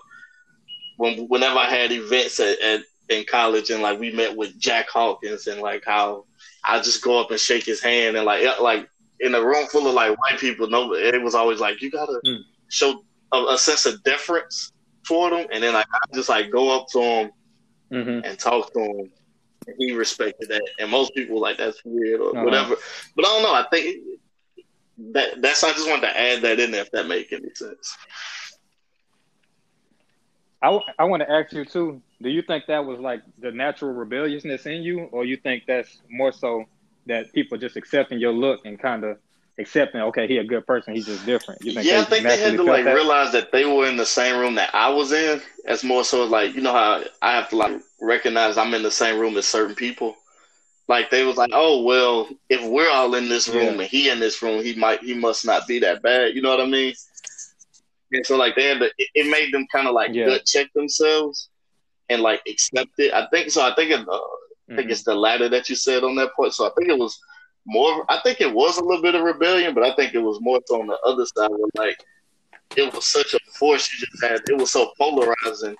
when 0.97 1.27
whenever 1.27 1.57
I 1.59 1.69
had 1.69 1.91
events 1.91 2.39
at, 2.39 2.59
at 2.61 2.81
in 3.09 3.25
college 3.29 3.69
and 3.69 3.81
like 3.81 3.99
we 3.99 4.11
met 4.11 4.35
with 4.35 4.57
Jack 4.59 4.89
Hawkins 4.89 5.47
and 5.47 5.61
like 5.61 5.83
how 5.85 6.25
I 6.65 6.79
just 6.81 7.03
go 7.03 7.19
up 7.19 7.31
and 7.31 7.39
shake 7.39 7.65
his 7.65 7.81
hand 7.81 8.15
and 8.17 8.25
like 8.25 8.43
like 8.59 8.87
in 9.19 9.35
a 9.35 9.41
room 9.43 9.67
full 9.67 9.87
of 9.87 9.93
like 9.93 10.17
white 10.19 10.39
people, 10.39 10.67
no, 10.69 10.93
it 10.93 11.21
was 11.21 11.35
always 11.35 11.59
like 11.59 11.81
you 11.81 11.91
gotta 11.91 12.19
Mm. 12.25 12.39
show 12.69 13.03
a, 13.31 13.45
a 13.49 13.57
sense 13.57 13.85
of 13.85 14.01
deference 14.03 14.71
for 15.07 15.29
them, 15.29 15.45
and 15.51 15.63
then 15.63 15.73
like 15.73 15.87
I 15.93 16.15
just 16.15 16.29
like 16.29 16.49
go 16.51 16.75
up 16.79 16.87
to 16.93 16.99
him 17.01 17.31
hmm 17.91 18.19
and 18.25 18.37
talk 18.39 18.71
to 18.73 18.79
him. 18.79 19.11
And 19.65 19.75
he 19.79 19.93
respected 19.93 20.49
that, 20.49 20.61
and 20.79 20.89
most 20.91 21.13
people 21.15 21.39
like 21.39 21.57
that's 21.57 21.81
weird 21.85 22.19
or 22.19 22.31
Uh-huh. 22.31 22.43
whatever. 22.43 22.75
But 23.15 23.25
I 23.25 23.29
don't 23.29 23.43
know. 23.43 23.53
I 23.53 23.65
think 23.71 24.03
that 25.13 25.41
that's. 25.41 25.63
I 25.63 25.71
just 25.71 25.87
wanted 25.89 26.07
to 26.07 26.19
add 26.19 26.41
that 26.41 26.59
in 26.59 26.71
there 26.71 26.81
if 26.81 26.91
that 26.91 27.07
make 27.07 27.31
any 27.31 27.49
sense. 27.55 27.97
I, 30.61 30.79
I 30.99 31.03
want 31.05 31.21
to 31.21 31.29
ask 31.31 31.51
you 31.53 31.65
too. 31.65 32.01
Do 32.23 32.29
you 32.29 32.41
think 32.41 32.65
that 32.67 32.85
was 32.85 32.99
like 32.99 33.21
the 33.37 33.51
natural 33.51 33.91
rebelliousness 33.93 34.65
in 34.65 34.81
you, 34.81 35.01
or 35.11 35.25
you 35.25 35.35
think 35.35 35.63
that's 35.67 36.01
more 36.09 36.31
so 36.31 36.63
that 37.05 37.33
people 37.33 37.57
just 37.57 37.75
accepting 37.75 38.17
your 38.17 38.31
look 38.31 38.61
and 38.65 38.79
kind 38.79 39.03
of 39.03 39.17
accepting, 39.59 39.99
okay, 40.01 40.25
he 40.25 40.37
a 40.37 40.43
good 40.43 40.65
person, 40.65 40.95
he's 40.95 41.05
just 41.05 41.25
different. 41.25 41.61
You 41.65 41.73
yeah, 41.81 41.99
I 41.99 42.03
think 42.05 42.25
they 42.25 42.37
had 42.37 42.55
to 42.55 42.63
like 42.63 42.85
that? 42.85 42.95
realize 42.95 43.33
that 43.33 43.51
they 43.51 43.65
were 43.65 43.87
in 43.87 43.97
the 43.97 44.05
same 44.05 44.39
room 44.39 44.55
that 44.55 44.73
I 44.73 44.89
was 44.89 45.11
in. 45.11 45.41
As 45.65 45.83
more 45.83 46.05
so 46.05 46.23
like 46.23 46.55
you 46.55 46.61
know 46.61 46.71
how 46.71 47.03
I 47.21 47.33
have 47.33 47.49
to 47.49 47.57
like 47.57 47.81
recognize 48.01 48.57
I'm 48.57 48.73
in 48.73 48.83
the 48.83 48.91
same 48.91 49.19
room 49.19 49.35
as 49.37 49.45
certain 49.45 49.75
people. 49.75 50.15
Like 50.87 51.09
they 51.09 51.25
was 51.25 51.35
like, 51.35 51.51
oh 51.53 51.83
well, 51.83 52.29
if 52.49 52.63
we're 52.69 52.89
all 52.89 53.15
in 53.15 53.27
this 53.27 53.49
room 53.49 53.75
Yeah. 53.75 53.81
and 53.81 53.89
he 53.89 54.09
in 54.09 54.19
this 54.21 54.41
room, 54.41 54.63
he 54.63 54.75
might 54.75 55.01
he 55.03 55.13
must 55.13 55.45
not 55.45 55.67
be 55.67 55.79
that 55.79 56.01
bad. 56.01 56.35
You 56.35 56.41
know 56.41 56.49
what 56.49 56.61
I 56.61 56.65
mean? 56.67 56.93
And 58.13 58.25
so 58.25 58.37
like 58.37 58.55
they 58.55 58.65
had 58.69 58.79
to, 58.79 58.85
it, 58.97 59.09
it 59.13 59.29
made 59.29 59.53
them 59.53 59.65
kind 59.71 59.87
of 59.87 59.93
like 59.93 60.13
Yeah. 60.13 60.25
gut 60.25 60.45
check 60.45 60.71
themselves 60.73 61.49
and 62.13 62.21
like 62.21 62.41
accept 62.47 62.91
it. 62.97 63.13
I 63.13 63.27
think 63.27 63.51
so. 63.51 63.61
I 63.61 63.73
think 63.75 63.91
it, 63.91 64.07
uh, 64.07 64.11
I 64.69 64.75
think 64.75 64.87
Mhm. 64.87 64.91
it's 64.91 65.03
the 65.03 65.13
latter 65.15 65.49
that 65.49 65.69
you 65.69 65.75
said 65.75 66.03
on 66.03 66.15
that 66.15 66.33
point. 66.35 66.53
So 66.53 66.65
I 66.65 66.71
think 66.77 66.89
it 66.89 66.97
was 66.97 67.19
more. 67.65 68.05
I 68.09 68.19
think 68.23 68.39
it 68.41 68.53
was 68.53 68.77
a 68.77 68.83
little 68.83 69.01
bit 69.01 69.15
of 69.15 69.23
rebellion, 69.23 69.73
but 69.73 69.83
I 69.83 69.93
think 69.95 70.13
it 70.13 70.19
was 70.19 70.39
more 70.41 70.59
so 70.67 70.79
on 70.81 70.87
the 70.87 70.99
other 71.05 71.25
side 71.25 71.49
where 71.49 71.69
like 71.75 71.97
it 72.75 72.93
was 72.93 73.07
such 73.07 73.33
a 73.33 73.39
force 73.57 73.91
you 73.93 74.05
just 74.05 74.23
had. 74.23 74.41
It 74.49 74.57
was 74.57 74.71
so 74.71 74.91
polarizing, 74.97 75.75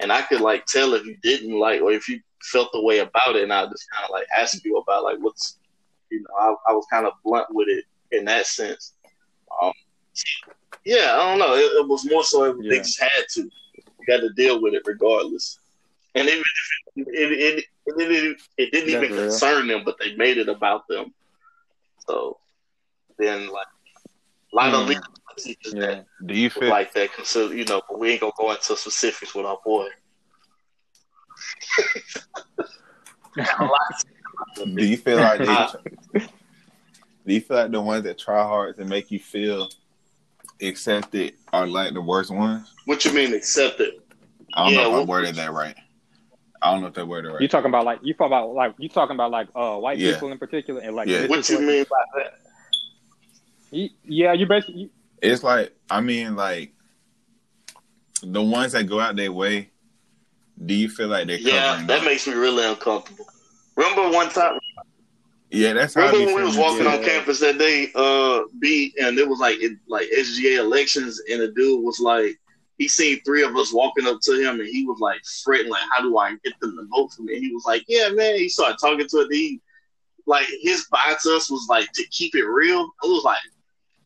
and 0.00 0.12
I 0.12 0.22
could 0.22 0.40
like 0.40 0.66
tell 0.66 0.94
if 0.94 1.04
you 1.06 1.16
didn't 1.22 1.58
like 1.58 1.80
or 1.80 1.92
if 1.92 2.08
you 2.08 2.20
felt 2.42 2.70
the 2.72 2.82
way 2.82 2.98
about 2.98 3.36
it, 3.36 3.44
and 3.44 3.52
I 3.52 3.64
just 3.66 3.86
kind 3.90 4.04
of 4.04 4.10
like 4.10 4.26
ask 4.36 4.64
you 4.64 4.76
about 4.78 5.04
like 5.04 5.18
what's 5.20 5.58
you 6.10 6.20
know 6.22 6.34
I, 6.66 6.70
I 6.70 6.74
was 6.74 6.86
kind 6.90 7.06
of 7.06 7.12
blunt 7.24 7.46
with 7.50 7.68
it 7.68 7.84
in 8.10 8.24
that 8.26 8.46
sense. 8.46 8.92
Um, 9.62 9.72
yeah, 10.84 11.14
I 11.16 11.30
don't 11.30 11.38
know. 11.38 11.54
It, 11.54 11.62
it 11.80 11.88
was 11.88 12.04
more 12.10 12.24
so 12.24 12.44
it, 12.44 12.56
they 12.68 12.76
Yeah. 12.76 12.82
just 12.82 13.00
had 13.00 13.24
to. 13.34 13.42
You 13.42 14.06
got 14.06 14.20
to 14.20 14.30
deal 14.34 14.60
with 14.60 14.74
it 14.74 14.82
regardless. 14.86 15.58
And 16.16 16.28
even 16.28 16.42
if 16.96 16.96
it 16.96 17.08
it, 17.08 17.32
it, 17.32 17.64
it, 17.86 18.10
it, 18.10 18.40
it 18.56 18.72
didn't 18.72 18.92
That's 18.92 19.04
even 19.04 19.16
real. 19.16 19.28
concern 19.30 19.66
them, 19.68 19.82
but 19.84 19.96
they 19.98 20.14
made 20.16 20.38
it 20.38 20.48
about 20.48 20.86
them. 20.88 21.12
So 22.08 22.38
then, 23.18 23.48
like 23.50 23.66
a 24.52 24.56
lot 24.56 24.74
of 24.74 24.84
Mm. 24.84 24.88
leaders 24.88 25.04
teachers 25.36 25.74
Yeah. 25.74 25.86
that 25.86 26.06
Do 26.26 26.34
you 26.34 26.48
feel 26.50 26.68
like 26.70 26.92
that 26.94 27.12
consider 27.12 27.54
you 27.54 27.64
know, 27.64 27.82
but 27.88 27.98
we 27.98 28.12
ain't 28.12 28.20
gonna 28.20 28.32
go 28.38 28.52
into 28.52 28.76
specifics 28.76 29.34
with 29.34 29.46
our 29.46 29.58
boy. 29.64 29.88
Do 34.76 34.86
you 34.86 34.96
feel 34.96 35.18
like 35.18 35.40
Uh, 35.40 35.72
they 36.14 36.20
do 37.26 37.34
you 37.34 37.40
feel 37.40 37.56
like 37.56 37.70
the 37.72 37.80
ones 37.80 38.04
that 38.04 38.18
try 38.18 38.42
hard 38.42 38.76
to 38.76 38.84
make 38.84 39.10
you 39.10 39.18
feel 39.18 39.68
accepted 40.62 41.34
are 41.52 41.66
like 41.66 41.94
the 41.94 42.00
worst 42.00 42.30
ones? 42.30 42.72
What 42.84 43.04
you 43.04 43.12
mean 43.12 43.34
accepted? 43.34 43.94
I 44.54 44.64
don't 44.64 44.74
Yeah, 44.74 44.82
know 44.82 44.88
if 44.88 44.94
I 44.94 44.96
well- 44.98 45.06
worded 45.06 45.34
that 45.36 45.52
right. 45.52 45.74
I 46.64 46.72
don't 46.72 46.80
know 46.80 46.86
if 46.88 46.94
that 46.94 47.06
worded 47.06 47.30
right. 47.30 47.42
You 47.42 47.48
talking 47.48 47.68
about 47.68 47.84
like 47.84 47.98
you 48.02 48.14
talking 48.14 48.32
about 48.32 48.54
like 48.54 48.74
you 48.78 48.88
talking 48.88 49.14
about 49.14 49.30
like 49.30 49.48
uh 49.54 49.76
white 49.76 49.98
Yeah. 49.98 50.12
people 50.12 50.32
in 50.32 50.38
particular 50.38 50.80
and 50.80 50.96
like 50.96 51.08
Yeah. 51.08 51.26
What 51.26 51.36
you 51.36 51.42
situation? 51.42 51.66
mean 51.66 51.84
by 51.90 52.20
that? 52.22 52.32
You- 53.70 53.90
yeah, 54.04 54.32
you 54.32 54.46
basically 54.46 54.80
you, 54.82 54.90
It's 55.20 55.42
like 55.42 55.74
I 55.90 56.00
mean, 56.00 56.36
like 56.36 56.72
the 58.22 58.40
ones 58.42 58.72
that 58.72 58.84
go 58.84 58.98
out 58.98 59.14
their 59.16 59.30
way. 59.32 59.70
Do 60.64 60.72
you 60.72 60.88
feel 60.88 61.08
like 61.08 61.26
they're 61.26 61.36
Yeah, 61.36 61.84
that 61.86 61.98
up? 61.98 62.04
makes 62.04 62.26
me 62.26 62.32
really 62.34 62.64
uncomfortable. 62.64 63.26
Remember 63.76 64.08
one 64.10 64.30
time 64.30 64.58
yeah, 65.50 65.72
that's 65.74 65.94
how 65.94 66.02
I 66.02 66.06
Remember 66.06 66.26
when 66.26 66.36
we 66.36 66.42
was 66.46 66.56
walking 66.56 66.82
too. 66.84 66.88
on 66.88 67.02
campus 67.04 67.38
that 67.40 67.58
day, 67.58 67.90
uh, 67.94 68.42
B, 68.58 68.92
and 69.00 69.18
it 69.18 69.28
was 69.28 69.38
like 69.38 69.56
it, 69.60 69.76
like 69.86 70.08
SGA 70.16 70.58
elections, 70.58 71.20
and 71.30 71.40
the 71.40 71.48
dude 71.48 71.84
was 71.84 72.00
like, 72.00 72.40
he 72.78 72.88
seen 72.88 73.20
three 73.24 73.44
of 73.44 73.56
us 73.56 73.72
walking 73.72 74.06
up 74.06 74.20
to 74.22 74.32
him, 74.32 74.60
and 74.60 74.68
he 74.68 74.84
was 74.84 74.98
like 75.00 75.20
fretting, 75.44 75.70
like, 75.70 75.82
how 75.92 76.02
do 76.02 76.16
I 76.18 76.36
get 76.44 76.58
them 76.60 76.76
to 76.76 76.86
vote 76.90 77.12
for 77.12 77.22
me? 77.22 77.34
And 77.34 77.44
he 77.44 77.52
was 77.52 77.64
like, 77.64 77.84
yeah, 77.88 78.08
man. 78.10 78.36
He 78.36 78.48
started 78.48 78.78
talking 78.80 79.06
to 79.06 79.18
it. 79.18 79.32
He 79.32 79.60
like 80.26 80.46
his 80.62 80.86
bite 80.90 81.18
to 81.22 81.36
us 81.36 81.50
was 81.50 81.66
like 81.68 81.90
to 81.92 82.04
keep 82.08 82.34
it 82.34 82.44
real. 82.44 82.80
I 83.02 83.06
was 83.06 83.24
like, 83.24 83.38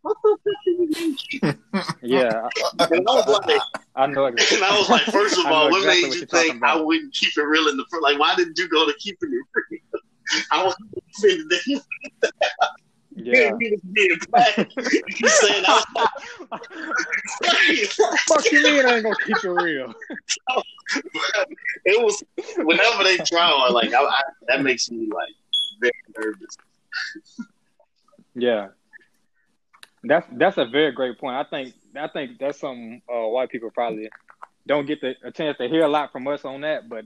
what 0.03 0.17
the 0.23 0.37
fuck 0.45 0.57
you 0.67 0.91
mean? 0.91 1.59
yeah, 2.03 2.49
And 2.79 3.09
I 3.09 3.15
was 3.15 3.41
like, 3.47 3.61
I, 3.97 4.07
know 4.07 4.27
and. 4.27 4.39
I 4.41 4.79
was 4.79 4.89
like, 4.89 5.03
first 5.03 5.39
of 5.39 5.47
all, 5.47 5.71
what 5.71 5.79
exactly 5.79 6.03
made 6.03 6.09
what 6.09 6.21
you 6.21 6.27
think 6.27 6.63
I 6.63 6.81
wouldn't 6.81 7.15
keep 7.15 7.37
it 7.37 7.43
real 7.43 7.69
in 7.69 7.77
the 7.77 7.85
first? 7.91 8.03
Like, 8.03 8.19
why 8.19 8.35
didn't 8.35 8.59
you 8.59 8.69
go 8.69 8.87
to 8.87 8.95
keeping 8.99 9.31
it 9.33 9.63
real? 9.71 10.03
I 10.53 10.63
was 10.63 10.77
offended 11.17 11.83
Yeah. 13.33 13.53
he 13.61 13.71
was 13.71 13.81
being 13.93 14.19
black. 14.31 14.57
He 15.09 15.29
said, 15.29 15.65
I 15.67 15.83
Fuck 18.27 18.51
you 18.51 18.63
mean 18.63 18.87
I 18.87 18.95
ain't 18.97 19.03
gonna 19.05 19.17
keep 19.27 19.37
it 19.45 19.49
real? 19.49 19.93
it 21.85 22.05
was 22.05 22.23
whenever 22.57 23.05
they 23.05 23.19
try 23.19 23.69
like 23.71 23.93
I, 23.93 24.03
I, 24.03 24.23
that 24.49 24.63
makes 24.63 24.91
me 24.91 25.09
like 25.13 25.35
very 25.81 25.93
nervous. 26.17 26.57
Yeah. 28.35 28.69
That's 30.05 30.27
that's 30.33 30.57
a 30.59 30.65
very 30.65 30.93
great 30.93 31.19
point. 31.19 31.37
I 31.37 31.45
think 31.45 31.75
I 31.97 32.09
think 32.09 32.39
that's 32.39 32.61
something 32.61 33.03
uh, 33.13 33.27
white 33.29 33.51
people 33.51 33.71
probably 33.71 34.09
don't 34.67 34.87
get 34.87 35.01
the, 35.01 35.15
a 35.25 35.31
chance 35.31 35.59
to 35.59 35.69
hear 35.69 35.85
a 35.85 35.89
lot 35.89 36.13
from 36.13 36.29
us 36.29 36.45
on 36.45 36.61
that, 36.63 36.89
but 36.89 37.05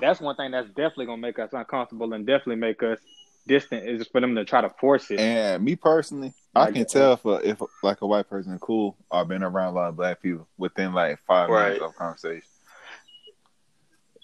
that's 0.00 0.20
one 0.20 0.36
thing 0.36 0.50
that's 0.50 0.68
definitely 0.68 1.06
gonna 1.06 1.22
make 1.22 1.38
us 1.38 1.50
uncomfortable 1.52 2.12
and 2.12 2.26
definitely 2.26 2.56
make 2.56 2.82
us 2.82 2.98
distant 3.46 3.86
is 3.86 4.06
for 4.08 4.20
them 4.20 4.34
to 4.36 4.44
try 4.44 4.60
to 4.60 4.70
force 4.70 5.10
it. 5.10 5.20
And 5.20 5.64
me 5.64 5.76
personally, 5.76 6.32
I 6.54 6.70
can 6.70 6.86
tell 6.86 7.14
if 7.14 7.24
a, 7.24 7.48
if 7.48 7.60
like 7.82 8.00
a 8.00 8.06
white 8.06 8.28
person 8.28 8.52
is 8.52 8.60
cool 8.60 8.96
or 9.10 9.24
been 9.24 9.42
around 9.42 9.72
a 9.72 9.76
lot 9.76 9.88
of 9.88 9.96
black 9.96 10.22
people 10.22 10.46
within 10.56 10.92
like 10.92 11.18
five 11.26 11.48
Right. 11.50 11.64
minutes 11.64 11.82
of 11.82 11.94
conversation. 11.96 12.42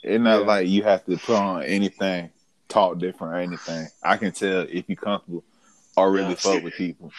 It's 0.03 0.23
not 0.23 0.41
Yeah. 0.41 0.47
like 0.47 0.69
you 0.69 0.83
have 0.85 1.05
to 1.07 1.17
put 1.19 1.37
on 1.37 1.63
anything, 1.65 2.31
talk 2.69 2.99
different 2.99 3.35
or 3.35 3.37
anything. 3.37 3.89
I 4.03 4.17
can 4.17 4.33
tell 4.33 4.63
if 4.69 4.89
you 4.89 4.97
comfortable 4.97 5.45
or 5.97 6.11
really 6.11 6.31
Yeah. 6.31 6.35
fuck 6.37 6.63
with 6.63 6.75
people, 6.75 7.13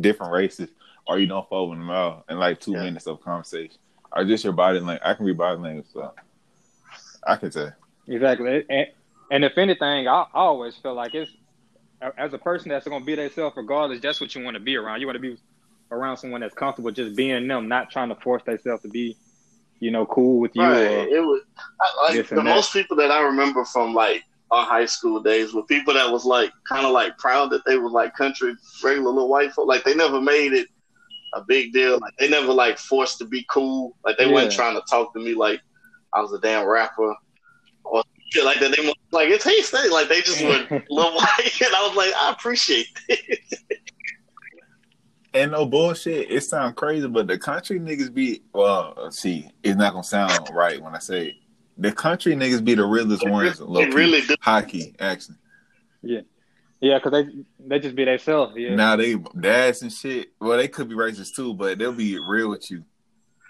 different 0.00 0.32
races, 0.32 0.70
or 1.06 1.18
you 1.18 1.26
don't 1.26 1.48
fuck 1.48 1.68
with 1.68 1.78
them 1.78 1.90
at 1.90 1.96
all 1.96 2.24
in 2.28 2.38
like 2.38 2.60
two 2.60 2.72
Yeah. 2.72 2.82
minutes 2.82 3.06
of 3.06 3.20
conversation. 3.20 3.78
Or 4.10 4.24
just 4.24 4.42
your 4.42 4.52
body 4.54 4.78
language. 4.80 5.02
I 5.04 5.14
can 5.14 5.26
read 5.26 5.36
body 5.36 5.60
language, 5.60 5.86
so 5.92 6.12
I 7.24 7.36
can 7.36 7.50
tell. 7.50 7.72
Exactly. 8.08 8.64
And, 8.68 8.86
and 9.30 9.44
if 9.44 9.58
anything, 9.58 10.08
I, 10.08 10.22
I 10.22 10.26
always 10.34 10.76
feel 10.76 10.94
like 10.94 11.14
it's 11.14 11.30
as 12.18 12.32
a 12.32 12.38
person 12.38 12.68
that's 12.68 12.86
going 12.86 13.00
to 13.00 13.06
be 13.06 13.14
themselves 13.14 13.56
regardless. 13.56 14.00
That's 14.00 14.20
what 14.20 14.34
you 14.34 14.44
want 14.44 14.54
to 14.54 14.60
be 14.60 14.76
around. 14.76 15.00
You 15.00 15.06
want 15.06 15.16
to 15.16 15.20
be 15.20 15.38
around 15.90 16.16
someone 16.18 16.40
that's 16.40 16.54
comfortable 16.54 16.90
just 16.90 17.16
being 17.16 17.46
them, 17.48 17.68
not 17.68 17.90
trying 17.90 18.08
to 18.08 18.14
force 18.16 18.42
themselves 18.44 18.82
to 18.82 18.88
be, 18.88 19.16
you 19.80 19.90
know, 19.90 20.06
cool 20.06 20.40
with 20.40 20.54
you. 20.54 20.62
Right. 20.62 21.08
It 21.08 21.20
was 21.20 21.42
I, 21.80 22.12
like 22.12 22.28
the 22.28 22.36
that. 22.36 22.44
most 22.44 22.72
people 22.72 22.96
that 22.98 23.10
I 23.10 23.22
remember 23.22 23.64
from 23.64 23.94
like 23.94 24.24
our 24.50 24.64
high 24.64 24.86
school 24.86 25.20
days 25.20 25.54
were 25.54 25.64
people 25.64 25.94
that 25.94 26.10
was 26.10 26.24
like 26.24 26.52
kind 26.68 26.86
of 26.86 26.92
like 26.92 27.18
proud 27.18 27.50
that 27.50 27.64
they 27.64 27.78
were 27.78 27.90
like 27.90 28.14
country 28.14 28.54
regular 28.82 29.10
little 29.10 29.28
white 29.28 29.52
folk. 29.52 29.66
Like 29.66 29.84
they 29.84 29.94
never 29.94 30.20
made 30.20 30.52
it 30.52 30.68
a 31.34 31.42
big 31.42 31.72
deal. 31.72 31.98
Like 31.98 32.16
they 32.18 32.28
never 32.28 32.52
like 32.52 32.78
forced 32.78 33.18
to 33.18 33.24
be 33.24 33.44
cool. 33.50 33.96
Like 34.04 34.16
they 34.18 34.26
weren't 34.26 34.52
trying 34.52 34.74
to 34.74 34.82
talk 34.88 35.12
to 35.14 35.20
me 35.20 35.34
like 35.34 35.60
I 36.12 36.20
was 36.20 36.32
a 36.32 36.38
damn 36.38 36.66
rapper 36.66 37.14
shit 38.36 38.44
like 38.44 38.60
that. 38.60 38.74
They 38.76 38.86
were 38.86 38.92
like 39.12 39.28
it's 39.28 39.44
hey 39.44 39.60
state. 39.62 39.90
Like 39.90 40.08
they 40.08 40.20
just 40.20 40.42
were 40.42 40.82
little 40.90 41.14
white, 41.14 41.60
and 41.64 41.74
I 41.74 41.86
was 41.86 41.96
like 41.96 42.12
I 42.14 42.30
appreciate 42.32 42.86
it. 43.08 43.40
And 45.34 45.52
no 45.52 45.66
bullshit. 45.66 46.30
It 46.30 46.40
sound 46.42 46.76
crazy, 46.76 47.06
but 47.08 47.26
the 47.26 47.36
country 47.38 47.78
niggas 47.78 48.12
be 48.12 48.42
well. 48.54 49.10
See, 49.10 49.50
it's 49.62 49.76
not 49.76 49.92
gonna 49.92 50.02
sound 50.04 50.48
right 50.52 50.80
when 50.80 50.94
I 50.94 50.98
say 50.98 51.26
it. 51.28 51.34
the 51.76 51.92
country 51.92 52.34
niggas 52.34 52.64
be 52.64 52.74
the 52.74 52.86
realest 52.86 53.22
It 53.24 53.30
ones. 53.30 53.60
it 53.60 53.94
really 53.94 54.22
do. 54.22 54.34
hockey 54.40 54.94
actually. 54.98 55.36
yeah, 56.02 56.20
Yeah, 56.80 56.98
because 56.98 57.12
they 57.12 57.44
they 57.66 57.78
just 57.80 57.94
be 57.96 58.04
themselves. 58.06 58.54
Yeah, 58.56 58.74
Now 58.76 58.96
they 58.96 59.16
dads 59.38 59.82
and 59.82 59.92
shit. 59.92 60.28
Well, 60.40 60.56
they 60.56 60.68
could 60.68 60.88
be 60.88 60.94
racist 60.94 61.34
too, 61.34 61.52
but 61.52 61.78
they'll 61.78 61.92
be 61.92 62.18
real 62.18 62.48
with 62.48 62.70
you 62.70 62.84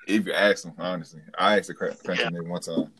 if 0.09 0.27
you 0.27 0.33
ask 0.33 0.65
them. 0.65 0.75
Honestly, 0.79 1.21
I 1.39 1.59
asked 1.59 1.71
a 1.71 1.75
cra- 1.75 1.95
country 1.95 2.25
nigga 2.25 2.49
one 2.49 2.61
time. 2.63 2.93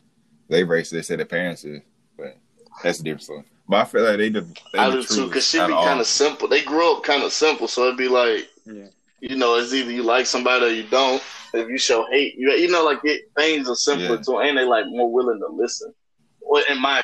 They 0.49 0.63
racist. 0.63 0.91
They 0.91 1.01
said 1.01 1.19
their 1.19 1.25
parents 1.25 1.63
is, 1.65 1.81
but 2.17 2.37
that's 2.83 2.99
a 2.99 3.03
different 3.03 3.23
story. 3.23 3.43
But 3.67 3.77
I 3.77 3.85
feel 3.85 4.03
like 4.03 4.17
they 4.17 4.29
the 4.29 4.41
they 4.73 4.79
I 4.79 4.89
the 4.89 5.01
do 5.01 5.03
too, 5.03 5.27
because 5.27 5.49
she 5.49 5.59
out 5.59 5.67
be 5.67 5.73
kind 5.73 5.99
of 5.99 6.07
simple. 6.07 6.47
They 6.47 6.63
grew 6.63 6.95
up 6.95 7.03
kind 7.03 7.23
of 7.23 7.33
simple, 7.33 7.67
so 7.67 7.83
it'd 7.85 7.97
be 7.97 8.07
like, 8.07 8.47
yeah, 8.65 8.87
you 9.19 9.35
know, 9.35 9.55
it's 9.55 9.73
either 9.73 9.91
you 9.91 10.03
like 10.03 10.25
somebody 10.25 10.65
or 10.65 10.69
you 10.69 10.83
don't. 10.83 11.21
If 11.53 11.67
you 11.69 11.77
show 11.77 12.05
hate, 12.11 12.35
you 12.37 12.49
you 12.51 12.69
know, 12.69 12.83
like 12.85 12.99
it, 13.03 13.29
things 13.35 13.67
are 13.69 13.75
simpler 13.75 14.15
Yeah. 14.15 14.21
too, 14.21 14.39
and 14.39 14.57
they 14.57 14.63
like 14.65 14.85
more 14.87 15.11
willing 15.11 15.39
to 15.39 15.47
listen. 15.47 15.93
Well, 16.41 16.63
in 16.69 16.79
my 16.79 17.01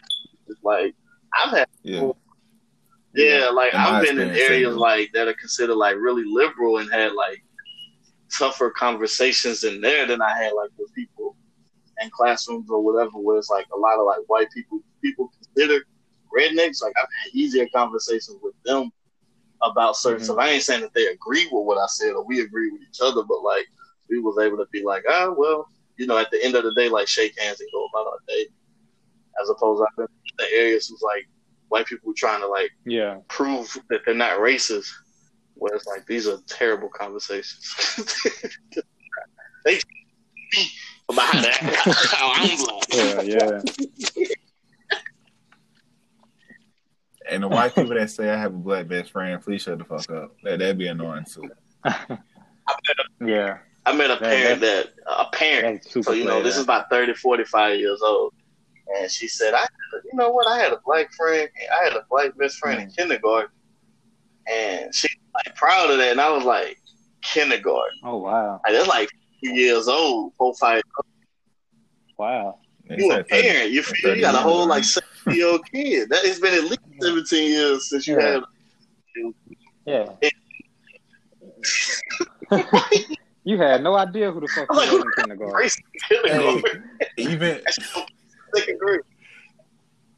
like 0.62 0.96
I've 1.34 1.50
had, 1.52 1.68
Yeah, 1.82 2.12
yeah, 3.14 3.50
like 3.50 3.74
In 3.74 3.80
I've 3.80 4.04
been 4.06 4.20
in 4.20 4.30
areas 4.30 4.74
too. 4.76 4.80
like 4.80 5.10
that 5.14 5.28
are 5.28 5.34
considered 5.34 5.76
like 5.76 5.96
really 5.98 6.24
liberal 6.26 6.78
and 6.78 6.90
had 6.92 7.12
like 7.14 7.44
tougher 8.38 8.70
conversations 8.72 9.64
in 9.64 9.82
there 9.82 10.06
than 10.08 10.22
I 10.22 10.30
had 10.38 10.54
like 10.54 10.70
with 10.78 10.94
people 10.96 11.13
in 12.02 12.10
classrooms 12.10 12.70
or 12.70 12.82
whatever, 12.82 13.12
where 13.12 13.38
it's 13.38 13.50
like 13.50 13.66
a 13.74 13.78
lot 13.78 14.00
of 14.00 14.06
like 14.06 14.20
white 14.28 14.50
people 14.52 14.80
people 15.02 15.32
consider 15.38 15.84
rednecks. 16.36 16.82
Like 16.82 16.94
I've 16.98 17.08
had 17.24 17.34
easier 17.34 17.68
conversations 17.74 18.38
with 18.42 18.56
them 18.66 18.92
about 19.62 19.96
certain 19.96 20.22
Mhm. 20.22 20.26
stuff. 20.26 20.38
I 20.40 20.50
ain't 20.50 20.64
saying 20.64 20.82
that 20.82 20.94
they 20.94 21.08
agree 21.08 21.46
with 21.46 21.66
what 21.66 21.78
I 21.78 21.86
said 21.88 22.14
or 22.14 22.24
we 22.26 22.42
agree 22.42 22.72
with 22.72 22.82
each 22.82 23.00
other, 23.02 23.24
but 23.24 23.42
like 23.44 23.66
we 24.10 24.20
was 24.20 24.38
able 24.38 24.58
to 24.58 24.68
be 24.72 24.84
like, 24.84 25.04
ah, 25.10 25.34
well, 25.36 25.68
you 25.98 26.06
know, 26.08 26.18
at 26.18 26.32
the 26.32 26.44
end 26.44 26.56
of 26.56 26.64
the 26.64 26.74
day, 26.74 26.90
like 26.90 27.08
shake 27.08 27.40
hands 27.40 27.60
and 27.62 27.70
go 27.72 27.86
about 27.86 28.08
our 28.08 28.20
day. 28.28 28.48
As 29.42 29.50
opposed 29.50 29.82
to 29.82 29.88
I've 29.90 29.96
been 29.96 30.06
in 30.06 30.36
the 30.38 30.58
areas 30.58 30.88
who's 30.88 31.02
like 31.02 31.28
white 31.70 31.86
people 31.86 32.14
trying 32.16 32.42
to 32.42 32.48
like 32.48 32.72
yeah. 32.86 33.18
prove 33.30 33.76
that 33.90 34.02
they're 34.06 34.14
not 34.14 34.40
racist. 34.40 34.90
Where 35.56 35.76
it's 35.76 35.86
like 35.86 36.06
these 36.08 36.28
are 36.28 36.38
terrible 36.48 36.90
conversations. 36.90 37.76
they 39.66 39.80
about 41.10 41.32
that. 41.34 41.54
how 42.12 42.28
oh, 42.28 42.34
I'm 42.36 42.58
black. 42.66 43.28
Yeah, 43.28 43.62
yeah. 44.16 44.26
and 47.30 47.44
the 47.44 47.48
white 47.48 47.74
people 47.74 47.94
that 47.96 48.10
say 48.10 48.30
I 48.30 48.38
have 48.38 48.54
a 48.54 48.58
black 48.58 48.88
best 48.88 49.12
friend, 49.12 49.42
please 49.42 49.62
shut 49.62 49.78
the 49.80 49.86
fuck 49.86 50.10
up. 50.12 50.36
That 50.44 50.60
that'd 50.60 50.78
be 50.78 50.88
annoying 50.88 51.26
too. 51.26 51.50
yeah. 53.26 53.58
I 53.86 53.94
met 53.94 54.12
a 54.12 54.14
That- 54.16 54.22
parent 54.22 54.62
that 54.62 54.94
a 55.08 55.26
parent 55.34 55.84
So, 55.86 56.12
you 56.14 56.24
know, 56.26 56.42
this 56.42 56.56
out. 56.56 56.60
is 56.60 56.64
about 56.64 56.90
30, 56.90 57.14
45 57.16 57.80
years 57.80 58.02
old. 58.02 58.34
And 58.98 59.10
she 59.10 59.28
said, 59.28 59.54
I, 59.54 59.66
you 60.06 60.12
know 60.18 60.32
what? 60.32 60.48
I 60.48 60.58
had 60.60 60.72
a 60.74 60.80
black 60.86 61.12
friend. 61.14 61.50
I 61.80 61.84
had 61.86 61.94
a 61.94 62.06
black 62.10 62.38
best 62.38 62.58
friend 62.58 62.82
in 62.82 62.90
kindergarten. 62.92 63.50
And 64.54 64.94
she 64.94 65.08
was 65.08 65.44
like 65.46 65.56
proud 65.56 65.90
of 65.90 65.98
that. 65.98 66.12
And 66.12 66.22
I 66.22 66.30
was 66.30 66.44
like, 66.46 66.78
kindergarten. 67.22 67.98
Oh 68.04 68.18
wow, 68.18 68.60
Like, 68.66 68.74
that's 68.74 68.88
like 68.88 69.10
few 69.10 69.20
years 69.52 69.88
old, 69.88 70.34
four, 70.36 70.54
five. 70.56 70.82
wow. 72.18 72.60
You 72.90 73.12
a 73.12 73.24
parent. 73.24 73.72
You 73.72 73.82
feel 73.84 74.16
you 74.16 74.22
got 74.22 74.36
a 74.36 74.40
whole 74.40 74.68
like 74.68 74.84
70 74.84 75.38
year 75.38 75.48
old 75.48 75.66
kid. 75.72 76.10
That 76.10 76.26
it's 76.26 76.40
been 76.40 76.54
at 76.54 76.64
least 76.66 76.82
17 77.02 77.52
years 77.52 77.90
since 77.90 78.08
you 78.08 78.16
Yeah. 78.20 78.32
had. 78.32 78.44
Yeah. 79.86 80.10
you 83.44 83.58
had 83.58 83.82
no 83.84 83.96
idea 83.96 84.32
who 84.32 84.40
the 84.42 84.48
fuck 84.48 84.68
I'm 84.70 84.76
you 84.76 84.82
like, 84.82 84.92
was 84.92 85.04
in 85.04 85.12
kindergarten. 85.24 85.56
Race 85.56 85.78
kindergarten. 86.10 86.90
even 87.18 87.62
Second 88.56 88.80
grade. 88.80 89.02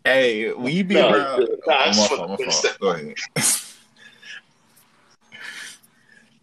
hey, 0.04 0.52
when 0.54 0.74
you 0.74 0.84
be 0.84 0.96
No, 0.96 1.10
around, 1.14 1.40
nah, 1.68 1.86
oh, 1.86 1.86
my 1.88 1.94
fault, 2.08 2.30
my 2.40 2.46
fault. 2.46 2.78
Go 2.82 2.90
ahead. 2.90 3.16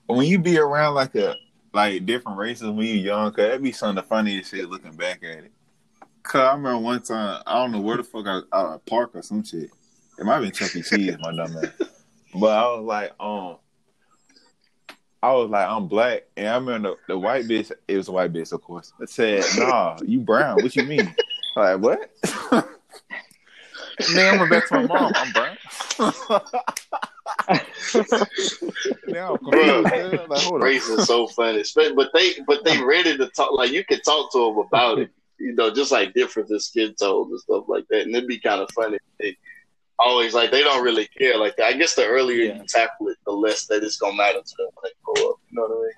when 0.06 0.26
you 0.26 0.38
be 0.38 0.58
around 0.58 0.94
like 0.94 1.14
a 1.14 1.36
like 1.72 2.06
different 2.06 2.38
races 2.38 2.68
when 2.68 2.86
you 2.86 2.94
young, 2.94 3.30
cause 3.30 3.38
that'd 3.38 3.62
be 3.62 3.72
some 3.72 3.90
of 3.90 3.96
the 3.96 4.02
funniest 4.02 4.50
shit 4.50 4.68
looking 4.68 4.92
back 4.92 5.22
at 5.22 5.44
it. 5.44 5.52
Cause 6.22 6.40
I 6.40 6.54
remember 6.54 6.78
one 6.78 7.02
time, 7.02 7.42
I 7.46 7.54
don't 7.54 7.72
know 7.72 7.80
where 7.80 7.96
the 7.96 8.04
fuck 8.04 8.26
I 8.26 8.34
was 8.36 8.44
out 8.52 8.74
at 8.74 8.86
park 8.86 9.10
or 9.14 9.22
some 9.22 9.42
shit. 9.42 9.70
It 10.18 10.24
might 10.24 10.34
have 10.34 10.42
been 10.42 10.52
Chuck 10.52 10.76
E. 10.76 10.82
Cheese, 10.82 11.16
my 11.20 11.34
dumb 11.34 11.56
ass. 11.56 11.88
But 12.34 12.50
I 12.50 12.62
was 12.74 12.84
like, 12.84 13.12
um, 13.20 13.56
I 15.22 15.32
was 15.32 15.50
like, 15.50 15.68
I'm 15.68 15.86
black, 15.86 16.24
and 16.36 16.48
I 16.48 16.54
remember 16.56 16.90
the, 16.90 16.96
the 17.14 17.18
white 17.18 17.46
bitch. 17.46 17.70
It 17.86 17.96
was 17.96 18.08
a 18.08 18.12
white 18.12 18.32
bitch, 18.32 18.52
of 18.52 18.62
course. 18.62 18.92
It 19.00 19.08
said, 19.08 19.44
Nah, 19.56 19.98
you 20.04 20.20
brown. 20.20 20.62
What 20.62 20.74
you 20.74 20.82
mean? 20.82 21.14
I'm 21.56 21.80
like 21.80 21.80
what? 21.80 22.10
Man, 24.14 24.34
I 24.34 24.38
went 24.38 24.50
back 24.50 24.66
to 24.68 24.74
my 24.74 24.86
mom. 24.86 25.12
I'm 25.14 25.32
brown. 25.32 25.56
now 29.06 29.34
I'm 29.34 29.38
confused. 29.38 29.90
man. 29.90 30.28
Like, 30.28 30.40
hold. 30.42 30.62
Race 30.62 30.88
is 30.88 31.06
so 31.06 31.26
funny, 31.28 31.62
but 31.94 32.10
they 32.14 32.32
but 32.46 32.64
they 32.64 32.80
ready 32.84 33.16
to 33.16 33.26
talk. 33.28 33.52
Like 33.52 33.70
you 33.72 33.84
can 33.84 34.00
talk 34.02 34.32
to 34.32 34.38
them 34.38 34.58
about 34.58 34.98
it, 34.98 35.10
you 35.38 35.54
know, 35.54 35.72
just 35.72 35.92
like 35.92 36.14
different 36.14 36.48
skin 36.62 36.94
tones 36.94 37.30
and 37.30 37.40
stuff 37.40 37.64
like 37.68 37.86
that, 37.90 38.02
and 38.02 38.14
it'd 38.14 38.28
be 38.28 38.38
kind 38.38 38.60
of 38.60 38.68
funny. 38.74 38.98
They 39.18 39.36
always 39.98 40.34
like 40.34 40.50
they 40.50 40.62
don't 40.62 40.82
really 40.84 41.08
care. 41.18 41.38
Like 41.38 41.58
I 41.60 41.72
guess 41.74 41.94
the 41.94 42.06
earlier 42.06 42.44
Yeah. 42.44 42.58
you 42.58 42.66
tackle 42.66 43.08
it, 43.08 43.18
the 43.26 43.32
less 43.32 43.66
that 43.66 43.82
it's 43.82 43.96
gonna 43.98 44.16
matter 44.16 44.40
to 44.40 44.54
them 44.58 44.68
when 44.74 44.90
they 44.90 44.90
grow 45.02 45.30
up. 45.30 45.36
You 45.50 45.56
know 45.56 45.62
what 45.62 45.72
I 45.72 45.80
mean? 45.82 45.92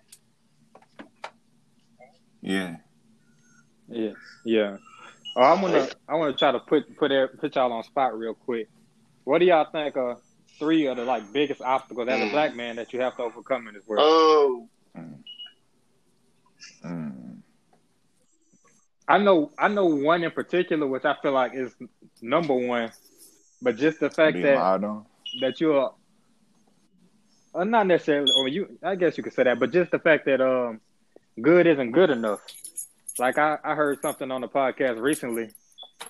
Yeah. 2.41 2.77
Yeah, 3.89 4.13
yeah. 4.45 4.77
Oh, 5.37 5.43
I'm 5.43 5.61
gonna 5.61 5.89
I 6.09 6.15
want 6.15 6.35
to 6.35 6.39
try 6.39 6.53
to 6.53 6.61
put 6.61 6.97
put 6.97 7.11
put 7.39 7.55
y'all 7.55 7.73
on 7.73 7.83
spot 7.85 8.17
real 8.17 8.35
quick. 8.35 8.69
What 9.25 9.39
do 9.39 9.47
y'all 9.47 9.67
think 9.71 9.97
are 9.97 10.19
three 10.59 10.87
of 10.87 10.97
the 10.97 11.05
like 11.05 11.33
biggest 11.33 11.61
obstacles 11.61 12.09
as 12.09 12.21
a 12.21 12.25
Mm. 12.27 12.31
black 12.33 12.55
man 12.55 12.77
that 12.77 12.93
you 12.93 13.01
have 13.01 13.17
to 13.17 13.23
overcome 13.23 13.69
in 13.69 13.75
this 13.75 13.87
world? 13.87 14.05
Oh, 14.07 14.69
Mm. 16.85 17.39
I 19.09 19.19
know 19.19 19.51
I 19.59 19.69
know 19.69 19.87
one 19.87 20.23
in 20.25 20.31
particular 20.31 20.87
which 20.87 21.05
I 21.05 21.15
feel 21.21 21.33
like 21.33 21.53
is 21.55 21.75
number 22.23 22.55
one, 22.55 22.91
but 23.61 23.77
just 23.77 24.01
the 24.01 24.09
fact 24.11 24.35
Being 24.35 24.47
that 24.47 24.57
lied 24.57 24.85
on. 24.85 25.05
that 25.41 25.61
you're 25.61 25.93
uh, 27.55 27.65
not 27.65 27.87
necessarily 27.87 28.33
or 28.33 28.49
you 28.49 28.79
I 28.83 28.95
guess 28.97 29.17
you 29.17 29.23
could 29.23 29.35
say 29.35 29.45
that, 29.45 29.59
but 29.59 29.73
just 29.73 29.91
the 29.91 29.99
fact 29.99 30.25
that 30.27 30.41
um 30.41 30.81
good 31.41 31.67
isn't 31.67 31.93
good 31.93 32.11
enough. 32.11 32.41
Like 33.19 33.39
I, 33.39 33.59
I 33.63 33.75
heard 33.75 34.01
something 34.01 34.31
on 34.31 34.41
the 34.41 34.49
podcast 34.49 35.01
recently. 35.01 35.51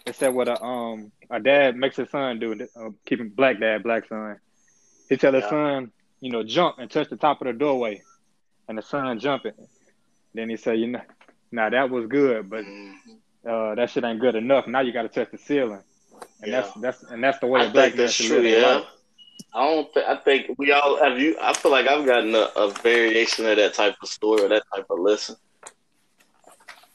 It 0.06 0.14
said 0.16 0.34
what 0.34 0.48
a 0.48 0.62
um 0.62 1.12
a 1.30 1.40
dad 1.40 1.76
makes 1.76 1.96
his 1.96 2.10
son 2.10 2.38
do, 2.38 2.52
uh, 2.76 2.90
keeping 3.06 3.30
black 3.30 3.58
dad, 3.58 3.82
black 3.82 4.06
son. 4.08 4.38
He 5.08 5.16
tell 5.16 5.32
his 5.32 5.44
Yeah. 5.44 5.50
son, 5.50 5.92
you 6.20 6.30
know, 6.30 6.42
jump 6.42 6.78
and 6.78 6.90
touch 6.90 7.08
the 7.08 7.16
top 7.16 7.40
of 7.40 7.46
the 7.46 7.52
doorway, 7.54 8.02
and 8.68 8.76
the 8.76 8.82
son 8.82 9.18
jumping. 9.18 9.52
Then 10.34 10.50
he 10.50 10.56
said, 10.56 10.78
you 10.78 10.88
know, 10.88 11.00
now 11.52 11.70
that 11.70 11.88
was 11.90 12.06
good, 12.06 12.50
but 12.50 12.64
mhm. 12.64 12.94
uh, 13.48 13.74
that 13.76 13.90
shit 13.90 14.04
ain't 14.04 14.20
good 14.20 14.34
enough. 14.34 14.66
Now 14.66 14.80
you 14.80 14.92
got 14.92 15.02
to 15.02 15.08
touch 15.08 15.30
the 15.30 15.38
ceiling, 15.38 15.82
and 16.42 16.50
Yeah. 16.52 16.60
that's 16.60 16.74
that's 16.80 17.02
and 17.04 17.24
that's 17.24 17.38
the 17.38 17.46
way 17.46 17.62
I 17.62 17.68
black 17.70 17.94
that's 17.94 18.12
should 18.12 18.26
true. 18.26 18.42
Yeah. 18.42 18.66
life. 18.76 18.86
I 19.54 19.64
don't. 19.64 19.92
Th- 19.94 20.06
I 20.06 20.16
think 20.16 20.50
we 20.58 20.72
all 20.72 20.96
have 21.02 21.18
you. 21.18 21.36
I 21.40 21.54
feel 21.54 21.70
like 21.70 21.86
I've 21.88 22.04
gotten 22.04 22.34
a, 22.34 22.50
a 22.56 22.70
variation 22.70 23.46
of 23.46 23.56
that 23.56 23.74
type 23.74 23.94
of 24.02 24.08
story 24.08 24.42
or 24.42 24.48
that 24.48 24.62
type 24.74 24.86
of 24.90 24.98
lesson, 24.98 25.36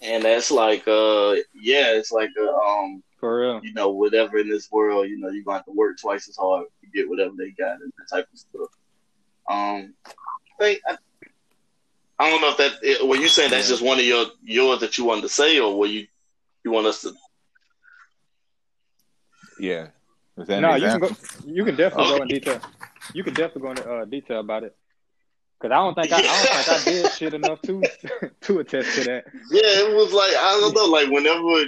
and 0.02 0.24
that's 0.24 0.52
like, 0.52 0.88
uh, 0.88 1.36
yeah, 1.54 1.91
it's 1.93 2.12
like, 2.12 2.30
uh, 2.39 2.56
um, 2.56 3.04
For 3.20 3.39
real. 3.41 3.62
you 3.64 3.74
know, 3.74 3.89
whatever 3.89 4.38
in 4.38 4.50
this 4.50 4.72
world, 4.72 5.08
you 5.10 5.20
know, 5.20 5.30
you're 5.30 5.43
going 5.43 5.64
to 5.64 5.72
work 5.72 5.97
twice 6.00 6.28
as 6.30 6.38
hard 6.38 6.66
to 6.82 6.88
get 6.93 7.10
whatever 7.10 7.34
they 7.38 7.52
got 7.52 7.82
and 7.82 7.91
that 7.97 8.16
type 8.16 8.28
of 8.32 8.39
stuff. 8.39 8.70
Um, 9.50 9.93
I 10.62 10.80
I, 10.88 10.97
I 12.20 12.30
don't 12.30 12.41
know 12.41 12.50
if 12.52 12.58
that. 12.58 12.74
It, 12.82 13.08
were 13.08 13.16
you 13.16 13.30
saying 13.30 13.52
that's 13.52 13.68
Yeah. 13.68 13.74
just 13.76 13.84
one 13.86 13.97
of 14.00 14.06
your 14.06 14.26
yours 14.43 14.80
that 14.82 14.97
you 14.97 15.06
wanted 15.06 15.22
to 15.22 15.30
say, 15.30 15.60
or 15.60 15.78
were 15.78 15.88
you 15.88 16.06
you 16.64 16.72
want 16.72 16.88
us 16.88 17.02
to? 17.02 17.14
Yeah. 19.60 19.88
Is 20.38 20.47
that 20.47 20.58
an 20.58 20.62
No, 20.62 20.76
you 20.76 20.88
can 20.88 21.00
go. 21.00 21.10
You 21.45 21.66
can 21.66 21.76
definitely 21.76 22.16
go 22.18 22.22
in 22.22 22.28
detail. 22.28 22.62
You 23.14 23.24
can 23.24 23.34
definitely 23.34 23.62
go 23.62 23.72
into 23.72 23.89
uh, 23.91 24.06
detail 24.06 24.39
about 24.39 24.64
it. 24.64 24.76
Cause 25.60 25.72
I 25.72 25.76
don't 25.76 25.93
think 25.93 26.14
I, 26.14 26.20
I 26.20 26.22
don't 26.22 26.66
think 26.66 26.70
I 26.70 26.84
did 26.91 27.12
shit 27.12 27.34
enough 27.34 27.62
to 27.64 27.82
to 28.41 28.60
attest 28.60 28.95
to 28.95 29.03
that. 29.05 29.26
Yeah, 29.51 29.89
it 29.89 29.95
was 29.95 30.14
like 30.14 30.32
I 30.32 30.57
don't 30.62 30.74
know, 30.74 30.86
like 30.86 31.10
whenever 31.10 31.68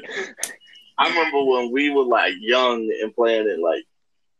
I 0.97 1.09
remember 1.09 1.43
when 1.43 1.71
we 1.73 1.89
were 1.89 2.05
like 2.05 2.33
young 2.39 2.89
and 3.01 3.13
playing 3.13 3.49
it 3.49 3.59
like 3.59 3.83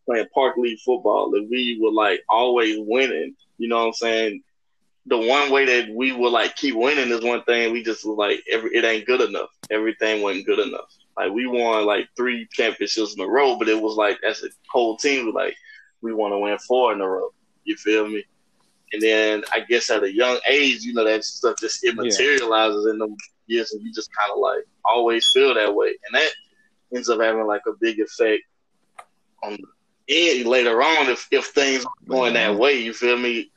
playing 0.05 0.27
park 0.33 0.55
league 0.55 0.79
football, 0.79 1.35
and 1.35 1.49
we 1.49 1.79
were 1.81 1.91
like 1.91 2.23
always 2.29 2.77
winning. 2.79 3.35
You 3.57 3.67
know 3.67 3.79
what 3.79 3.87
I'm 3.87 3.93
saying? 3.93 4.43
The 5.07 5.17
one 5.17 5.51
way 5.51 5.65
that 5.65 5.93
we 5.93 6.13
would 6.13 6.31
like 6.31 6.55
keep 6.55 6.75
winning 6.75 7.09
is 7.09 7.23
one 7.23 7.43
thing. 7.43 7.73
We 7.73 7.83
just 7.83 8.05
was 8.05 8.17
like 8.17 8.41
every 8.49 8.73
it 8.73 8.85
ain't 8.85 9.05
good 9.05 9.21
enough. 9.21 9.49
Everything 9.69 10.21
wasn't 10.21 10.45
good 10.45 10.59
enough. 10.59 10.95
Like 11.17 11.31
we 11.31 11.45
won 11.45 11.85
like 11.85 12.07
three 12.15 12.47
championships 12.51 13.15
in 13.15 13.21
a 13.21 13.27
row, 13.27 13.57
but 13.57 13.67
it 13.67 13.81
was 13.81 13.97
like 13.97 14.17
as 14.25 14.43
a 14.43 14.47
whole 14.69 14.95
team, 14.95 15.33
like 15.33 15.55
we 16.01 16.13
want 16.13 16.33
to 16.33 16.39
win 16.39 16.57
four 16.59 16.93
in 16.93 17.01
a 17.01 17.07
row. 17.07 17.33
You 17.65 17.75
feel 17.75 18.07
me? 18.07 18.23
And 18.93 19.01
then 19.01 19.43
I 19.53 19.61
guess 19.61 19.89
at 19.89 20.03
a 20.03 20.13
young 20.13 20.39
age, 20.47 20.83
you 20.83 20.93
know, 20.93 21.05
that 21.05 21.23
stuff 21.23 21.55
just 21.59 21.83
it 21.83 21.95
materializes 21.95 22.85
yeah. 22.85 22.91
in 22.91 22.99
them 22.99 23.15
years, 23.47 23.71
and 23.71 23.81
you 23.81 23.93
just 23.93 24.09
kind 24.13 24.31
of 24.31 24.39
like 24.39 24.65
always 24.85 25.29
feel 25.33 25.53
that 25.53 25.73
way, 25.73 25.87
and 25.87 26.15
that 26.15 26.29
ends 26.93 27.09
up 27.09 27.21
having 27.21 27.45
like 27.45 27.61
a 27.67 27.73
big 27.79 27.99
effect 27.99 28.43
on 29.43 29.57
and 30.09 30.45
later 30.45 30.81
on 30.81 31.09
if 31.09 31.27
if 31.31 31.47
things 31.47 31.85
are 31.85 31.91
going 32.07 32.33
that 32.33 32.55
way. 32.57 32.81
You 32.81 32.93
feel 32.93 33.17
me? 33.17 33.51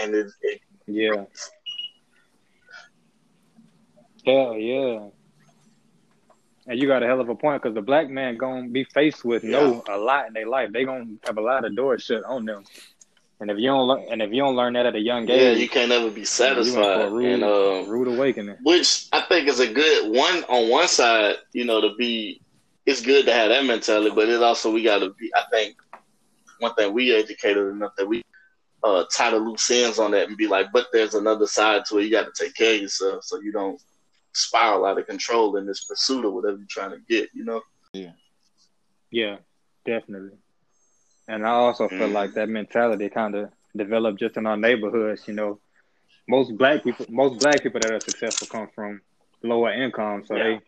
And 0.00 0.14
it, 0.14 0.26
it 0.42 0.60
yeah, 0.86 1.24
hell 4.26 4.54
yeah. 4.54 5.08
And 6.68 6.80
you 6.80 6.88
got 6.88 7.02
a 7.02 7.06
hell 7.06 7.20
of 7.20 7.28
a 7.28 7.34
point 7.34 7.62
because 7.62 7.74
the 7.74 7.82
black 7.82 8.10
man 8.10 8.36
gonna 8.36 8.68
be 8.68 8.84
faced 8.84 9.24
with 9.24 9.44
yeah. 9.44 9.50
no 9.50 9.84
a 9.88 9.96
lot 9.96 10.26
in 10.26 10.34
their 10.34 10.48
life. 10.48 10.72
They 10.72 10.84
gonna 10.84 11.14
have 11.24 11.38
a 11.38 11.42
lot 11.42 11.64
of 11.64 11.74
doors 11.74 12.02
shut 12.02 12.24
on 12.24 12.44
them. 12.44 12.64
And 13.38 13.50
if 13.50 13.58
you 13.58 13.66
don't 13.66 13.86
learn, 13.86 14.06
and 14.10 14.22
if 14.22 14.32
you 14.32 14.40
don't 14.40 14.56
learn 14.56 14.72
that 14.74 14.86
at 14.86 14.94
a 14.94 15.00
young 15.00 15.28
age, 15.28 15.40
yeah, 15.40 15.50
you 15.62 15.68
can't 15.68 15.92
ever 15.92 16.10
be 16.10 16.24
satisfied. 16.24 17.12
Rude, 17.12 17.26
and 17.26 17.44
uh, 17.44 17.84
rude 17.86 18.08
awakening, 18.08 18.56
which 18.62 19.08
I 19.12 19.20
think 19.22 19.48
is 19.48 19.60
a 19.60 19.70
good 19.70 20.14
one 20.14 20.44
on 20.44 20.70
one 20.70 20.88
side. 20.88 21.36
You 21.52 21.66
know, 21.66 21.82
to 21.82 21.94
be, 21.96 22.40
it's 22.86 23.02
good 23.02 23.26
to 23.26 23.32
have 23.32 23.50
that 23.50 23.66
mentality, 23.66 24.10
but 24.14 24.30
it 24.30 24.42
also 24.42 24.72
we 24.72 24.82
got 24.82 25.00
to 25.00 25.10
be. 25.10 25.30
I 25.34 25.42
think 25.50 25.76
one 26.60 26.74
thing 26.74 26.94
we 26.94 27.14
educated 27.14 27.68
enough 27.68 27.92
that 27.98 28.08
we 28.08 28.22
uh, 28.82 29.04
tie 29.12 29.30
the 29.30 29.36
loose 29.36 29.70
ends 29.70 29.98
on 29.98 30.12
that 30.12 30.28
and 30.28 30.36
be 30.36 30.46
like, 30.46 30.66
but 30.72 30.86
there's 30.92 31.14
another 31.14 31.46
side 31.46 31.84
to 31.86 31.98
it. 31.98 32.04
You 32.04 32.10
got 32.10 32.34
to 32.34 32.44
take 32.44 32.54
care 32.54 32.76
of 32.76 32.80
yourself 32.80 33.24
so 33.24 33.40
you 33.40 33.52
don't 33.52 33.80
spiral 34.32 34.84
out 34.84 34.98
of 34.98 35.06
control 35.06 35.56
in 35.56 35.66
this 35.66 35.84
pursuit 35.84 36.24
of 36.24 36.32
whatever 36.32 36.58
you're 36.58 36.66
trying 36.68 36.90
to 36.90 36.98
get, 37.08 37.28
you 37.34 37.44
know? 37.44 37.62
Yeah. 37.92 38.12
Yeah, 39.10 39.36
definitely. 39.84 40.36
And 41.28 41.46
I 41.46 41.50
also 41.50 41.88
feel 41.88 42.08
mm. 42.08 42.12
like 42.12 42.34
that 42.34 42.48
mentality 42.48 43.08
kind 43.08 43.34
of 43.34 43.50
developed 43.76 44.20
just 44.20 44.36
in 44.36 44.46
our 44.46 44.56
neighborhoods, 44.56 45.26
you 45.26 45.34
know. 45.34 45.60
Most 46.28 46.56
black 46.58 46.82
people 46.82 47.06
most 47.08 47.40
black 47.40 47.62
people 47.62 47.80
that 47.80 47.92
are 47.92 48.00
successful 48.00 48.48
come 48.48 48.68
from 48.74 49.00
lower 49.42 49.72
income. 49.72 50.24
So 50.26 50.34
yeah. 50.34 50.44
they 50.44 50.60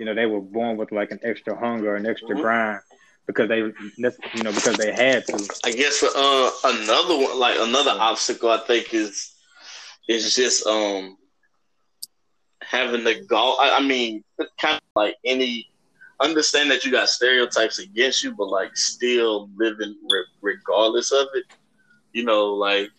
you 0.00 0.06
know, 0.06 0.14
they 0.14 0.26
were 0.26 0.40
born 0.40 0.76
with 0.76 0.92
like 0.92 1.10
an 1.10 1.20
extra 1.22 1.56
hunger, 1.56 1.94
an 1.96 2.06
extra 2.06 2.30
mm-hmm. 2.30 2.40
grind 2.40 2.80
because 3.26 3.48
they 3.48 3.58
you 3.58 4.42
know, 4.42 4.52
because 4.52 4.76
they 4.76 4.92
had 4.92 5.26
to. 5.26 5.58
I 5.64 5.72
guess 5.72 6.02
uh 6.02 6.50
another 6.64 7.16
one 7.16 7.38
like 7.38 7.56
another 7.58 7.92
obstacle 7.92 8.50
I 8.50 8.58
think 8.58 8.92
is 8.92 9.34
is 10.08 10.34
just 10.34 10.66
um 10.66 11.16
having 12.62 13.04
the 13.04 13.24
goal. 13.26 13.56
I, 13.60 13.78
I 13.78 13.80
mean, 13.82 14.24
kind 14.58 14.76
of 14.76 14.82
like 14.96 15.16
any 15.24 15.68
understand 16.20 16.70
that 16.70 16.84
you 16.84 16.92
got 16.92 17.08
stereotypes 17.08 17.78
against 17.78 18.22
you, 18.22 18.34
but 18.34 18.48
like 18.48 18.76
still 18.76 19.50
living 19.56 19.96
re- 20.10 20.26
regardless 20.40 21.12
of 21.12 21.26
it. 21.34 21.44
You 22.12 22.24
know, 22.24 22.46
like 22.54 22.90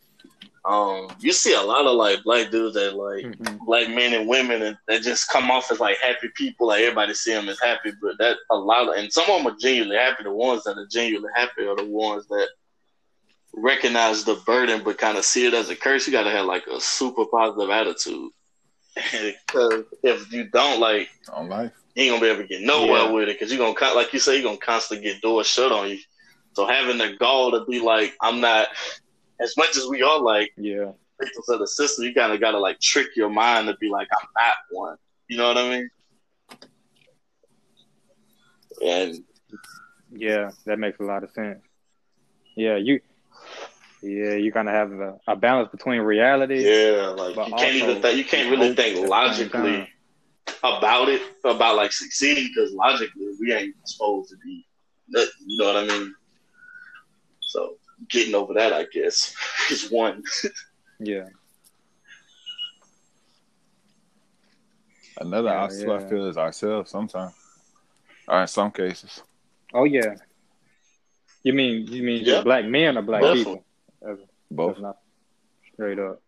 um, 0.65 1.07
you 1.19 1.31
see 1.31 1.53
a 1.53 1.61
lot 1.61 1.85
of 1.85 1.95
like 1.95 2.23
black 2.23 2.49
dudes 2.49 2.73
that 2.73 2.95
like 2.95 3.23
mm-hmm. 3.23 3.63
black 3.65 3.87
men 3.89 4.13
and 4.13 4.27
women 4.27 4.63
and 4.63 4.77
that 4.87 5.03
just 5.03 5.29
come 5.29 5.51
off 5.51 5.71
as 5.71 5.79
like 5.79 5.97
happy 5.99 6.29
people. 6.35 6.67
Like 6.67 6.81
everybody 6.81 7.13
see 7.13 7.33
them 7.33 7.49
as 7.49 7.59
happy, 7.61 7.91
but 8.01 8.17
that 8.17 8.37
a 8.49 8.55
lot 8.55 8.89
of 8.89 8.95
and 8.95 9.11
some 9.11 9.29
of 9.29 9.37
them 9.43 9.53
are 9.53 9.57
genuinely 9.57 9.97
happy. 9.97 10.23
The 10.23 10.31
ones 10.31 10.63
that 10.63 10.77
are 10.77 10.87
genuinely 10.87 11.29
happy 11.35 11.65
are 11.65 11.75
the 11.75 11.85
ones 11.85 12.27
that 12.27 12.47
recognize 13.53 14.23
the 14.23 14.35
burden 14.45 14.81
but 14.83 14.97
kind 14.97 15.17
of 15.17 15.23
see 15.23 15.45
it 15.45 15.53
as 15.53 15.69
a 15.69 15.75
curse. 15.75 16.07
You 16.07 16.13
got 16.13 16.23
to 16.23 16.31
have 16.31 16.45
like 16.45 16.65
a 16.67 16.81
super 16.81 17.25
positive 17.25 17.69
attitude. 17.69 18.31
Because 19.45 19.83
if 20.03 20.31
you 20.31 20.45
don't 20.45 20.79
like 20.79 21.09
on 21.31 21.49
life, 21.49 21.73
you 21.95 22.03
ain't 22.03 22.11
gonna 22.11 22.21
be 22.21 22.27
able 22.27 22.41
to 22.41 22.47
get 22.47 22.61
nowhere 22.61 23.03
yeah. 23.03 23.11
with 23.11 23.29
it. 23.29 23.39
Because 23.39 23.53
you're 23.53 23.73
gonna 23.73 23.95
like 23.95 24.13
you 24.13 24.19
say, 24.19 24.35
you're 24.35 24.43
gonna 24.43 24.57
constantly 24.57 25.05
get 25.05 25.21
doors 25.21 25.47
shut 25.47 25.71
on 25.71 25.89
you. 25.89 25.97
So 26.53 26.67
having 26.67 26.97
the 26.97 27.15
goal 27.17 27.51
to 27.51 27.65
be 27.65 27.79
like, 27.79 28.15
I'm 28.21 28.41
not 28.41 28.67
as 29.41 29.55
much 29.57 29.75
as 29.77 29.87
we 29.87 30.01
are 30.01 30.19
like 30.19 30.51
yeah 30.57 30.91
victims 31.19 31.49
of 31.49 31.59
the 31.59 31.67
system. 31.67 32.05
You 32.05 32.13
kind 32.13 32.33
of 32.33 32.41
gotta 32.41 32.59
like 32.59 32.79
trick 32.79 33.15
your 33.15 33.29
mind 33.29 33.67
to 33.67 33.75
be 33.77 33.89
like, 33.89 34.07
I'm 34.19 34.27
not 34.35 34.53
one. 34.71 34.97
You 35.27 35.37
know 35.37 35.47
what 35.47 35.57
I 35.57 35.69
mean? 35.69 35.89
And 38.85 39.23
yeah, 40.11 40.51
that 40.65 40.79
makes 40.79 40.99
a 40.99 41.03
lot 41.03 41.23
of 41.23 41.31
sense. 41.31 41.59
Yeah, 42.55 42.75
you 42.75 42.99
yeah, 44.01 44.33
you 44.33 44.51
kind 44.51 44.67
of 44.67 44.75
have 44.75 44.91
a, 44.91 45.19
a, 45.27 45.35
balance 45.35 45.69
between 45.71 46.01
reality. 46.01 46.63
Yeah, 46.63 47.07
like 47.17 47.35
you 47.35 47.55
can't 47.55 47.75
even 47.75 48.01
think, 48.01 48.17
you 48.17 48.25
can't 48.25 48.51
really 48.51 48.75
think 48.75 49.09
logically 49.09 49.89
about 50.63 51.09
it, 51.09 51.21
about 51.43 51.75
like 51.75 51.91
succeeding, 51.91 52.49
because 52.53 52.73
logically 52.73 53.35
we 53.39 53.53
ain't 53.53 53.75
supposed 53.85 54.29
to 54.29 54.37
be 54.37 54.65
nothing. 55.09 55.31
You 55.45 55.57
know 55.59 55.73
what 55.73 55.83
I 55.83 55.87
mean? 55.87 56.15
So 57.41 57.77
getting 58.09 58.35
over 58.35 58.53
that, 58.53 58.73
I 58.73 58.85
guess, 58.91 59.35
is 59.71 59.89
one. 59.89 60.23
yeah. 60.99 61.25
Another 65.17 65.49
yeah, 65.49 65.63
obstacle 65.63 65.99
yeah. 65.99 66.05
I 66.05 66.09
feel 66.09 66.27
is 66.27 66.37
ourselves 66.37 66.91
sometimes. 66.91 67.33
Or 68.27 68.41
in 68.41 68.47
some 68.47 68.71
cases. 68.71 69.21
Oh 69.73 69.85
yeah. 69.85 70.15
You 71.43 71.53
mean 71.53 71.87
you 71.87 72.03
mean 72.03 72.25
just 72.25 72.43
black 72.43 72.65
men 72.65 72.97
or 72.97 73.01
black 73.01 73.21
people? 73.21 73.63
Both. 74.49 74.77
straight 75.73 75.99
up. 75.99 76.21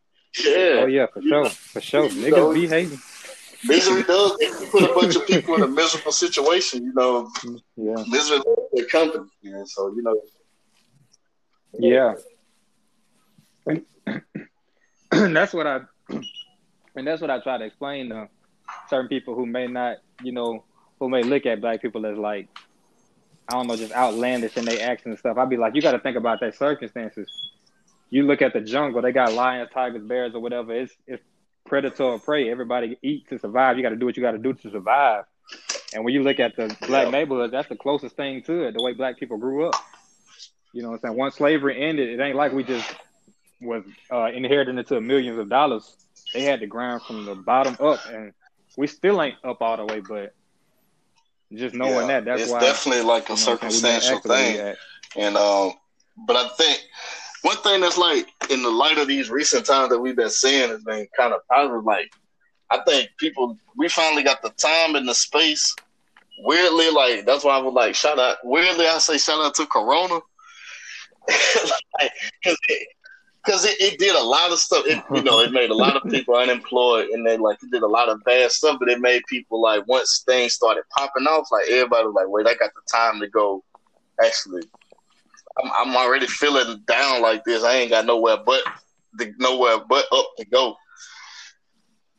Yeah. 0.43 0.82
Oh 0.82 0.86
yeah, 0.86 1.07
for 1.07 1.22
sure, 1.22 1.49
for 1.49 1.82
sure. 1.82 2.09
Niggas 2.09 2.32
know, 2.32 2.53
be 2.53 2.68
hating. 2.68 2.99
Misery 3.63 4.03
does 4.03 4.37
put 4.71 4.83
a 4.83 4.93
bunch 4.93 5.15
of 5.15 5.25
people 5.25 5.55
in 5.55 5.63
a 5.63 5.67
miserable 5.67 6.11
situation. 6.11 6.83
You 6.83 6.93
know, 6.93 7.31
yeah. 7.75 8.03
misery 8.07 8.39
their 8.73 8.85
company. 8.85 9.25
Yeah, 9.41 9.63
so 9.65 9.93
you 9.95 10.03
know. 10.03 10.21
Yeah. 11.79 12.15
And 13.65 15.35
that's 15.35 15.53
what 15.53 15.67
I, 15.67 15.81
and 16.95 17.07
that's 17.07 17.21
what 17.21 17.29
I 17.29 17.39
try 17.39 17.57
to 17.57 17.65
explain 17.65 18.09
to 18.09 18.29
certain 18.89 19.07
people 19.07 19.35
who 19.35 19.45
may 19.45 19.67
not, 19.67 19.97
you 20.23 20.31
know, 20.31 20.63
who 20.99 21.09
may 21.09 21.23
look 21.23 21.45
at 21.45 21.61
black 21.61 21.81
people 21.81 22.05
as 22.05 22.17
like, 22.17 22.47
I 23.49 23.53
don't 23.53 23.67
know, 23.67 23.75
just 23.75 23.93
outlandish 23.93 24.57
in 24.57 24.65
their 24.65 24.89
actions 24.89 25.11
and 25.13 25.19
stuff. 25.19 25.37
I'd 25.37 25.49
be 25.49 25.57
like, 25.57 25.75
you 25.75 25.81
got 25.81 25.91
to 25.93 25.99
think 25.99 26.17
about 26.17 26.39
their 26.39 26.51
circumstances 26.51 27.27
you 28.09 28.23
look 28.23 28.41
at 28.41 28.53
the 28.53 28.61
jungle, 28.61 29.01
they 29.01 29.11
got 29.11 29.33
lions, 29.33 29.69
tigers, 29.73 30.03
bears, 30.03 30.33
or 30.33 30.39
whatever. 30.39 30.73
It's 30.73 30.93
it's 31.05 31.23
predator 31.68 32.03
or 32.03 32.20
prey. 32.20 32.49
Everybody 32.49 32.97
eat 33.01 33.30
to 33.30 33.39
survive. 33.39 33.78
You 33.78 33.84
got 33.84 33.89
to 33.89 33.95
do 33.95 34.05
what 34.05 34.18
you 34.18 34.24
got 34.24 34.32
to 34.32 34.38
do 34.38 34.53
to 34.53 34.72
survive. 34.72 35.26
And 35.93 36.03
when 36.03 36.13
you 36.13 36.24
look 36.24 36.39
at 36.39 36.55
the 36.55 36.76
black 36.88 37.11
neighborhoods, 37.11 37.51
that's 37.51 37.70
the 37.70 37.76
closest 37.76 38.15
thing 38.15 38.43
to 38.43 38.63
it. 38.68 38.74
The 38.74 38.84
way 38.84 38.93
black 38.93 39.18
people 39.18 39.38
grew 39.38 39.68
up. 39.68 39.76
You 40.74 40.84
know 40.84 40.89
what 40.89 40.95
I'm 40.95 41.01
saying? 41.01 41.18
Once 41.18 41.36
slavery 41.36 41.82
ended, 41.82 42.09
it 42.09 42.22
ain't 42.22 42.36
like 42.36 42.51
we 42.51 42.63
just 42.63 42.93
was 43.61 43.84
uh, 44.11 44.26
inheriting 44.26 44.78
into 44.78 44.99
millions 45.01 45.39
of 45.39 45.49
dollars. 45.49 45.95
They 46.34 46.41
had 46.41 46.59
to 46.59 46.68
grind 46.68 47.01
from 47.03 47.26
the 47.26 47.36
bottom 47.36 47.78
up, 47.80 47.99
and 48.09 48.34
we 48.76 48.88
still 48.88 49.22
ain't 49.22 49.36
up 49.43 49.61
all 49.61 49.78
the 49.78 49.86
way. 49.86 50.01
But 50.01 50.34
just 51.53 51.74
knowing 51.74 52.09
yeah, 52.09 52.20
that, 52.20 52.26
that's 52.26 52.39
why. 52.39 52.43
it's 52.43 52.51
why 52.51 52.59
definitely 52.59 53.03
like 53.03 53.30
a 53.30 53.38
circumstantial 53.38 54.20
thing. 54.20 54.76
And 55.15 55.38
um, 55.38 55.74
but 56.18 56.36
I 56.36 56.49
think 56.49 56.86
one 57.41 57.57
thing 57.57 57.81
that's 57.81 57.97
like 57.97 58.27
in 58.49 58.63
the 58.63 58.69
light 58.69 58.97
of 58.97 59.07
these 59.07 59.29
recent 59.29 59.65
times 59.65 59.89
that 59.89 59.99
we've 59.99 60.15
been 60.15 60.29
seeing 60.29 60.69
has 60.69 60.83
been 60.83 61.07
kind 61.17 61.33
of 61.33 61.41
positive. 61.47 61.83
Like, 61.83 62.11
I 62.69 62.79
think 62.85 63.09
people 63.17 63.57
we 63.75 63.88
finally 63.89 64.23
got 64.23 64.41
the 64.41 64.49
time 64.51 64.95
and 64.95 65.07
the 65.07 65.13
space. 65.13 65.75
Weirdly, 66.39 66.91
like 66.91 67.25
that's 67.25 67.43
why 67.43 67.57
I 67.57 67.61
would 67.61 67.73
like 67.73 67.95
shout 67.95 68.19
out. 68.19 68.38
Weirdly, 68.43 68.88
I 68.88 68.97
say 68.99 69.17
shout 69.17 69.43
out 69.43 69.55
to 69.55 69.65
Corona 69.65 70.19
because 71.25 71.71
like, 71.99 72.11
it, 72.43 72.88
cause 73.45 73.65
it, 73.65 73.79
it, 73.81 73.99
did 73.99 74.15
a 74.15 74.23
lot 74.23 74.51
of 74.51 74.59
stuff. 74.59 74.85
It, 74.85 75.03
you 75.13 75.23
know, 75.23 75.39
it 75.39 75.51
made 75.51 75.71
a 75.71 75.75
lot 75.75 75.95
of 75.95 76.09
people 76.11 76.35
unemployed, 76.35 77.09
and 77.09 77.25
they 77.25 77.38
like 77.38 77.57
it 77.63 77.71
did 77.71 77.81
a 77.81 77.88
lot 77.88 78.09
of 78.09 78.23
bad 78.23 78.51
stuff. 78.51 78.77
But 78.79 78.89
it 78.89 79.01
made 79.01 79.23
people 79.27 79.61
like 79.61 79.88
once 79.88 80.23
things 80.27 80.53
started 80.53 80.83
popping 80.95 81.25
off, 81.25 81.47
like 81.51 81.67
everybody 81.69 82.05
was 82.05 82.15
like, 82.15 82.29
"Wait, 82.29 82.45
I 82.45 82.53
got 82.55 82.71
the 82.73 82.81
time 82.91 83.19
to 83.19 83.27
go 83.27 83.63
actually 84.23 84.63
I'm, 85.63 85.71
I'm 85.77 85.95
already 85.95 86.27
feeling 86.27 86.83
down 86.87 87.21
like 87.21 87.43
this. 87.43 87.63
I 87.63 87.75
ain't 87.75 87.91
got 87.91 88.05
nowhere 88.05 88.37
but 88.45 88.61
the, 89.13 89.33
nowhere 89.39 89.79
but 89.87 90.05
up 90.11 90.27
to 90.37 90.45
go. 90.45 90.75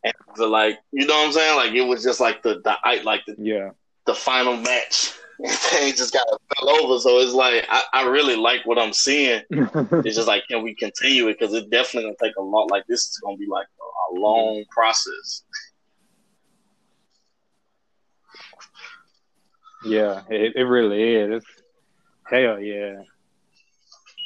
And 0.05 0.15
like, 0.51 0.79
you 0.93 1.07
know 1.07 1.15
what 1.15 1.27
I'm 1.27 1.33
saying? 1.33 1.57
Like 1.57 1.73
it 1.73 1.83
was 1.83 2.03
just 2.03 2.21
like 2.21 2.43
the 2.43 2.61
the 2.65 3.03
like 3.05 3.23
the 3.27 3.35
yeah 3.39 3.71
the 4.07 4.15
final 4.15 4.57
match 4.57 5.13
things 5.47 5.99
just 5.99 6.13
got 6.13 6.27
fell 6.57 6.71
over. 6.71 7.01
So 7.01 7.19
it's 7.19 7.33
like 7.33 7.67
I, 7.69 7.83
I 7.93 8.07
really 8.07 8.37
like 8.37 8.65
what 8.65 8.79
I'm 8.79 8.93
seeing. 8.93 9.43
it's 9.51 10.17
just 10.17 10.29
like, 10.29 10.45
can 10.49 10.63
we 10.63 10.75
continue 10.75 11.29
it? 11.29 11.39
Because 11.39 11.55
it's 11.55 11.69
definitely 11.69 12.11
gonna 12.11 12.17
take 12.31 12.37
a 12.37 12.43
lot. 12.43 12.71
Like 12.71 12.85
this 12.89 13.07
is 13.07 13.21
gonna 13.25 13.37
be 13.37 13.47
like 13.49 13.67
a, 13.67 14.15
a 14.15 14.21
long 14.21 14.65
process. 14.71 15.43
Yeah, 19.85 20.23
it, 20.29 20.57
it 20.57 20.65
really 20.65 21.03
is. 21.03 21.43
It's, 21.43 21.63
hell 22.27 22.61
yeah. 22.61 23.03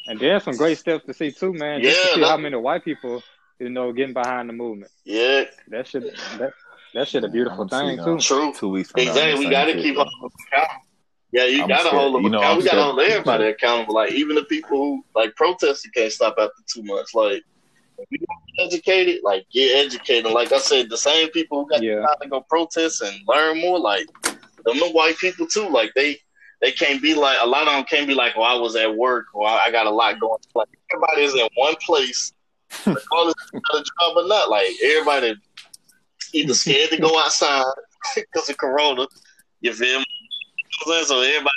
And 0.06 0.18
there's 0.18 0.42
some 0.42 0.56
great 0.56 0.78
steps 0.78 1.04
to 1.06 1.14
see 1.14 1.30
too, 1.32 1.52
man. 1.52 1.80
Just 1.82 1.96
Yeah, 1.96 2.02
to 2.10 2.14
see 2.14 2.20
that- 2.22 2.28
how 2.28 2.36
many 2.36 2.56
white 2.56 2.84
people, 2.84 3.22
you 3.58 3.68
know, 3.70 3.92
getting 3.92 4.14
behind 4.14 4.48
the 4.48 4.52
movement. 4.52 4.90
Yeah, 5.04 5.44
That 5.68 5.86
should 5.86 6.04
that 6.38 6.52
that 6.94 7.08
shit 7.08 7.24
a 7.24 7.28
beautiful 7.28 7.62
I'm 7.62 7.68
thing 7.68 7.88
seeing, 7.96 8.04
too. 8.04 8.16
uh, 8.16 8.20
true. 8.20 8.52
Two 8.54 8.68
weeks. 8.70 8.90
From 8.90 9.04
now, 9.04 9.10
Exactly. 9.12 9.46
We 9.46 9.50
got 9.50 9.64
to 9.66 9.74
keep 9.80 9.94
hold 9.96 10.08
them 10.08 10.30
accountable. 10.52 10.80
Yeah, 11.32 11.44
you 11.46 11.62
I'm 11.62 11.68
got 11.68 11.78
to 11.78 11.82
scared. 11.84 11.94
hold 12.00 12.14
them 12.16 12.22
You 12.24 12.28
know, 12.30 12.38
accountable. 12.40 12.62
We 12.62 12.68
got 12.68 12.74
to 12.76 12.82
hold 12.82 13.00
everybody 13.00 13.44
accountable. 13.46 13.94
Like 13.94 14.12
even 14.12 14.36
the 14.36 14.44
people 14.44 14.68
who 14.76 15.04
like 15.14 15.34
protesting 15.36 15.90
can't 15.94 16.12
stop 16.12 16.34
after 16.38 16.52
two 16.72 16.82
months. 16.82 17.14
Like 17.14 17.42
if 17.98 18.06
you 18.10 18.18
want 18.28 18.42
to 18.58 18.64
educated, 18.64 19.20
like 19.22 19.46
get 19.52 19.86
educated. 19.86 20.30
Like 20.32 20.52
I 20.52 20.58
said, 20.58 20.90
the 20.90 20.98
same 20.98 21.28
people 21.30 21.62
who 21.64 21.70
got 21.70 21.82
Yeah. 21.82 22.00
time 22.00 22.16
to 22.22 22.28
go 22.28 22.44
protest 22.50 23.00
and 23.00 23.16
learn 23.26 23.60
more, 23.60 23.78
like 23.78 24.06
them 24.24 24.78
the 24.78 24.90
white 24.92 25.16
people 25.18 25.46
too. 25.46 25.68
Like 25.68 25.92
they 25.94 26.18
they 26.62 26.70
can't 26.72 27.02
be 27.02 27.14
like 27.14 27.36
a 27.42 27.46
lot 27.46 27.66
of 27.66 27.74
them 27.74 27.84
can't 27.84 28.06
be 28.06 28.14
like, 28.14 28.36
"Well, 28.36 28.46
I 28.46 28.54
was 28.54 28.76
at 28.76 28.96
work 28.96 29.26
or 29.34 29.46
I 29.46 29.70
got 29.70 29.86
a 29.86 29.90
lot 29.90 30.18
going. 30.20 30.38
Like 30.54 30.68
everybody 30.92 31.22
is 31.24 31.34
in 31.34 31.48
one 31.56 31.74
place, 31.84 32.32
regardless 32.86 33.34
if 33.44 33.50
you 33.52 33.60
got 33.70 33.80
a 33.80 33.84
job 33.84 34.16
or 34.24 34.28
not. 34.28 34.48
Like 34.48 34.68
everybody 34.82 35.34
either 36.32 36.54
scared 36.54 36.90
to 36.90 36.98
go 36.98 37.18
outside 37.18 37.64
because 38.14 38.48
of 38.48 38.56
Corona. 38.56 39.06
You 39.60 39.72
feel 39.74 39.98
me? 39.98 40.04
You 40.06 40.86
know 40.86 40.92
what 40.92 40.98
I'm 41.00 41.04
saying? 41.04 41.06
So 41.06 41.20
everybody 41.20 41.50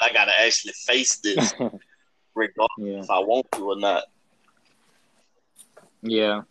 like, 0.00 0.10
I 0.10 0.14
gotta 0.14 0.32
actually 0.40 0.74
face 0.86 1.16
this, 1.18 1.52
regardless 2.34 2.68
Yeah, 2.78 3.00
if 3.00 3.10
I 3.10 3.18
want 3.18 3.46
to 3.52 3.70
or 3.70 3.76
not. 3.76 4.04
yeah, 6.02 6.42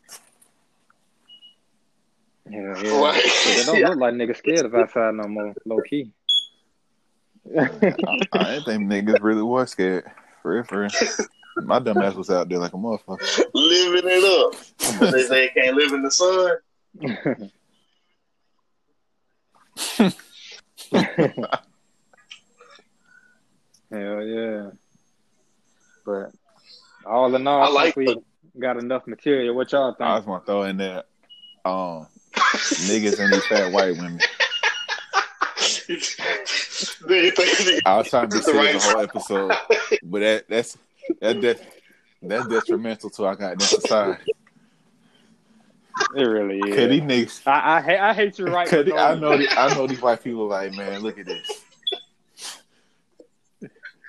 yeah, 2.49 2.81
yeah. 2.83 3.01
Right. 3.01 3.21
It 3.23 3.65
don't 3.65 3.81
look 3.81 3.97
like 3.97 4.13
niggas 4.15 4.37
scared 4.37 4.65
of 4.65 4.75
outside 4.75 5.13
no 5.15 5.27
more, 5.29 5.53
low 5.65 5.81
key. 5.81 6.11
I, 7.57 7.69
I 8.33 8.59
didn't 8.59 8.89
think 8.89 8.89
niggas 8.89 9.21
really 9.21 9.43
was 9.43 9.71
scared. 9.71 10.05
For 10.41 10.55
real, 10.55 10.63
for 10.63 10.81
real. 10.81 10.89
My 11.57 11.79
dumb 11.79 11.97
ass 11.99 12.15
was 12.15 12.29
out 12.29 12.49
there 12.49 12.59
like 12.59 12.73
a 12.73 12.77
motherfucker. 12.77 13.45
Living 13.53 14.03
it 14.05 14.23
up. 14.23 14.55
They 15.11 15.23
say 15.23 15.43
you 15.43 15.49
can't 15.55 15.75
live 15.75 15.93
in 15.93 16.03
the 16.03 16.11
sun. 16.11 16.57
Hell 23.91 24.23
yeah. 24.23 24.69
But 26.05 26.31
all 27.05 27.33
in 27.33 27.47
all, 27.47 27.61
I 27.61 27.65
I, 27.65 27.69
like 27.69 27.95
think 27.95 28.23
we 28.53 28.61
got 28.61 28.77
enough 28.77 29.07
material. 29.07 29.55
What 29.55 29.71
y'all 29.71 29.93
thought? 29.93 30.01
I 30.01 30.15
think? 30.15 30.19
just 30.19 30.27
want 30.27 30.45
to 30.45 30.51
throw 30.51 30.63
in 30.63 30.77
there, 30.77 31.03
um, 31.63 32.07
niggas 32.35 33.19
and 33.19 33.33
these 33.33 33.45
fat 33.47 33.71
white 33.71 33.95
women. 33.97 34.19
Do 37.07 37.15
you 37.15 37.31
think 37.31 37.81
I 37.85 37.97
was 37.97 38.09
trying 38.09 38.29
to 38.29 38.37
be 38.37 38.43
The 38.45 38.53
right 38.53 38.73
the 38.73 38.79
whole 38.79 39.01
episode, 39.01 39.51
but 40.03 40.19
that 40.19 40.45
that's 40.49 40.77
that, 41.21 41.41
that 41.41 41.61
that's 42.21 42.47
detrimental 42.47 43.09
to 43.11 43.25
our 43.25 43.35
goddamn 43.35 43.59
society. 43.59 44.23
It 46.15 46.23
really 46.23 46.57
is. 46.59 46.75
Cause 46.75 46.89
these 46.89 47.01
niggas, 47.01 47.47
I 47.47 47.77
I, 47.77 47.81
hate 47.81 47.99
I 47.99 48.13
hate 48.13 48.39
you 48.39 48.45
right. 48.47 48.67
cause 48.67 48.85
I 48.91 49.15
know 49.15 49.37
the- 49.37 49.49
I 49.59 49.73
know 49.75 49.87
these 49.87 50.01
white 50.01 50.23
people 50.23 50.47
like 50.47 50.73
man, 50.73 51.01
look 51.01 51.17
at 51.19 51.25
this. 51.25 51.63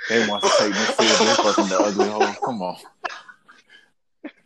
They 0.08 0.28
want 0.28 0.42
to 0.44 0.50
take 0.58 0.70
me 0.70 0.76
serious. 0.76 1.18
They 1.18 1.34
fucking 1.42 1.68
the 1.68 1.78
ugly 1.80 2.08
hole. 2.08 2.34
Come 2.44 2.62
on. 2.62 2.76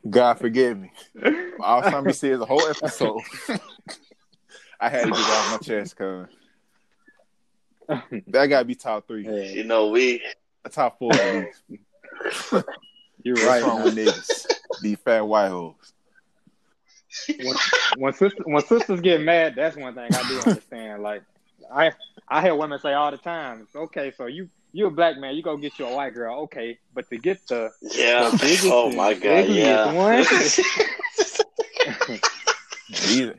God 0.08 0.38
forgive 0.38 0.78
me. 0.78 0.90
I 1.22 1.74
was 1.76 1.82
trying 1.90 2.02
to 2.04 2.08
be 2.08 2.12
serious 2.14 2.38
the 2.40 2.46
whole 2.46 2.66
episode. 2.66 3.20
I 4.80 4.88
had 4.88 5.04
to 5.04 5.10
get 5.10 5.18
off 5.18 5.50
my 5.52 5.58
chest 5.58 5.94
because 5.96 6.28
that 8.28 8.46
gotta 8.46 8.64
be 8.64 8.74
top 8.74 9.06
three, 9.06 9.24
Yeah, 9.24 9.50
you 9.52 9.64
know 9.64 9.88
we 9.88 10.22
top 10.70 10.98
four 10.98 11.12
at 11.12 11.34
least. 11.34 11.62
you're 13.22 13.34
What's 13.34 13.46
right. 13.46 13.62
wrong 13.62 13.82
with 13.82 13.96
niggas? 13.96 14.46
These 14.82 14.98
fat 14.98 15.22
white 15.26 15.48
hoes. 15.48 15.74
when, 17.42 17.56
when 17.96 18.12
sisters 18.12 18.40
when 18.44 18.64
sisters 18.64 19.00
get 19.00 19.20
mad, 19.20 19.54
that's 19.56 19.76
one 19.76 19.94
thing 19.94 20.08
I 20.14 20.28
do 20.28 20.40
understand. 20.46 21.02
Like 21.02 21.22
I 21.72 21.92
I 22.28 22.42
hear 22.42 22.54
women 22.54 22.78
say 22.78 22.92
all 22.92 23.10
the 23.10 23.18
time, 23.18 23.66
okay, 23.74 24.12
so 24.16 24.26
you 24.26 24.48
you 24.72 24.86
a 24.86 24.90
black 24.90 25.18
man, 25.18 25.34
you 25.34 25.42
go 25.42 25.56
get 25.56 25.78
you 25.78 25.86
a 25.86 25.94
white 25.94 26.14
girl, 26.14 26.42
okay, 26.42 26.78
but 26.94 27.08
to 27.10 27.18
get 27.18 27.44
the 27.48 27.70
yeah. 27.82 28.30
The 28.30 28.36
biggest 28.38 28.66
Oh 28.66 28.92
my 28.92 29.14
god, 29.14 29.44
ugliest 29.44 29.58
yeah. 29.58 29.92
one. 29.92 30.24
These, 32.90 33.32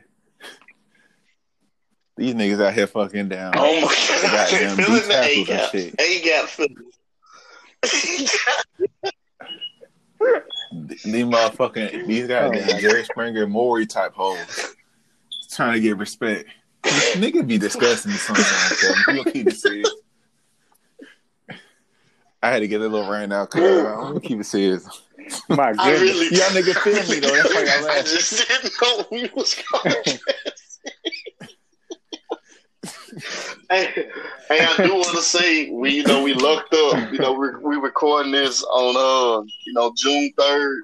these 2.22 2.34
niggas 2.34 2.64
out 2.64 2.72
here 2.72 2.86
fucking 2.86 3.28
down. 3.28 3.52
oh 3.56 3.80
my 3.80 3.94
god, 4.22 4.50
Goddamn 4.50 4.76
feeling 4.76 4.92
beef 4.94 5.08
the 5.08 5.12
A 5.12 5.44
tackles 5.44 5.48
and 5.48 5.58
gap. 5.58 5.70
shit. 5.72 5.94
A 6.00 6.20
gap 6.22 6.48
feeling. 6.48 6.76
These 11.04 11.24
motherfucking 11.24 12.06
these 12.06 12.26
goddamn 12.28 12.76
Oh, 12.76 12.78
Jerry 12.80 13.04
Springer 13.04 13.46
Maury 13.46 13.86
type 13.86 14.14
hoes 14.14 14.74
trying 15.50 15.74
to 15.74 15.80
get 15.80 15.96
respect. 15.98 16.48
Niggas 16.84 17.46
be 17.46 17.58
disgusting 17.58 18.12
sometimes. 18.12 18.46
So 18.78 18.92
I'm 19.08 19.16
gonna 19.16 19.30
keep 19.32 19.48
it 19.48 19.56
serious. 19.56 19.90
I 22.44 22.50
had 22.50 22.60
to 22.60 22.68
get 22.68 22.80
a 22.80 22.88
little 22.88 23.08
rain 23.10 23.32
out. 23.32 23.50
Cause 23.50 23.62
I'm 23.62 23.84
gonna 24.00 24.20
keep 24.20 24.40
it 24.40 24.44
serious. 24.44 24.86
my 25.48 25.68
I 25.70 25.72
goodness. 25.72 26.00
really 26.00 26.36
Y'all 26.36 26.48
niggas 26.50 26.78
feel 26.82 27.10
me 27.14 27.20
though. 27.20 27.36
That's 27.36 27.54
why 27.54 27.60
y'all 27.62 27.90
I 27.90 28.02
just 28.02 28.48
didn't 28.48 28.72
know 28.80 29.06
we 29.10 29.30
was 29.34 29.54
going. 29.72 29.94
hey, 33.72 34.08
hey, 34.48 34.64
I 34.64 34.76
do 34.86 34.94
want 34.94 35.08
to 35.16 35.22
say 35.22 35.70
we, 35.70 35.90
you 35.96 36.02
know, 36.04 36.22
we 36.22 36.34
looked 36.34 36.74
up. 36.74 37.12
You 37.12 37.18
know, 37.18 37.32
we 37.32 37.48
we 37.62 37.76
recording 37.76 38.32
this 38.32 38.62
on, 38.62 38.96
uh, 38.96 39.42
you 39.66 39.72
know, 39.72 39.92
June 39.96 40.32
third. 40.38 40.82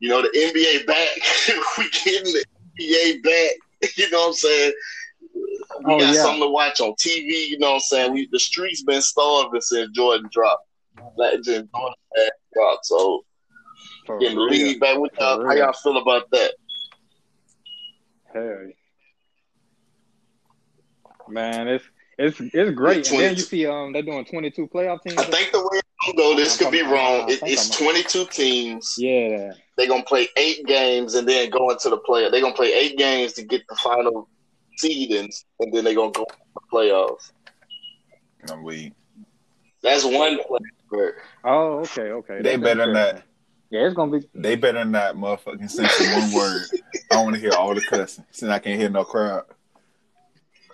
You 0.00 0.08
know, 0.10 0.22
the 0.22 0.28
NBA 0.28 0.86
back. 0.86 1.08
we 1.78 1.88
getting 1.90 2.32
the 2.32 2.44
NBA 2.80 3.22
back. 3.22 3.56
You 3.96 4.08
know 4.10 4.20
what 4.20 4.26
I'm 4.28 4.32
saying? 4.32 4.72
We 5.34 5.94
Oh, 5.94 5.98
got 6.00 6.14
yeah. 6.14 6.22
something 6.22 6.40
to 6.42 6.48
watch 6.48 6.80
on 6.80 6.92
TV. 6.94 7.48
You 7.50 7.58
know 7.58 7.68
what 7.68 7.74
I'm 7.74 7.80
saying? 7.80 8.12
We 8.14 8.28
the 8.32 8.38
streets 8.38 8.82
been 8.82 9.02
starving 9.02 9.60
since 9.60 9.90
Jordan 9.90 10.28
dropped. 10.32 10.66
Legend 11.18 11.68
Jordan 11.74 11.94
dropped. 12.54 12.86
So 12.86 13.24
For 14.06 14.18
getting 14.18 14.38
the 14.38 14.44
league 14.44 14.80
back 14.80 14.98
with 14.98 15.12
y'all. 15.20 15.44
How 15.44 15.52
y'all 15.52 15.72
feel 15.74 15.98
about 15.98 16.30
that? 16.30 16.54
Hell. 18.32 18.68
Man, 21.28 21.68
it's 21.68 21.84
it's 22.18 22.40
it's 22.40 22.74
great. 22.74 23.10
And 23.10 23.20
then 23.20 23.36
you 23.36 23.42
see 23.42 23.66
um 23.66 23.92
they're 23.92 24.02
doing 24.02 24.24
twenty 24.24 24.50
two 24.50 24.66
playoff 24.66 25.02
teams. 25.02 25.18
I 25.18 25.24
think 25.24 25.52
the 25.52 25.60
way 25.60 25.80
I'm 26.06 26.16
go, 26.16 26.36
this 26.36 26.56
could 26.56 26.70
be 26.70 26.82
wrong. 26.82 27.30
It, 27.30 27.40
it's 27.44 27.70
22 27.70 28.26
teams. 28.26 28.96
Yeah. 28.98 29.52
They're 29.76 29.88
gonna 29.88 30.04
play 30.04 30.28
eight 30.36 30.66
games 30.66 31.14
and 31.14 31.26
then 31.26 31.50
go 31.50 31.70
into 31.70 31.88
the 31.90 31.96
play. 31.98 32.28
They're 32.30 32.40
gonna 32.40 32.54
play 32.54 32.72
eight 32.72 32.98
games 32.98 33.32
to 33.34 33.42
get 33.42 33.66
the 33.68 33.76
final 33.76 34.28
seedings, 34.82 35.44
and 35.60 35.72
then 35.72 35.84
they're 35.84 35.94
gonna 35.94 36.12
go 36.12 36.24
to 36.24 36.36
the 36.54 36.60
playoffs. 36.72 37.32
I'm 38.50 38.62
weak. 38.62 38.92
That's 39.82 40.04
one 40.04 40.38
play. 40.46 41.10
Oh, 41.44 41.80
okay, 41.80 42.10
okay. 42.10 42.36
They 42.42 42.56
That's 42.56 42.62
better 42.62 42.92
not. 42.92 43.00
interesting. 43.08 43.28
Yeah, 43.70 43.86
it's 43.86 43.94
gonna 43.94 44.18
be 44.18 44.28
They 44.34 44.54
better 44.56 44.84
not 44.84 45.16
motherfucking 45.16 45.70
censor 45.70 46.20
one 46.20 46.32
word. 46.32 46.62
I 47.10 47.22
want 47.22 47.34
to 47.34 47.40
hear 47.40 47.52
all 47.52 47.74
the 47.74 47.80
cussing 47.80 48.24
since 48.30 48.50
I 48.50 48.58
can't 48.58 48.78
hear 48.78 48.90
no 48.90 49.04
crowd. 49.04 49.44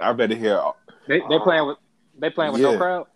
I 0.01 0.13
better 0.13 0.35
hear. 0.35 0.57
all- 0.59 0.77
they 1.09 1.19
they 1.29 1.37
uh, 1.37 1.41
playing 1.41 1.67
with 1.67 1.79
they 2.19 2.31
playing 2.31 2.53
with 2.53 2.63
Yeah. 2.63 2.73
no 2.73 2.79
crowd. 2.79 3.07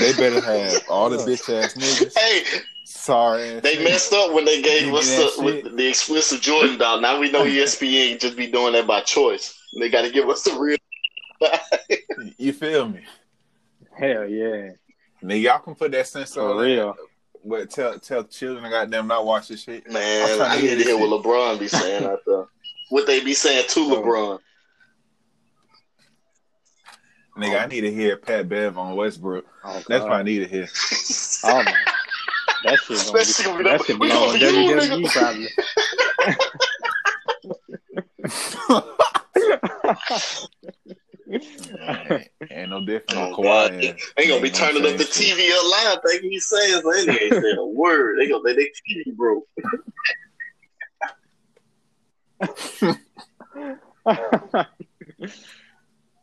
They 0.00 0.12
better 0.14 0.40
have 0.40 0.82
all 0.88 1.10
the 1.10 1.18
bitch 1.18 1.48
ass 1.62 1.74
niggas. 1.74 2.12
Hey, 2.16 2.42
Sorry, 2.84 3.60
they 3.60 3.76
niggas. 3.76 3.84
messed 3.84 4.12
up 4.12 4.32
when 4.32 4.44
they 4.44 4.62
gave 4.62 4.86
You 4.86 4.96
us 4.96 5.36
the, 5.36 5.42
with 5.42 5.76
the 5.76 5.88
exclusive 5.88 6.40
Jordan 6.40 6.78
doll. 6.78 7.00
Now 7.00 7.18
we 7.20 7.30
know 7.30 7.44
ESPN 7.44 8.18
just 8.20 8.36
be 8.36 8.46
doing 8.46 8.72
that 8.72 8.86
by 8.86 9.00
choice. 9.00 9.56
They 9.78 9.88
got 9.90 10.02
to 10.02 10.10
give 10.10 10.28
us 10.28 10.42
the 10.42 10.52
real. 10.58 10.78
You 12.38 12.52
feel 12.52 12.88
me? 12.88 13.00
Hell 13.98 14.26
yeah, 14.26 14.70
Nigga, 15.22 15.40
y'all 15.42 15.58
can 15.58 15.74
put 15.74 15.92
that 15.92 16.06
censor 16.06 16.40
for 16.40 16.50
on 16.52 16.56
real. 16.58 16.94
But 17.44 17.70
tell 17.70 17.98
tell 17.98 18.24
children 18.24 18.64
I 18.64 18.70
got 18.70 18.90
them 18.90 19.06
not 19.06 19.24
watch 19.24 19.48
this 19.48 19.62
shit. 19.62 19.88
Man, 19.90 20.40
I 20.40 20.56
hear 20.58 20.76
need 20.76 20.82
to 20.82 20.88
hear 20.90 20.98
what 20.98 21.22
LeBron 21.22 21.58
be 21.60 21.68
saying 21.68 22.04
out 22.04 22.20
there. 22.26 22.44
What 22.88 23.06
they 23.06 23.22
be 23.22 23.34
saying 23.34 23.66
to 23.70 23.80
Oh. 23.80 24.00
LeBron. 24.02 24.38
Nigga, 27.36 27.62
I 27.62 27.66
need 27.66 27.82
to 27.82 27.92
hear 27.92 28.16
Pat 28.16 28.48
Bev 28.48 28.78
on 28.78 28.96
Westbrook. 28.96 29.44
Oh, 29.64 29.74
That's 29.88 30.02
God. 30.02 30.02
what 30.04 30.12
I 30.12 30.22
need 30.22 30.38
to 30.40 30.46
hear. 30.46 30.68
Oh, 31.44 31.62
man. 31.62 31.74
That 32.64 32.78
shit 32.80 32.96
gonna 32.96 33.12
That 33.18 33.26
shit 33.26 33.44
gonna 33.46 33.58
be, 33.58 33.64
be 33.64 33.70
that 33.70 33.78
the- 33.78 33.84
shit 33.86 34.00
be 34.00 34.10
on 34.10 34.18
gonna 34.26 34.38
be 34.38 34.44
you, 34.44 34.50
WWE 34.74 35.02
nigga. 35.04 35.12
probably. 35.12 35.48
ain't 42.50 42.70
no 42.70 42.84
different 42.84 43.14
Oh, 43.20 43.28
with 43.30 43.38
Kawhi. 43.38 43.42
God. 43.42 43.72
and- 43.72 43.98
They 44.16 44.28
gonna 44.28 44.40
be 44.40 44.48
and 44.48 44.56
turning 44.56 44.86
up 44.86 44.96
the 44.96 45.04
TV 45.04 45.50
up 45.52 45.70
loud 45.70 46.00
thinking 46.06 46.30
he's 46.30 46.46
saying 46.48 46.80
something. 46.82 47.06
They 47.06 47.20
ain't 47.20 47.32
saying 47.34 47.56
a 47.58 47.66
word. 47.66 48.18
They 48.18 48.28
gonna 48.28 48.42
they, 48.44 48.54
they 48.54 48.70
TV 48.88 49.14
broke. 49.16 49.46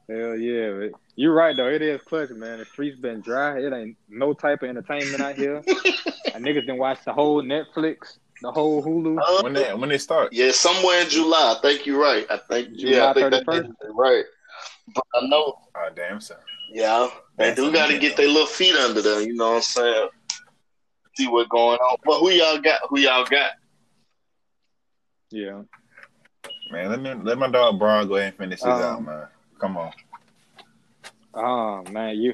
Hell 0.09 0.35
yeah, 0.35 0.71
but 0.71 0.99
you're 1.15 1.33
right 1.33 1.55
though. 1.55 1.69
It 1.69 1.81
is 1.81 2.01
clutch, 2.01 2.29
man. 2.31 2.59
The 2.59 2.65
streets 2.65 2.99
been 2.99 3.21
dry. 3.21 3.59
It 3.59 3.71
ain't 3.73 3.95
no 4.09 4.33
type 4.33 4.61
of 4.63 4.69
entertainment 4.69 5.21
out 5.23 5.35
here. 5.35 5.57
and 6.33 6.45
niggas 6.45 6.65
been 6.65 6.77
watch 6.77 6.99
the 7.05 7.13
whole 7.13 7.41
Netflix, 7.41 8.17
the 8.41 8.51
whole 8.51 8.83
Hulu. 8.83 9.19
Uh, 9.21 9.43
When 9.43 9.53
they 9.53 9.73
when 9.73 9.89
they 9.89 9.97
start, 9.97 10.33
yeah, 10.33 10.51
somewhere 10.51 11.01
in 11.01 11.09
July. 11.09 11.55
I 11.57 11.61
think 11.61 11.85
you're 11.85 12.01
right. 12.01 12.25
I 12.29 12.37
think 12.49 12.69
yeah, 12.73 13.09
I 13.09 13.13
July 13.13 13.29
think 13.31 13.31
that 13.31 13.45
31st? 13.45 13.65
is 13.69 13.75
right. 13.95 14.23
But 14.93 15.03
I 15.15 15.25
know, 15.27 15.57
oh 15.75 15.89
damn 15.95 16.19
son. 16.19 16.37
yeah, 16.69 17.07
they 17.37 17.55
do 17.55 17.71
got 17.71 17.87
to 17.87 17.97
get 17.97 18.17
their 18.17 18.27
little 18.27 18.45
feet 18.45 18.75
under 18.75 19.01
them. 19.01 19.21
You 19.21 19.35
know 19.35 19.51
what 19.51 19.55
I'm 19.57 19.61
saying? 19.61 20.09
See 21.15 21.27
what's 21.27 21.47
going 21.49 21.77
on. 21.79 21.97
But 22.03 22.19
who 22.19 22.29
y'all 22.31 22.57
got? 22.59 22.81
Who 22.89 22.99
y'all 22.99 23.23
got? 23.25 23.51
Yeah. 25.31 25.61
Man, 26.71 26.89
let 26.89 27.01
me 27.01 27.13
let 27.23 27.37
my 27.37 27.49
dog 27.49 27.79
Braun 27.79 28.07
go 28.07 28.15
ahead 28.15 28.29
and 28.29 28.37
finish 28.37 28.59
this 28.59 28.67
Um, 28.67 28.81
out, 28.81 29.03
man. 29.05 29.27
Come 29.63 29.77
on. 29.77 29.91
Oh 31.33 31.83
man, 31.89 32.17
you. 32.17 32.33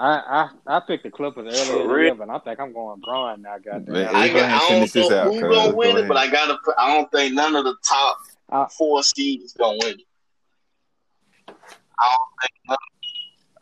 I 0.00 0.48
I 0.66 0.76
I 0.78 0.80
picked 0.80 1.04
the 1.04 1.12
Clippers 1.12 1.46
earlier, 1.46 1.64
For 1.64 1.80
in 1.82 1.86
the 1.86 1.94
real? 1.94 2.04
year, 2.06 2.14
but 2.16 2.28
I 2.28 2.40
think 2.40 2.58
I'm 2.58 2.72
going 2.72 3.00
Braun 3.00 3.42
now. 3.42 3.56
Goddamn. 3.64 3.94
Man, 3.94 4.16
I, 4.16 4.26
go 4.26 4.34
got, 4.34 4.50
I 4.50 4.58
don't 4.68 4.80
this 4.80 4.96
know 4.96 5.16
out, 5.16 5.32
who 5.32 5.40
gonna 5.42 5.70
Go 5.70 5.76
win 5.76 5.90
it, 5.90 5.94
ahead. 5.98 6.08
but 6.08 6.16
I 6.16 6.26
gotta. 6.26 6.58
Put, 6.64 6.74
I 6.76 6.92
don't 6.92 7.08
think 7.12 7.34
none 7.34 7.54
of 7.54 7.62
the 7.62 7.76
top 7.88 8.16
Uh, 8.50 8.66
four 8.66 9.00
seeds 9.04 9.52
gonna 9.52 9.78
win 9.80 9.90
it. 9.90 11.54
I 12.00 12.16
don't 12.16 12.28
think. 12.40 12.52
None, 12.68 12.78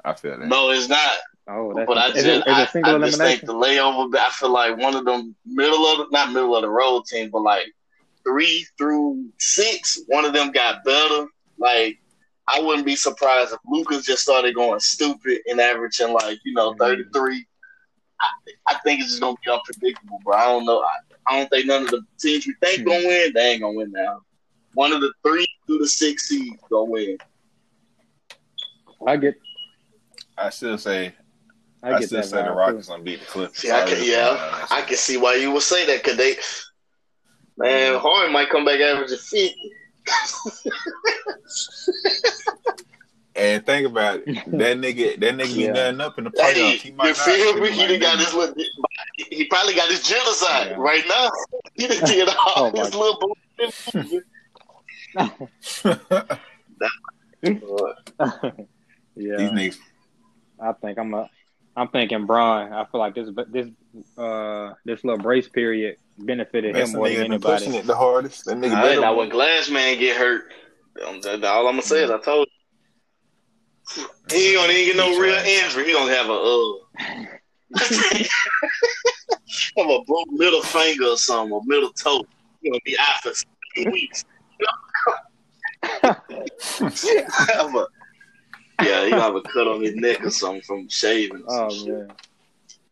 I 0.06 0.12
feel 0.14 0.38
that. 0.38 0.48
no, 0.48 0.70
it's 0.70 0.88
not. 0.88 1.12
oh, 1.48 1.74
that's 1.74 1.86
But 1.86 1.98
I 1.98 2.08
is 2.08 2.14
just, 2.14 2.26
it, 2.26 2.36
is 2.38 2.42
I, 2.46 2.62
it 2.62 2.70
single 2.70 2.96
I 2.96 3.06
just 3.06 3.18
think 3.20 3.42
the 3.42 3.52
layover. 3.52 4.16
I 4.16 4.30
feel 4.30 4.48
like 4.48 4.78
one 4.78 4.94
of 4.94 5.04
them 5.04 5.36
middle 5.44 5.86
of 5.88 5.98
the, 5.98 6.06
not 6.10 6.32
middle 6.32 6.56
of 6.56 6.62
the 6.62 6.70
road 6.70 7.04
team, 7.04 7.28
but 7.30 7.42
like 7.42 7.66
three 8.24 8.64
through 8.78 9.26
six, 9.36 10.00
one 10.06 10.24
of 10.24 10.32
them 10.32 10.52
got 10.52 10.82
better. 10.84 11.26
Like 11.58 11.98
I 12.48 12.60
wouldn't 12.60 12.86
be 12.86 12.96
surprised 12.96 13.52
if 13.52 13.58
Lucas 13.66 14.04
just 14.06 14.22
started 14.22 14.54
going 14.54 14.78
stupid 14.80 15.40
and 15.46 15.60
averaging 15.60 16.12
like 16.12 16.38
you 16.44 16.54
know 16.54 16.74
thirty 16.74 17.04
three. 17.12 17.44
I, 18.20 18.26
I 18.68 18.78
think 18.84 19.00
it's 19.00 19.10
just 19.10 19.20
gonna 19.20 19.36
be 19.44 19.50
unpredictable, 19.50 20.20
bro. 20.24 20.36
I 20.36 20.44
don't 20.44 20.64
know. 20.64 20.80
I, 20.80 20.90
I 21.28 21.38
don't 21.38 21.48
think 21.50 21.66
none 21.66 21.84
of 21.84 21.90
the 21.90 22.02
teams 22.20 22.46
we 22.46 22.54
think 22.62 22.80
Hmm. 22.82 22.88
gonna 22.88 23.06
win. 23.06 23.32
They 23.34 23.52
ain't 23.52 23.62
gonna 23.62 23.76
win 23.76 23.92
now. 23.92 24.22
One 24.74 24.92
of 24.92 25.00
the 25.00 25.12
three 25.26 25.46
through 25.66 25.78
the 25.78 25.88
six 25.88 26.28
seeds 26.28 26.62
gonna 26.70 26.84
win. 26.84 27.18
I 29.06 29.16
get 29.16 29.34
I 30.38 30.50
still 30.50 30.78
say 30.78 31.14
I 31.82 31.94
I, 31.94 32.00
still 32.00 32.18
that 32.20 32.26
say 32.26 32.42
the 32.42 32.50
Rockets 32.52 32.86
too. 32.86 32.92
gonna 32.92 33.02
beat 33.02 33.20
the 33.20 33.26
Clippers. 33.26 33.58
See, 33.58 33.70
I 33.70 33.80
can, 33.82 33.98
really 33.98 34.10
yeah, 34.10 34.66
I 34.70 34.82
can 34.82 34.96
see 34.96 35.16
why 35.16 35.34
you 35.34 35.50
would 35.52 35.62
say 35.62 35.86
that 35.86 36.02
because 36.02 36.16
they, 36.16 36.36
man, 37.56 37.98
Harden 37.98 38.32
might 38.32 38.50
come 38.50 38.64
back 38.64 38.80
averaging 38.80 39.18
fifty. 39.18 39.72
And 43.38 43.66
think 43.66 43.86
about 43.86 44.20
it, 44.20 44.24
that 44.46 44.78
nigga, 44.78 45.20
that 45.20 45.34
nigga 45.34 45.54
Yeah. 45.54 45.66
be 45.66 45.68
nutting 45.68 46.00
up 46.00 46.16
in 46.16 46.24
the 46.24 46.30
Hey, 46.36 46.54
playoffs. 46.54 46.80
He 46.80 46.88
you 46.88 46.94
might 46.96 47.08
not. 47.08 47.16
feel 47.18 47.54
He 47.54 47.60
me? 47.60 47.70
He 47.70 47.76
might 47.76 47.86
done 47.88 48.00
got 48.00 48.16
not. 48.16 48.24
his 48.24 48.32
little, 48.34 48.54
he 49.18 49.44
probably 49.44 49.74
got 49.74 49.90
his 49.90 50.02
genocide 50.02 50.68
Yeah. 50.70 50.76
right 50.78 51.04
now. 51.06 51.30
He 51.74 51.86
done 51.86 52.04
did 52.06 52.28
all 52.30 52.52
Oh, 52.56 52.72
my 52.72 52.84
his 52.84 52.94
little 52.94 53.18
boo. 53.20 53.34
yeah. 59.16 59.36
These 59.36 59.50
niggas, 59.50 59.78
I 60.60 60.72
think 60.72 60.98
I'm 60.98 61.14
a. 61.14 61.28
I'm 61.76 61.88
thinking 61.88 62.24
Braun. 62.24 62.72
I 62.72 62.86
feel 62.86 63.00
like 63.00 63.14
this 63.14 63.28
this 63.50 63.68
uh 64.16 64.72
this 64.86 65.04
little 65.04 65.22
brace 65.22 65.48
period 65.48 65.96
benefited 66.18 66.74
that's 66.74 66.90
him 66.92 66.96
more 66.98 67.08
than 67.08 67.30
been 67.30 67.40
pushing 67.40 67.68
anybody. 67.74 67.78
it 67.78 67.86
the 67.86 67.94
hardest. 67.96 68.44
That 68.46 68.56
nigga 68.56 68.70
All 68.70 68.74
right, 68.76 68.82
better. 68.82 69.00
now 69.02 69.14
when 69.16 69.28
Glass 69.28 69.68
Man 69.70 69.98
get 69.98 70.16
hurt, 70.16 70.52
um, 71.06 71.20
that- 71.22 71.40
that- 71.42 71.50
all 71.52 71.66
I'm 71.66 71.72
gonna 71.74 71.82
say 71.82 72.02
is 72.04 72.10
I 72.10 72.18
told 72.18 72.46
you. 72.48 72.52
He 74.30 74.48
ain't 74.48 74.56
gonna 74.56 74.72
even 74.72 74.86
get 74.86 74.96
no 74.96 75.10
He's 75.10 75.18
real 75.20 75.34
right. 75.36 75.46
injury. 75.46 75.84
He 75.86 75.92
gonna 75.92 76.12
have 76.12 76.28
a 76.28 76.32
uh, 76.32 76.72
have 79.76 79.90
a 79.90 80.02
broke 80.04 80.30
middle 80.32 80.62
finger 80.62 81.04
or 81.06 81.16
something, 81.16 81.52
or 81.52 81.62
middle 81.66 81.92
toe. 81.92 82.24
He 82.62 82.70
gonna 82.70 82.80
be 82.84 82.96
out 82.98 83.20
for 83.22 83.30
six 83.32 83.44
weeks. 83.92 84.24
have 85.92 87.74
a, 87.74 87.86
yeah, 88.82 89.04
he 89.04 89.10
gonna 89.10 89.22
have 89.22 89.36
a 89.36 89.42
cut 89.42 89.68
on 89.68 89.82
his 89.82 89.94
neck 89.94 90.24
or 90.24 90.30
something 90.30 90.62
from 90.62 90.88
shaving. 90.88 91.42
Or 91.46 91.70
some 91.70 91.80
Oh 91.80 91.84
shit. 91.84 92.10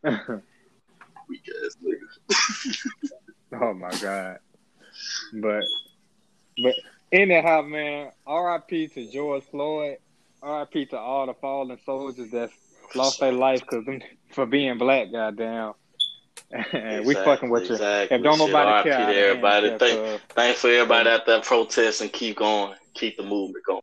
man. 0.05 0.21
Weak 1.29 1.43
ass 1.65 1.77
nigga. 1.85 1.94
oh 3.61 3.75
my 3.75 3.91
god. 4.01 4.39
But 5.35 5.65
but 6.63 6.75
anyhow, 7.13 7.63
man. 7.63 8.11
R.I.P. 8.27 8.89
to 8.89 9.11
George 9.11 9.45
Floyd. 9.45 9.99
R.I.P. 10.43 10.87
to 10.87 10.99
all 10.99 11.27
the 11.27 11.35
fallen 11.35 11.79
soldiers 11.85 12.31
that 12.31 12.51
lost 12.95 13.21
their 13.21 13.33
life 13.33 13.61
because 13.61 13.85
them, 13.85 14.01
for 14.33 14.47
being 14.47 14.79
black. 14.79 15.11
Goddamn. 15.13 15.73
and 16.73 17.05
we 17.07 17.15
fucking 17.15 17.51
with 17.51 17.65
you. 17.65 17.73
Exactly. 17.75 18.17
If 18.17 18.23
don't 18.23 18.39
Shit, 18.39 18.47
nobody 18.49 18.89
RIP 18.89 18.97
care, 18.97 18.99
to 18.99 19.03
I 19.03 19.07
don't 19.07 19.17
everybody. 19.29 19.69
care, 19.71 19.79
Thank, 19.79 20.21
cuz- 20.21 20.21
thanks 20.37 20.61
for 20.61 20.69
everybody 20.71 21.11
out 21.11 21.27
there 21.27 21.41
protesting. 21.41 22.09
Keep 22.11 22.37
going. 22.37 22.75
Keep 22.95 23.17
the 23.17 23.23
movement 23.25 23.65
going. 23.67 23.81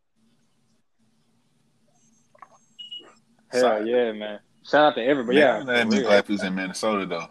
Hell 3.50 3.60
Sorry. 3.60 3.90
yeah, 3.90 4.12
man. 4.12 4.40
Shout 4.64 4.92
out 4.92 4.94
to 4.94 5.02
everybody. 5.04 5.38
Man, 5.38 5.46
Yeah, 5.46 5.60
I'm 5.60 5.66
not 5.66 5.74
for 5.74 5.80
even 5.80 5.90
real. 5.98 6.02
glad 6.08 6.26
he 6.26 6.32
was 6.32 6.42
in 6.42 6.54
Minnesota 6.54 7.06
though. 7.06 7.28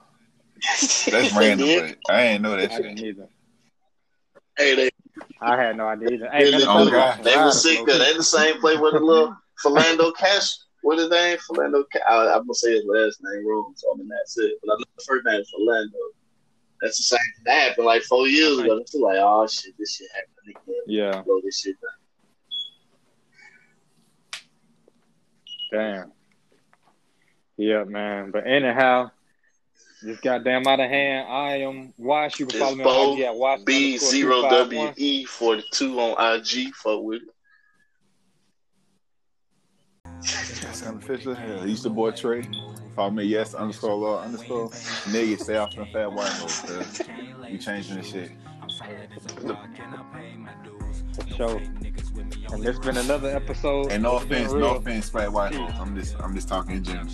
That's 0.62 1.34
random, 1.36 1.68
Yeah. 1.68 1.94
but 2.06 2.14
I 2.14 2.22
ain't 2.24 2.42
know 2.44 2.56
that 2.56 2.72
I 2.72 2.76
shit. 2.76 2.84
didn't 2.84 3.00
either. 3.00 3.30
Hey, 4.58 4.76
they, 4.76 4.90
I 5.42 5.58
had 5.58 5.78
no 5.78 5.88
idea 5.88 6.10
either. 6.10 6.30
Hey, 6.32 6.46
they, 6.46 6.52
Minnesota 6.52 6.72
Oh, 6.82 6.90
got 6.92 7.18
God. 7.18 7.26
they 7.26 7.36
riders, 7.36 7.46
was 7.46 7.64
sick. 7.64 7.80
low 7.80 7.86
Cause 7.86 8.00
they 8.00 8.14
the 8.18 8.24
same 8.24 8.60
play 8.60 8.78
with 8.78 8.94
a 8.94 9.00
little 9.00 9.36
Philando 9.64 10.16
Cash. 10.16 10.50
What 10.84 10.98
his 11.00 11.10
name? 11.10 11.38
Philando. 11.40 11.84
I, 12.08 12.28
I'm 12.34 12.42
gonna 12.42 12.54
say 12.54 12.74
his 12.74 12.86
last 12.86 13.20
name 13.24 13.48
wrong, 13.48 13.74
so 13.76 13.94
I 13.94 13.98
mean 13.98 14.08
that's 14.08 14.38
it. 14.38 14.54
But 14.64 14.74
I 14.74 14.76
know 14.78 14.86
the 14.98 15.04
first 15.08 15.26
name 15.26 15.42
is 15.42 15.52
Philando. 15.54 15.90
That's 16.82 16.98
the 16.98 17.04
same 17.04 17.20
thing 17.20 17.44
that 17.46 17.70
happened 17.70 17.86
like 17.86 18.02
four 18.04 18.28
years 18.28 18.58
ago. 18.58 18.78
It's 18.78 18.94
like, 18.96 19.18
oh 19.20 19.48
shit, 19.48 19.74
this 19.78 19.96
shit 19.96 20.08
happened 20.16 20.56
again. 20.68 20.84
Yeah, 20.88 21.22
Blow 21.22 21.40
this 21.44 21.60
shit 21.62 21.76
down. 25.72 26.02
damn. 26.02 26.12
Yeah, 27.58 27.84
man. 27.84 28.32
But 28.32 28.48
anyhow, 28.48 29.12
this 30.02 30.20
goddamn 30.20 30.68
out 30.68 30.80
of 30.80 30.90
hand. 30.90 31.28
I 31.30 31.58
am 31.58 31.94
Wash. 31.98 32.40
You 32.40 32.46
can 32.46 32.60
follow 32.60 32.72
It's 32.72 32.78
me 32.80 32.84
on 32.84 32.94
Bo 32.94 33.14
IG 33.14 33.20
at 33.22 33.36
Wash. 33.36 33.62
B 33.64 33.98
zero 33.98 34.42
W 34.50 34.94
E 34.98 35.26
forty 35.26 35.64
two 35.72 36.00
on 36.00 36.38
IG. 36.38 36.74
Fuck 36.76 37.04
with 37.04 37.22
it. 37.24 37.30
That's 40.22 40.86
unofficial. 40.86 41.34
Hell, 41.34 41.64
he's 41.64 41.84
the 41.84 41.90
boy 41.90 42.12
Trey. 42.12 42.44
Follow 42.96 43.12
me, 43.12 43.24
yes 43.24 43.54
underscore 43.54 43.96
law 43.96 44.22
underscore. 44.22 44.70
Nigga, 44.70 45.40
stay 45.40 45.58
off 45.58 45.76
them 45.76 45.88
fat 45.94 46.12
white 46.12 46.30
hoes, 46.30 46.60
cuz. 46.62 47.02
We 47.50 47.58
changing 47.58 47.98
this 47.98 48.08
shit. 48.08 48.32
For 51.14 51.28
sure. 51.36 51.62
And 52.52 52.64
this 52.64 52.80
been 52.80 52.98
another 52.98 53.30
episode. 53.30 53.92
And 53.92 54.04
no 54.04 54.18
offense, 54.18 54.52
no 54.52 54.76
offense, 54.76 55.10
fat 55.10 55.32
white 55.32 55.56
hoes. 55.56 55.72
I'm 55.80 55.96
just, 55.96 56.16
I'm 56.20 56.36
just 56.36 56.48
talking 56.48 56.78
in 56.78 56.84
general. 56.84 57.08